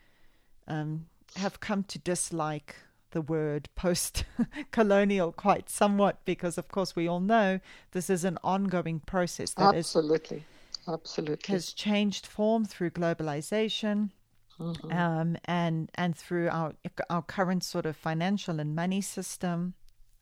um, 0.66 1.07
have 1.36 1.61
come 1.61 1.84
to 1.84 1.99
dislike 1.99 2.76
the 3.11 3.22
word 3.22 3.68
post 3.74 4.24
colonial 4.70 5.32
quite 5.32 5.70
somewhat 5.70 6.24
because, 6.24 6.59
of 6.59 6.68
course, 6.68 6.95
we 6.95 7.09
all 7.09 7.20
know 7.20 7.61
this 7.93 8.11
is 8.11 8.24
an 8.24 8.39
ongoing 8.45 9.01
process 9.01 9.55
that 9.55 9.74
Absolutely. 9.74 10.39
Is, 10.39 10.43
Absolutely. 10.89 11.53
has 11.53 11.72
changed 11.72 12.26
form 12.26 12.64
through 12.64 12.91
globalization. 12.91 14.11
Mm-hmm. 14.59 14.93
Um, 14.93 15.36
and 15.45 15.89
and 15.95 16.16
through 16.16 16.49
our 16.49 16.72
our 17.09 17.22
current 17.22 17.62
sort 17.62 17.86
of 17.86 17.97
financial 17.97 18.59
and 18.59 18.74
money 18.74 19.01
system, 19.01 19.74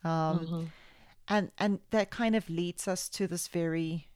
um, 0.05 0.39
mm-hmm. 0.39 0.65
and 1.29 1.51
and 1.57 1.81
that 1.91 2.11
kind 2.11 2.37
of 2.37 2.51
leads 2.51 2.87
us 2.87 3.09
to 3.11 3.27
this 3.27 3.49
very 3.49 4.09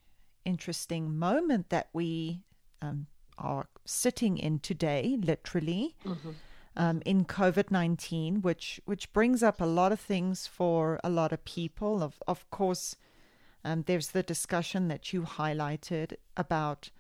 interesting 0.44 1.18
moment 1.18 1.70
that 1.70 1.88
we 1.94 2.42
um, 2.82 3.07
are 3.38 3.68
sitting 3.86 4.36
in 4.36 4.59
today, 4.59 5.16
literally. 5.18 5.96
Mm-hmm. 6.05 6.30
Um, 6.76 7.03
in 7.05 7.24
COVID 7.24 7.70
nineteen, 7.70 8.42
which 8.42 8.80
which 8.84 9.12
brings 9.12 9.42
up 9.42 9.61
a 9.61 9.66
lot 9.66 9.90
of 9.90 9.98
things 9.98 10.46
for 10.46 11.01
a 11.03 11.11
lot 11.11 11.32
of 11.32 11.44
people. 11.44 12.03
Of 12.03 12.22
of 12.28 12.48
course, 12.51 12.94
um, 13.64 13.84
there's 13.86 14.08
the 14.08 14.22
discussion 14.22 14.88
that 14.88 15.12
you 15.12 15.22
highlighted 15.22 16.14
about 16.36 16.90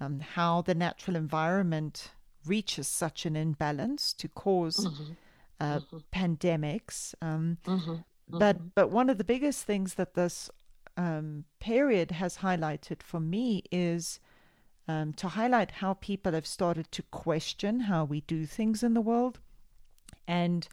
um, 0.00 0.20
how 0.20 0.62
the 0.62 0.74
natural 0.74 1.16
environment 1.16 2.10
reaches 2.44 2.88
such 2.88 3.26
an 3.26 3.36
imbalance 3.36 4.12
to 4.14 4.28
cause 4.28 4.86
mm-hmm. 4.86 5.12
Uh, 5.58 5.78
mm-hmm. 5.78 5.96
pandemics. 6.12 7.14
Um, 7.22 7.56
mm-hmm. 7.64 7.96
But 8.28 8.58
mm-hmm. 8.58 8.68
but 8.74 8.90
one 8.90 9.08
of 9.08 9.16
the 9.16 9.24
biggest 9.24 9.64
things 9.64 9.94
that 9.94 10.14
this 10.14 10.50
um, 10.96 11.44
period 11.60 12.10
has 12.10 12.38
highlighted 12.38 13.02
for 13.02 13.20
me 13.20 13.62
is 13.70 14.20
um, 14.88 15.12
to 15.14 15.28
highlight 15.28 15.70
how 15.70 15.94
people 15.94 16.32
have 16.32 16.46
started 16.46 16.90
to 16.92 17.02
question 17.04 17.80
how 17.80 18.04
we 18.04 18.20
do 18.22 18.46
things 18.46 18.82
in 18.82 18.94
the 18.94 19.00
world 19.00 19.40
and 20.28 20.68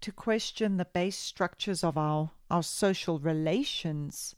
to 0.00 0.12
question 0.12 0.76
the 0.76 0.84
base 0.84 1.16
structures 1.16 1.82
of 1.82 1.96
our, 1.96 2.30
our 2.50 2.62
social 2.62 3.18
relations 3.18 4.34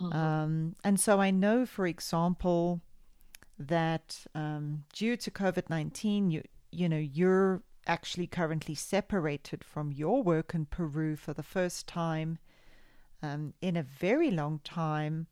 Mm-hmm. 0.00 0.16
Um, 0.16 0.76
and 0.84 0.98
so 0.98 1.20
I 1.20 1.30
know, 1.30 1.66
for 1.66 1.86
example, 1.86 2.80
that 3.58 4.26
um, 4.34 4.84
due 4.92 5.16
to 5.16 5.30
COVID 5.30 5.70
nineteen, 5.70 6.30
you 6.30 6.42
you 6.70 6.88
know 6.88 6.98
you're 6.98 7.62
actually 7.86 8.26
currently 8.26 8.74
separated 8.74 9.64
from 9.64 9.92
your 9.92 10.22
work 10.22 10.54
in 10.54 10.66
Peru 10.66 11.16
for 11.16 11.34
the 11.34 11.42
first 11.42 11.86
time 11.86 12.38
um, 13.22 13.54
in 13.60 13.76
a 13.76 13.82
very 13.82 14.30
long 14.30 14.60
time, 14.64 15.26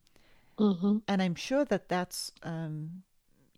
mm-hmm. 0.57 0.97
and 1.07 1.21
I'm 1.21 1.35
sure 1.35 1.65
that 1.65 1.89
that's 1.89 2.31
um, 2.43 3.03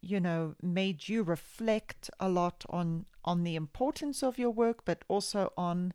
you 0.02 0.20
know 0.20 0.56
made 0.62 1.08
you 1.08 1.24
reflect 1.24 2.10
a 2.20 2.30
lot 2.30 2.66
on 2.70 3.06
on 3.26 3.44
the 3.44 3.56
importance 3.56 4.24
of 4.24 4.38
your 4.38 4.52
work, 4.52 4.86
but 4.86 5.04
also 5.08 5.54
on 5.58 5.94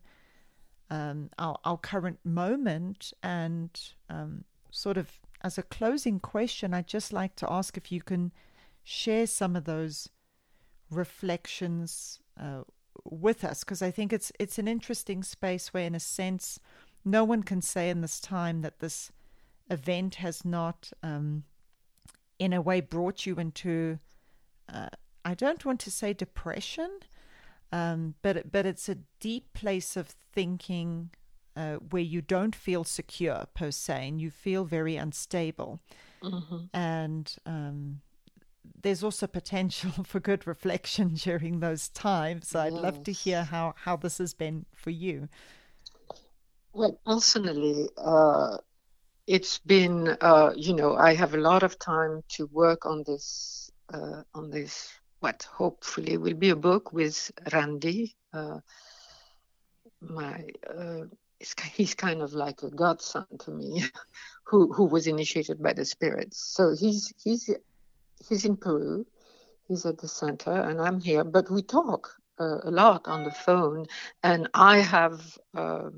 um, 0.89 1.29
our 1.37 1.57
our 1.65 1.77
current 1.77 2.19
moment 2.23 3.13
and 3.21 3.69
um, 4.09 4.45
sort 4.71 4.97
of 4.97 5.19
as 5.41 5.57
a 5.57 5.63
closing 5.63 6.19
question, 6.19 6.73
I'd 6.73 6.87
just 6.87 7.13
like 7.13 7.35
to 7.37 7.51
ask 7.51 7.77
if 7.77 7.91
you 7.91 8.01
can 8.01 8.31
share 8.83 9.27
some 9.27 9.55
of 9.55 9.65
those 9.65 10.09
reflections 10.89 12.19
uh, 12.39 12.63
with 13.03 13.43
us, 13.43 13.63
because 13.63 13.81
I 13.81 13.91
think 13.91 14.11
it's 14.11 14.31
it's 14.39 14.59
an 14.59 14.67
interesting 14.67 15.23
space 15.23 15.73
where, 15.73 15.85
in 15.85 15.95
a 15.95 15.99
sense, 15.99 16.59
no 17.05 17.23
one 17.23 17.43
can 17.43 17.61
say 17.61 17.89
in 17.89 18.01
this 18.01 18.19
time 18.19 18.61
that 18.61 18.79
this 18.79 19.11
event 19.69 20.15
has 20.15 20.43
not, 20.43 20.91
um, 21.03 21.43
in 22.37 22.53
a 22.53 22.61
way, 22.61 22.81
brought 22.81 23.25
you 23.25 23.35
into. 23.35 23.99
Uh, 24.67 24.89
I 25.23 25.33
don't 25.33 25.65
want 25.65 25.79
to 25.81 25.91
say 25.91 26.13
depression, 26.13 26.89
um, 27.71 28.15
but 28.21 28.51
but 28.51 28.65
it's 28.65 28.89
a 28.89 28.97
deep 29.19 29.53
place 29.53 29.95
of 29.95 30.07
thinking 30.33 31.11
uh, 31.59 31.75
where 31.89 32.01
you 32.01 32.21
don't 32.21 32.55
feel 32.55 32.85
secure 32.85 33.45
per 33.53 33.69
se 33.69 34.07
and 34.07 34.21
you 34.21 34.31
feel 34.31 34.63
very 34.63 34.95
unstable. 34.95 35.81
Mm-hmm. 36.23 36.57
And 36.73 37.35
um, 37.45 37.99
there's 38.81 39.03
also 39.03 39.27
potential 39.27 39.91
for 40.05 40.21
good 40.21 40.47
reflection 40.47 41.15
during 41.15 41.59
those 41.59 41.89
times. 41.89 42.55
I'd 42.55 42.71
yes. 42.71 42.81
love 42.81 43.03
to 43.03 43.11
hear 43.11 43.43
how, 43.43 43.73
how 43.75 43.97
this 43.97 44.19
has 44.19 44.33
been 44.33 44.65
for 44.73 44.91
you. 44.91 45.27
Well, 46.71 46.97
personally, 47.05 47.89
uh, 47.97 48.57
it's 49.27 49.59
been, 49.59 50.15
uh, 50.21 50.53
you 50.55 50.73
know, 50.73 50.95
I 50.95 51.13
have 51.13 51.33
a 51.33 51.37
lot 51.37 51.63
of 51.63 51.77
time 51.77 52.23
to 52.29 52.45
work 52.53 52.85
on 52.85 53.03
this, 53.05 53.69
uh, 53.93 54.23
on 54.33 54.49
this, 54.49 54.93
what 55.19 55.43
hopefully 55.43 56.15
will 56.17 56.35
be 56.35 56.51
a 56.51 56.55
book 56.55 56.93
with 56.93 57.31
Randy, 57.51 58.15
uh, 58.31 58.59
my 59.99 60.45
uh, 60.73 61.03
he's 61.73 61.95
kind 61.95 62.21
of 62.21 62.33
like 62.33 62.63
a 62.63 62.69
godson 62.69 63.25
to 63.39 63.51
me, 63.51 63.83
who 64.43 64.71
who 64.73 64.85
was 64.85 65.07
initiated 65.07 65.61
by 65.61 65.73
the 65.73 65.85
spirits. 65.85 66.39
So 66.55 66.75
he's 66.79 67.13
he's 67.23 67.49
he's 68.27 68.45
in 68.45 68.57
Peru, 68.57 69.05
he's 69.67 69.85
at 69.85 69.97
the 69.97 70.07
center, 70.07 70.51
and 70.51 70.81
I'm 70.81 70.99
here. 70.99 71.23
But 71.23 71.49
we 71.49 71.61
talk 71.61 72.15
uh, 72.39 72.59
a 72.63 72.71
lot 72.71 73.07
on 73.07 73.23
the 73.23 73.31
phone, 73.31 73.85
and 74.23 74.49
I 74.53 74.79
have. 74.79 75.37
Uh, 75.55 75.89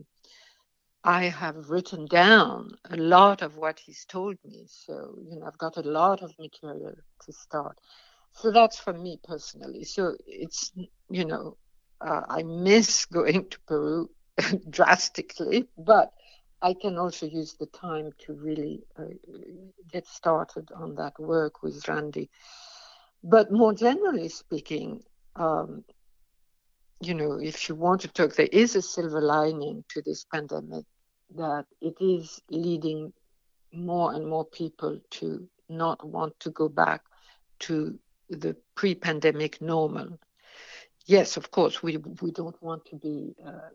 I 1.04 1.30
have 1.30 1.72
written 1.72 2.06
down 2.06 2.78
a 2.88 2.96
lot 2.96 3.42
of 3.42 3.58
what 3.58 3.80
he's 3.80 4.06
told 4.06 4.38
me. 4.46 4.66
So, 4.68 5.18
you 5.28 5.40
know, 5.40 5.48
I've 5.48 5.58
got 5.58 5.78
a 5.78 5.82
lot 5.82 6.22
of 6.22 6.32
material 6.38 6.94
to 7.26 7.34
start. 7.34 7.80
So 8.34 8.52
that's 8.52 8.80
for 8.80 8.94
me 8.94 9.20
personally. 9.24 9.84
So 9.84 10.16
it's, 10.28 10.72
you 11.10 11.26
know, 11.26 11.58
uh, 12.00 12.22
I 12.30 12.44
miss 12.44 13.06
going 13.12 13.50
to 13.50 13.60
Peru 13.62 14.12
drastically, 14.70 15.68
but 15.78 16.14
I 16.62 16.74
can 16.74 16.98
also 16.98 17.26
use 17.26 17.54
the 17.54 17.66
time 17.68 18.12
to 18.20 18.34
really 18.34 18.84
uh, 18.98 19.06
get 19.92 20.08
started 20.08 20.70
on 20.76 20.96
that 20.96 21.20
work 21.20 21.64
with 21.64 21.88
Randy. 21.88 22.30
But 23.24 23.52
more 23.52 23.74
generally 23.74 24.30
speaking, 24.30 25.02
um, 25.36 25.84
you 27.02 27.16
know, 27.16 27.34
if 27.34 27.68
you 27.68 27.76
want 27.76 28.02
to 28.02 28.08
talk, 28.08 28.36
there 28.36 28.50
is 28.52 28.76
a 28.76 28.82
silver 28.82 29.22
lining 29.22 29.84
to 29.90 30.02
this 30.04 30.26
pandemic 30.32 30.86
that 31.36 31.66
it 31.82 31.96
is 32.00 32.42
leading 32.50 33.12
more 33.74 34.14
and 34.14 34.28
more 34.28 34.46
people 34.46 35.00
to 35.10 35.48
not 35.70 36.06
want 36.06 36.40
to 36.42 36.52
go 36.52 36.68
back 36.70 37.02
to 37.60 37.98
the 38.30 38.56
pre-pandemic 38.76 39.62
normal. 39.62 40.20
Yes, 41.06 41.38
of 41.38 41.50
course, 41.50 41.82
we 41.82 41.98
we 41.98 42.32
don't 42.32 42.62
want 42.62 42.86
to 42.86 42.96
be 42.96 43.34
uh, 43.46 43.70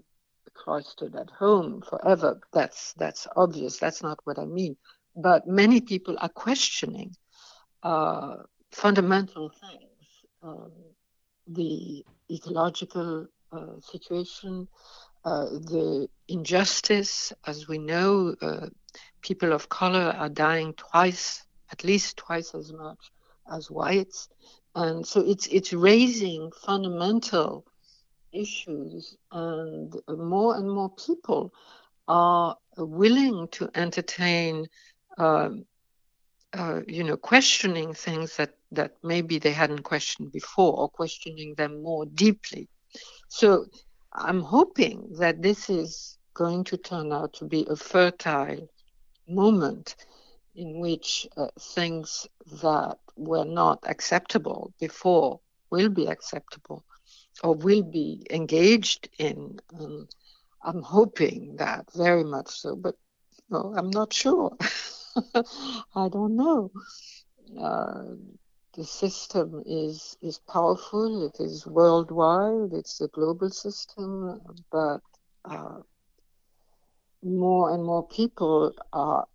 cloistered 0.56 1.14
at 1.16 1.30
home 1.30 1.82
forever. 1.82 2.40
That's 2.52 2.92
that's 2.94 3.26
obvious. 3.36 3.78
That's 3.78 4.02
not 4.02 4.18
what 4.24 4.38
I 4.38 4.46
mean. 4.46 4.76
But 5.14 5.46
many 5.46 5.80
people 5.80 6.16
are 6.20 6.28
questioning 6.28 7.14
uh, 7.82 8.36
fundamental 8.72 9.50
things, 9.50 10.08
um, 10.42 10.72
the 11.46 12.04
ecological 12.30 13.26
uh, 13.52 13.80
situation, 13.80 14.68
uh, 15.24 15.44
the 15.44 16.08
injustice. 16.28 17.32
As 17.46 17.68
we 17.68 17.78
know, 17.78 18.34
uh, 18.42 18.66
people 19.22 19.52
of 19.52 19.68
color 19.68 20.14
are 20.18 20.28
dying 20.28 20.74
twice, 20.74 21.44
at 21.72 21.84
least 21.84 22.16
twice 22.16 22.54
as 22.54 22.72
much 22.72 23.12
as 23.50 23.70
whites, 23.70 24.28
and 24.74 25.06
so 25.06 25.20
it's 25.20 25.46
it's 25.46 25.72
raising 25.72 26.50
fundamental 26.64 27.64
issues, 28.36 29.16
and 29.32 29.94
more 30.08 30.56
and 30.56 30.70
more 30.70 30.90
people 30.90 31.52
are 32.08 32.56
willing 32.76 33.48
to 33.48 33.68
entertain, 33.74 34.66
uh, 35.18 35.50
uh, 36.52 36.80
you 36.86 37.04
know, 37.04 37.16
questioning 37.16 37.92
things 37.94 38.36
that, 38.36 38.54
that 38.72 38.92
maybe 39.02 39.38
they 39.38 39.52
hadn't 39.52 39.82
questioned 39.82 40.32
before, 40.32 40.78
or 40.78 40.88
questioning 40.88 41.54
them 41.54 41.82
more 41.82 42.06
deeply. 42.06 42.68
So 43.28 43.66
I'm 44.12 44.40
hoping 44.40 45.16
that 45.18 45.42
this 45.42 45.68
is 45.68 46.18
going 46.34 46.64
to 46.64 46.76
turn 46.76 47.12
out 47.12 47.32
to 47.34 47.44
be 47.44 47.66
a 47.68 47.76
fertile 47.76 48.68
moment 49.28 49.96
in 50.54 50.80
which 50.80 51.26
uh, 51.36 51.48
things 51.60 52.26
that 52.62 52.98
were 53.16 53.44
not 53.44 53.78
acceptable 53.86 54.72
before 54.80 55.40
will 55.70 55.88
be 55.88 56.06
acceptable 56.06 56.84
or 57.42 57.54
will 57.54 57.82
be 57.82 58.26
engaged 58.30 59.08
in. 59.18 59.58
Um, 59.78 60.08
I'm 60.62 60.82
hoping 60.82 61.56
that 61.56 61.86
very 61.94 62.24
much 62.24 62.48
so, 62.48 62.76
but 62.76 62.94
no, 63.50 63.72
I'm 63.76 63.90
not 63.90 64.12
sure. 64.12 64.56
I 65.94 66.08
don't 66.08 66.36
know. 66.36 66.70
Uh, 67.58 68.02
the 68.74 68.84
system 68.84 69.62
is 69.66 70.16
is 70.20 70.38
powerful. 70.38 71.26
It 71.26 71.40
is 71.40 71.66
worldwide. 71.66 72.72
It's 72.72 73.00
a 73.00 73.08
global 73.08 73.50
system, 73.50 74.40
but 74.70 75.00
uh, 75.44 75.80
more 77.22 77.72
and 77.74 77.84
more 77.84 78.06
people 78.08 78.72
are 78.92 79.26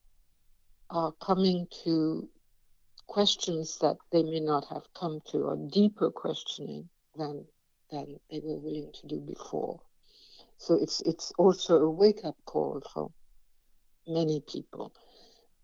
are 0.90 1.14
coming 1.22 1.68
to 1.84 2.28
questions 3.08 3.78
that 3.80 3.98
they 4.12 4.24
may 4.24 4.40
not 4.40 4.66
have 4.68 4.84
come 4.94 5.20
to, 5.32 5.38
or 5.40 5.58
deeper 5.72 6.12
questioning 6.12 6.90
than 7.16 7.46
than 7.92 8.20
they 8.30 8.40
were 8.40 8.60
willing 8.60 8.92
to 8.94 9.08
do 9.08 9.20
before. 9.20 9.80
So 10.58 10.76
it's 10.76 11.02
it's 11.02 11.32
also 11.38 11.78
a 11.78 11.90
wake 11.90 12.24
up 12.26 12.38
call 12.46 12.82
for 12.94 13.12
many 14.08 14.42
people, 14.42 14.94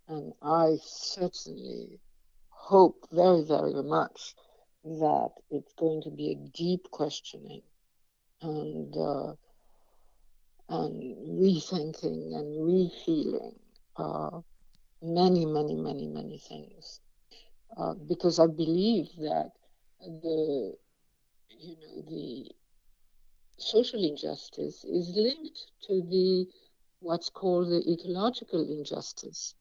and 0.07 0.34
I 0.41 0.78
certainly 0.84 1.99
hope 2.49 3.07
very 3.11 3.43
very 3.43 3.73
much 3.84 4.36
that 4.84 5.32
it's 5.49 5.73
going 5.73 6.01
to 6.03 6.11
be 6.11 6.32
a 6.32 6.57
deep 6.57 6.89
questioning 6.91 7.61
and 8.41 8.95
uh, 8.97 9.34
and 10.69 11.01
rethinking 11.41 12.36
and 12.36 12.47
refeeling 12.71 13.55
uh, 13.97 14.41
many 15.01 15.45
many 15.45 15.75
many 15.75 16.07
many 16.07 16.39
things 16.39 16.99
uh, 17.78 17.93
because 18.07 18.39
I 18.39 18.47
believe 18.47 19.07
that 19.19 19.51
the 20.01 20.75
you 21.59 21.75
know 21.81 22.01
the 22.09 22.51
social 23.57 24.03
injustice 24.03 24.83
is 24.85 25.15
linked 25.15 25.71
to 25.81 26.01
the 26.01 26.47
what's 26.99 27.29
called 27.29 27.69
the 27.69 27.83
ecological 27.91 28.61
injustice. 28.69 29.55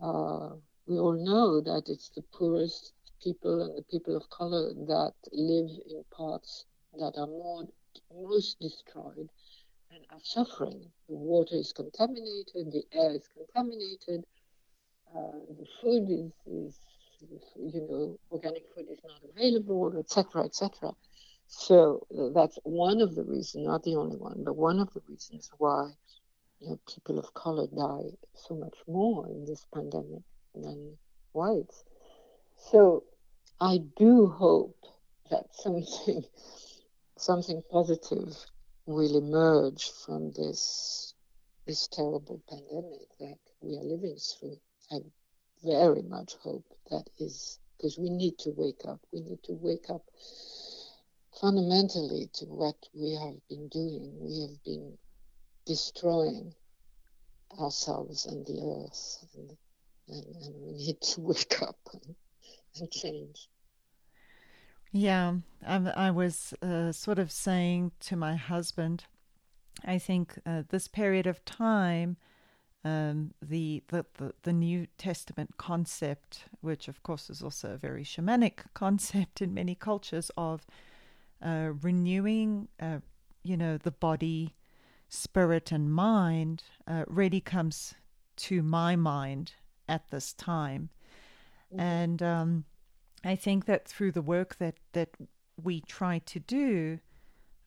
Uh, 0.00 0.50
we 0.86 0.98
all 0.98 1.12
know 1.24 1.60
that 1.60 1.84
it's 1.88 2.10
the 2.10 2.22
poorest 2.32 2.92
people 3.22 3.62
and 3.62 3.76
the 3.76 3.84
people 3.90 4.16
of 4.16 4.28
color 4.30 4.72
that 4.74 5.14
live 5.32 5.70
in 5.90 6.04
parts 6.10 6.66
that 6.98 7.14
are 7.16 7.26
more 7.26 7.64
most 8.12 8.58
destroyed 8.60 9.28
and 9.92 10.04
are 10.10 10.20
suffering. 10.22 10.90
The 11.08 11.14
water 11.14 11.56
is 11.56 11.72
contaminated, 11.72 12.72
the 12.72 12.84
air 12.92 13.12
is 13.12 13.28
contaminated, 13.28 14.24
uh, 15.14 15.38
the 15.58 15.66
food 15.80 16.08
is, 16.10 16.32
is 16.50 16.80
you 17.56 17.86
know, 17.88 18.18
organic 18.30 18.64
food 18.74 18.86
is 18.90 19.00
not 19.04 19.20
available, 19.30 19.96
etc., 19.98 20.44
etc. 20.44 20.92
So 21.54 22.06
that's 22.34 22.58
one 22.64 23.02
of 23.02 23.14
the 23.14 23.24
reasons, 23.24 23.66
not 23.66 23.82
the 23.84 23.96
only 23.96 24.16
one, 24.16 24.42
but 24.42 24.56
one 24.56 24.80
of 24.80 24.92
the 24.94 25.02
reasons 25.06 25.50
why 25.58 25.90
you 26.60 26.70
know, 26.70 26.80
people 26.92 27.18
of 27.18 27.32
color 27.34 27.66
die 27.66 28.16
so 28.34 28.54
much 28.54 28.74
more 28.88 29.28
in 29.28 29.44
this 29.44 29.66
pandemic 29.72 30.22
than 30.54 30.96
whites. 31.34 31.84
So 32.56 33.04
I 33.60 33.78
do 33.96 34.28
hope 34.28 34.76
that 35.30 35.54
something 35.54 36.24
something 37.16 37.62
positive 37.70 38.34
will 38.86 39.16
emerge 39.16 39.90
from 39.90 40.32
this 40.32 41.14
this 41.66 41.86
terrible 41.86 42.40
pandemic 42.48 43.08
that 43.20 43.38
we 43.60 43.76
are 43.76 43.84
living 43.84 44.16
through. 44.16 44.58
I 44.90 45.00
very 45.62 46.02
much 46.02 46.34
hope 46.42 46.64
that 46.90 47.04
is 47.18 47.58
because 47.76 47.98
we 47.98 48.08
need 48.08 48.38
to 48.38 48.50
wake 48.56 48.82
up. 48.88 49.00
We 49.12 49.20
need 49.20 49.42
to 49.44 49.52
wake 49.52 49.90
up 49.90 50.02
fundamentally 51.40 52.28
to 52.34 52.44
what 52.46 52.76
we 52.94 53.12
have 53.14 53.36
been 53.48 53.68
doing. 53.68 54.16
We 54.20 54.42
have 54.42 54.62
been 54.64 54.98
destroying 55.66 56.54
ourselves 57.60 58.26
and 58.26 58.44
the 58.46 58.84
earth, 58.84 59.24
and, 59.36 59.50
and, 60.08 60.36
and 60.36 60.54
we 60.62 60.72
need 60.72 61.00
to 61.00 61.20
wake 61.32 61.62
up 61.62 61.78
and, 61.92 62.14
and 62.80 62.90
change. 62.90 63.48
Yeah, 64.90 65.36
I, 65.66 65.76
I 65.96 66.10
was 66.10 66.52
uh, 66.62 66.92
sort 66.92 67.18
of 67.18 67.32
saying 67.32 67.92
to 68.00 68.16
my 68.16 68.36
husband, 68.36 69.04
I 69.84 69.98
think 69.98 70.38
uh, 70.44 70.64
this 70.68 70.86
period 70.86 71.26
of 71.26 71.44
time 71.46 72.18
um, 72.84 73.32
the, 73.40 73.82
the, 73.88 74.04
the, 74.18 74.34
the 74.42 74.52
New 74.52 74.86
Testament 74.98 75.56
concept, 75.56 76.44
which 76.60 76.88
of 76.88 77.02
course 77.02 77.30
is 77.30 77.42
also 77.42 77.72
a 77.72 77.76
very 77.76 78.04
shamanic 78.04 78.58
concept 78.74 79.40
in 79.40 79.54
many 79.54 79.74
cultures 79.74 80.30
of 80.36 80.66
uh, 81.42 81.70
renewing, 81.80 82.68
uh, 82.80 82.98
you 83.42 83.56
know, 83.56 83.76
the 83.76 83.90
body, 83.90 84.54
spirit, 85.08 85.72
and 85.72 85.92
mind, 85.92 86.62
uh, 86.86 87.04
really 87.08 87.40
comes 87.40 87.94
to 88.36 88.62
my 88.62 88.96
mind 88.96 89.52
at 89.88 90.10
this 90.10 90.32
time, 90.32 90.90
mm-hmm. 91.72 91.80
and 91.80 92.22
um, 92.22 92.64
I 93.24 93.36
think 93.36 93.66
that 93.66 93.86
through 93.86 94.12
the 94.12 94.22
work 94.22 94.56
that 94.58 94.76
that 94.92 95.10
we 95.62 95.80
try 95.80 96.18
to 96.20 96.40
do, 96.40 97.00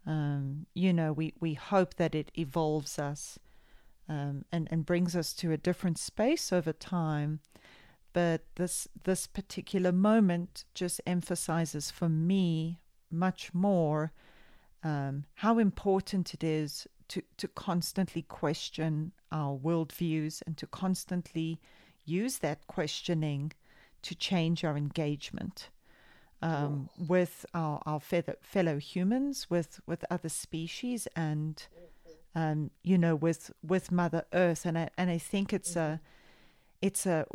um, 0.06 0.66
you 0.74 0.94
know, 0.94 1.14
we 1.14 1.34
we 1.40 1.54
hope 1.54 1.96
that 1.96 2.16
it 2.16 2.32
evolves 2.38 3.00
us 3.00 3.40
um, 4.08 4.46
and 4.52 4.68
and 4.72 4.86
brings 4.86 5.16
us 5.16 5.34
to 5.34 5.52
a 5.52 5.58
different 5.58 5.98
space 5.98 6.52
over 6.52 6.74
time. 6.74 7.40
But 8.14 8.44
this 8.56 8.88
this 9.04 9.28
particular 9.28 9.92
moment 9.92 10.66
just 10.74 11.02
emphasizes 11.06 11.92
for 11.92 12.08
me 12.08 12.80
much 13.12 13.54
more 13.54 14.12
um, 14.84 15.26
how 15.36 15.58
important 15.58 16.34
it 16.34 16.44
is 16.44 16.88
to 17.08 17.22
to 17.38 17.48
constantly 17.48 18.22
question 18.24 19.12
our 19.32 19.58
worldviews 19.58 20.42
and 20.46 20.58
to 20.58 20.68
constantly 20.68 21.60
use 22.06 22.38
that 22.40 22.66
questioning 22.68 23.52
to 24.02 24.14
change 24.16 24.64
our 24.64 24.78
engagement 24.78 25.70
um, 26.42 26.90
with 27.08 27.46
our, 27.56 27.82
our 27.86 28.00
fellow 28.00 28.78
humans, 28.78 29.50
with, 29.50 29.80
with 29.88 30.06
other 30.12 30.30
species, 30.30 31.08
and 31.16 31.68
um, 32.36 32.70
you 32.84 32.98
know, 32.98 33.16
with 33.16 33.52
with 33.66 33.92
Mother 33.92 34.26
Earth, 34.34 34.66
and 34.66 34.78
I 34.78 34.90
and 34.98 35.10
I 35.10 35.18
think 35.18 35.54
it's 35.54 35.72
mm-hmm. 35.72 35.94
a 35.94 36.02
it's 36.82 37.06
a 37.06 37.26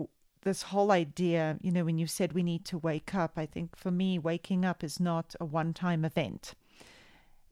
this 0.42 0.62
whole 0.62 0.90
idea, 0.90 1.58
you 1.60 1.70
know, 1.70 1.84
when 1.84 1.98
you 1.98 2.06
said 2.06 2.32
we 2.32 2.42
need 2.42 2.64
to 2.66 2.78
wake 2.78 3.14
up, 3.14 3.32
I 3.36 3.46
think 3.46 3.76
for 3.76 3.90
me, 3.90 4.18
waking 4.18 4.64
up 4.64 4.82
is 4.82 4.98
not 4.98 5.34
a 5.40 5.44
one 5.44 5.74
time 5.74 6.04
event. 6.04 6.54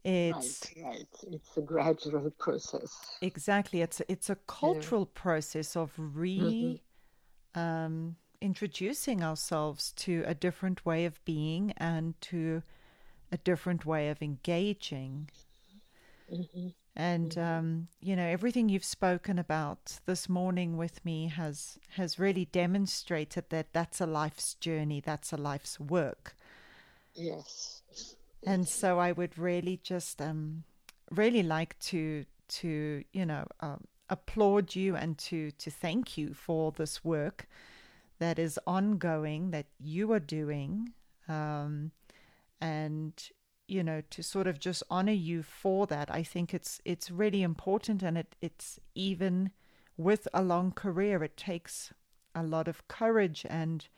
It's 0.05 0.73
right, 0.77 0.85
right. 0.87 1.07
It's 1.33 1.57
a 1.57 1.61
gradual 1.61 2.31
process. 2.39 3.19
Exactly. 3.21 3.83
It's 3.83 4.01
a, 4.01 4.11
it's 4.11 4.31
a 4.31 4.37
cultural 4.47 5.03
yeah. 5.03 5.21
process 5.21 5.77
of 5.77 5.93
re 5.99 6.81
mm-hmm. 7.55 7.61
um, 7.61 8.17
introducing 8.41 9.23
ourselves 9.23 9.93
to 9.97 10.23
a 10.27 10.35
different 10.35 10.87
way 10.87 11.05
of 11.05 11.23
being 11.25 11.73
and 11.77 12.19
to 12.23 12.63
a 13.33 13.37
different 13.39 13.85
way 13.85 14.09
of 14.09 14.23
engaging. 14.23 15.29
Mm-hmm. 16.33 16.69
And 16.97 17.39
um, 17.39 17.89
you 18.01 18.17
know 18.17 18.27
everything 18.27 18.69
you've 18.69 18.85
spoken 18.85 19.39
about 19.39 20.01
this 20.07 20.29
morning 20.29 20.77
with 20.77 21.05
me 21.05 21.29
has 21.29 21.79
has 21.91 22.19
really 22.19 22.47
demonstrated 22.47 23.45
that 23.51 23.73
that's 23.73 24.01
a 24.01 24.07
life's 24.07 24.55
journey, 24.55 25.01
that's 25.01 25.33
a 25.33 25.37
life's 25.37 25.79
work. 25.79 26.35
Yes. 27.15 27.83
And 28.47 28.69
so 28.69 28.99
I 28.99 29.13
would 29.13 29.39
really 29.39 29.79
just 29.83 30.21
um, 30.23 30.65
really 31.11 31.43
like 31.43 31.79
to 31.81 32.25
to 32.49 33.05
you 33.13 33.27
know 33.27 33.47
um, 33.61 33.85
applaud 34.09 34.75
you 34.75 34.97
and 34.97 35.19
to 35.19 35.51
to 35.53 35.71
thank 35.71 36.19
you 36.19 36.35
for 36.35 36.73
this 36.73 37.05
work 37.05 37.47
that 38.19 38.39
is 38.39 38.59
ongoing 38.67 39.51
that 39.51 39.67
you 39.79 40.13
are 40.13 40.21
doing. 40.21 40.93
Um, 41.29 41.93
and 42.61 43.13
you 43.69 43.85
know 43.85 44.03
to 44.11 44.23
sort 44.23 44.47
of 44.47 44.59
just 44.59 44.83
honor 44.91 45.13
you 45.13 45.43
for 45.43 45.87
that 45.87 46.11
i 46.11 46.23
think 46.23 46.55
it's 46.55 46.81
it's 46.85 47.11
really 47.11 47.43
important 47.43 48.03
and 48.03 48.17
it 48.19 48.35
it's 48.41 48.81
even 48.95 49.51
with 49.97 50.27
a 50.33 50.43
long 50.43 50.73
career 50.73 51.23
it 51.23 51.37
takes 51.37 51.93
a 52.35 52.43
lot 52.43 52.69
of 52.69 52.87
courage 52.89 53.45
and 53.49 53.89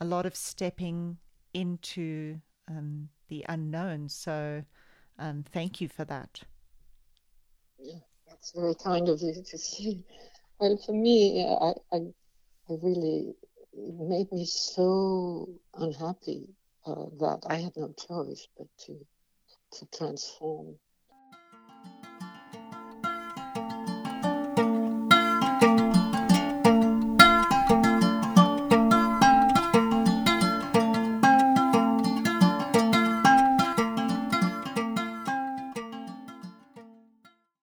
a 0.00 0.04
lot 0.04 0.26
of 0.26 0.36
stepping 0.36 1.18
into 1.54 2.40
um, 2.68 3.08
the 3.28 3.44
unknown. 3.48 4.08
So 4.08 4.64
um, 5.18 5.44
thank 5.50 5.80
you 5.80 5.88
for 5.88 6.04
that. 6.04 6.40
Yeah 7.78 7.98
that's 8.28 8.52
very 8.52 8.74
kind 8.74 9.08
of 9.08 9.20
you 9.22 9.42
to 9.42 9.58
say. 9.58 9.98
Well 10.60 10.76
for 10.84 10.92
me 10.92 11.44
I, 11.44 11.72
I, 11.92 11.96
I 11.96 12.76
really 12.82 13.34
it 13.72 13.94
made 13.94 14.30
me 14.32 14.44
so 14.44 15.48
unhappy 15.74 16.48
uh, 16.86 17.06
that 17.20 17.40
I 17.48 17.56
had 17.56 17.72
no 17.76 17.94
choice 18.08 18.48
but 18.58 18.68
to 18.86 19.06
to 19.74 19.86
transform. 19.98 20.76